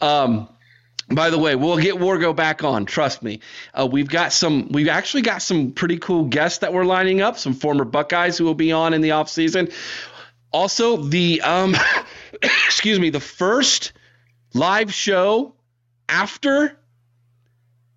Um, 0.00 0.48
by 1.08 1.30
the 1.30 1.38
way, 1.38 1.54
we'll 1.54 1.78
get 1.78 1.96
Wargo 1.96 2.34
back 2.34 2.64
on. 2.64 2.86
Trust 2.86 3.22
me. 3.22 3.40
Uh, 3.72 3.86
we've 3.90 4.08
got 4.08 4.32
some. 4.32 4.68
We've 4.70 4.88
actually 4.88 5.22
got 5.22 5.42
some 5.42 5.72
pretty 5.72 5.98
cool 5.98 6.24
guests 6.24 6.58
that 6.58 6.72
we're 6.72 6.84
lining 6.84 7.20
up. 7.20 7.38
Some 7.38 7.54
former 7.54 7.84
Buckeyes 7.84 8.38
who 8.38 8.44
will 8.44 8.54
be 8.54 8.72
on 8.72 8.94
in 8.94 9.00
the 9.00 9.12
off 9.12 9.28
season. 9.28 9.68
Also, 10.50 10.96
the 10.96 11.42
um, 11.42 11.76
excuse 12.42 12.98
me, 12.98 13.10
the 13.10 13.20
first 13.20 13.92
live 14.54 14.94
show 14.94 15.54
after 16.08 16.78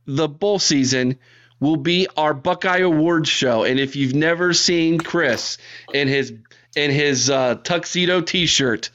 the 0.05 0.27
bowl 0.27 0.59
season 0.59 1.19
will 1.59 1.77
be 1.77 2.07
our 2.17 2.33
Buckeye 2.33 2.79
Awards 2.79 3.29
show. 3.29 3.63
And 3.63 3.79
if 3.79 3.95
you've 3.95 4.15
never 4.15 4.53
seen 4.53 4.99
Chris 4.99 5.57
in 5.93 6.07
his 6.07 6.33
in 6.75 6.91
his 6.91 7.29
uh, 7.29 7.55
tuxedo 7.55 8.21
T-shirt, 8.21 8.89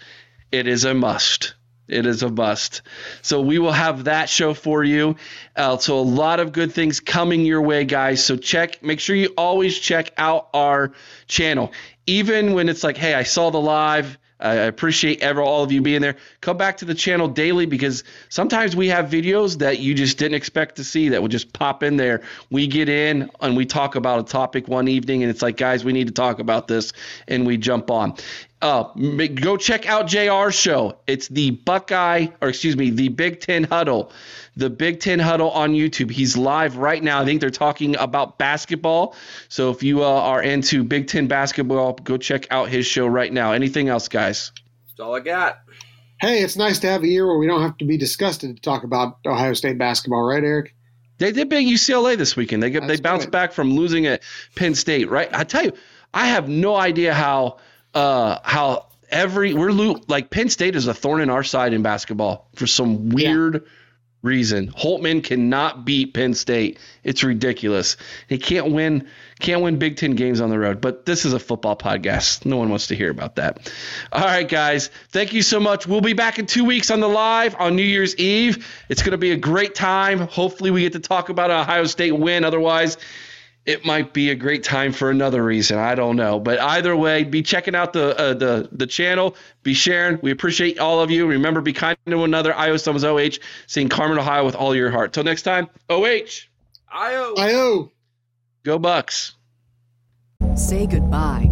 it 0.50 0.66
is 0.66 0.84
a 0.84 0.94
must. 0.94 1.54
It 1.92 2.06
is 2.06 2.22
a 2.22 2.30
must. 2.30 2.82
So 3.20 3.40
we 3.40 3.58
will 3.58 3.72
have 3.72 4.04
that 4.04 4.28
show 4.28 4.54
for 4.54 4.82
you. 4.82 5.16
Uh, 5.54 5.76
so 5.76 5.98
a 5.98 6.00
lot 6.00 6.40
of 6.40 6.52
good 6.52 6.72
things 6.72 7.00
coming 7.00 7.44
your 7.44 7.62
way, 7.62 7.84
guys. 7.84 8.24
So 8.24 8.36
check. 8.36 8.82
Make 8.82 9.00
sure 9.00 9.14
you 9.14 9.34
always 9.36 9.78
check 9.78 10.12
out 10.16 10.48
our 10.54 10.92
channel, 11.28 11.72
even 12.06 12.54
when 12.54 12.68
it's 12.68 12.82
like, 12.82 12.96
hey, 12.96 13.14
I 13.14 13.24
saw 13.24 13.50
the 13.50 13.60
live. 13.60 14.18
I 14.42 14.54
appreciate 14.54 15.22
ever 15.22 15.40
all 15.40 15.62
of 15.62 15.70
you 15.70 15.82
being 15.82 16.00
there. 16.00 16.16
Come 16.40 16.56
back 16.56 16.78
to 16.78 16.84
the 16.84 16.96
channel 16.96 17.28
daily 17.28 17.64
because 17.64 18.02
sometimes 18.28 18.74
we 18.74 18.88
have 18.88 19.06
videos 19.06 19.58
that 19.58 19.78
you 19.78 19.94
just 19.94 20.18
didn't 20.18 20.34
expect 20.34 20.76
to 20.76 20.84
see 20.84 21.10
that 21.10 21.22
will 21.22 21.28
just 21.28 21.52
pop 21.52 21.84
in 21.84 21.96
there. 21.96 22.22
We 22.50 22.66
get 22.66 22.88
in 22.88 23.30
and 23.40 23.56
we 23.56 23.66
talk 23.66 23.94
about 23.94 24.18
a 24.18 24.24
topic 24.24 24.66
one 24.66 24.88
evening, 24.88 25.22
and 25.22 25.30
it's 25.30 25.42
like, 25.42 25.56
guys, 25.56 25.84
we 25.84 25.92
need 25.92 26.08
to 26.08 26.12
talk 26.12 26.40
about 26.40 26.66
this, 26.66 26.92
and 27.28 27.46
we 27.46 27.56
jump 27.56 27.88
on. 27.88 28.16
Uh, 28.62 28.84
go 29.34 29.56
check 29.56 29.88
out 29.88 30.06
JR's 30.06 30.54
show. 30.54 30.96
It's 31.08 31.26
the 31.26 31.50
Buckeye, 31.50 32.28
or 32.40 32.48
excuse 32.48 32.76
me, 32.76 32.90
the 32.90 33.08
Big 33.08 33.40
Ten 33.40 33.64
Huddle. 33.64 34.12
The 34.56 34.70
Big 34.70 35.00
Ten 35.00 35.18
Huddle 35.18 35.50
on 35.50 35.72
YouTube. 35.72 36.12
He's 36.12 36.36
live 36.36 36.76
right 36.76 37.02
now. 37.02 37.20
I 37.20 37.24
think 37.24 37.40
they're 37.40 37.50
talking 37.50 37.96
about 37.96 38.38
basketball. 38.38 39.16
So 39.48 39.70
if 39.70 39.82
you 39.82 40.04
uh, 40.04 40.08
are 40.08 40.40
into 40.40 40.84
Big 40.84 41.08
Ten 41.08 41.26
basketball, 41.26 41.94
go 41.94 42.16
check 42.16 42.46
out 42.52 42.68
his 42.68 42.86
show 42.86 43.06
right 43.06 43.32
now. 43.32 43.50
Anything 43.50 43.88
else, 43.88 44.06
guys? 44.06 44.52
That's 44.88 45.00
all 45.00 45.16
I 45.16 45.20
got. 45.20 45.58
Hey, 46.20 46.44
it's 46.44 46.56
nice 46.56 46.78
to 46.80 46.86
have 46.86 47.02
a 47.02 47.08
year 47.08 47.26
where 47.26 47.38
we 47.38 47.48
don't 47.48 47.62
have 47.62 47.76
to 47.78 47.84
be 47.84 47.96
disgusted 47.96 48.54
to 48.54 48.62
talk 48.62 48.84
about 48.84 49.18
Ohio 49.26 49.54
State 49.54 49.76
basketball, 49.76 50.22
right, 50.22 50.44
Eric? 50.44 50.72
They 51.18 51.32
did 51.32 51.48
beat 51.48 51.66
UCLA 51.66 52.16
this 52.16 52.36
weekend. 52.36 52.62
They 52.62 52.70
get, 52.70 52.86
they 52.86 53.00
bounced 53.00 53.26
good. 53.26 53.32
back 53.32 53.52
from 53.52 53.72
losing 53.72 54.06
at 54.06 54.22
Penn 54.54 54.76
State, 54.76 55.10
right? 55.10 55.28
I 55.32 55.42
tell 55.42 55.64
you, 55.64 55.72
I 56.14 56.28
have 56.28 56.48
no 56.48 56.76
idea 56.76 57.12
how 57.12 57.58
uh, 57.94 58.38
how 58.42 58.86
every 59.08 59.54
we're 59.54 59.70
like 60.08 60.30
Penn 60.30 60.48
State 60.48 60.76
is 60.76 60.86
a 60.86 60.94
thorn 60.94 61.20
in 61.20 61.30
our 61.30 61.44
side 61.44 61.72
in 61.72 61.82
basketball 61.82 62.48
for 62.54 62.66
some 62.66 63.10
weird 63.10 63.66
reason. 64.22 64.68
Holtmann 64.68 65.22
cannot 65.22 65.84
beat 65.84 66.14
Penn 66.14 66.34
State. 66.34 66.78
It's 67.02 67.22
ridiculous. 67.24 67.96
He 68.28 68.38
can't 68.38 68.72
win 68.72 69.08
can't 69.40 69.60
win 69.60 69.78
Big 69.78 69.96
Ten 69.96 70.12
games 70.12 70.40
on 70.40 70.50
the 70.50 70.58
road. 70.58 70.80
But 70.80 71.04
this 71.04 71.24
is 71.24 71.32
a 71.32 71.38
football 71.38 71.76
podcast. 71.76 72.46
No 72.46 72.56
one 72.56 72.70
wants 72.70 72.86
to 72.88 72.96
hear 72.96 73.10
about 73.10 73.36
that. 73.36 73.70
All 74.12 74.24
right, 74.24 74.48
guys. 74.48 74.88
Thank 75.10 75.32
you 75.32 75.42
so 75.42 75.58
much. 75.58 75.86
We'll 75.86 76.00
be 76.00 76.12
back 76.12 76.38
in 76.38 76.46
two 76.46 76.64
weeks 76.64 76.90
on 76.90 77.00
the 77.00 77.08
live 77.08 77.56
on 77.58 77.74
New 77.74 77.82
Year's 77.82 78.16
Eve. 78.16 78.66
It's 78.88 79.02
going 79.02 79.12
to 79.12 79.18
be 79.18 79.32
a 79.32 79.36
great 79.36 79.74
time. 79.74 80.20
Hopefully, 80.20 80.70
we 80.70 80.82
get 80.82 80.92
to 80.92 81.00
talk 81.00 81.28
about 81.28 81.50
an 81.50 81.60
Ohio 81.60 81.84
State 81.86 82.12
win. 82.12 82.44
Otherwise, 82.44 82.98
it 83.64 83.84
might 83.84 84.12
be 84.12 84.30
a 84.30 84.34
great 84.34 84.64
time 84.64 84.92
for 84.92 85.10
another 85.10 85.42
reason. 85.42 85.78
I 85.78 85.94
don't 85.94 86.16
know, 86.16 86.40
but 86.40 86.60
either 86.60 86.96
way, 86.96 87.24
be 87.24 87.42
checking 87.42 87.74
out 87.74 87.92
the 87.92 88.18
uh, 88.18 88.34
the 88.34 88.68
the 88.72 88.86
channel. 88.86 89.36
Be 89.62 89.74
sharing. 89.74 90.18
We 90.22 90.30
appreciate 90.30 90.78
all 90.78 91.00
of 91.00 91.10
you. 91.10 91.26
Remember, 91.26 91.60
be 91.60 91.72
kind 91.72 91.96
to 92.06 92.16
one 92.16 92.30
another. 92.30 92.54
IO 92.54 92.76
Summers 92.76 93.04
OH, 93.04 93.38
seeing 93.66 93.88
Carmen, 93.88 94.18
Ohio 94.18 94.44
with 94.44 94.56
all 94.56 94.74
your 94.74 94.90
heart. 94.90 95.12
Till 95.12 95.24
next 95.24 95.42
time, 95.42 95.68
OH, 95.88 96.46
Io. 96.92 97.34
IO. 97.36 97.92
go 98.64 98.78
Bucks. 98.78 99.34
Say 100.56 100.86
goodbye 100.86 101.51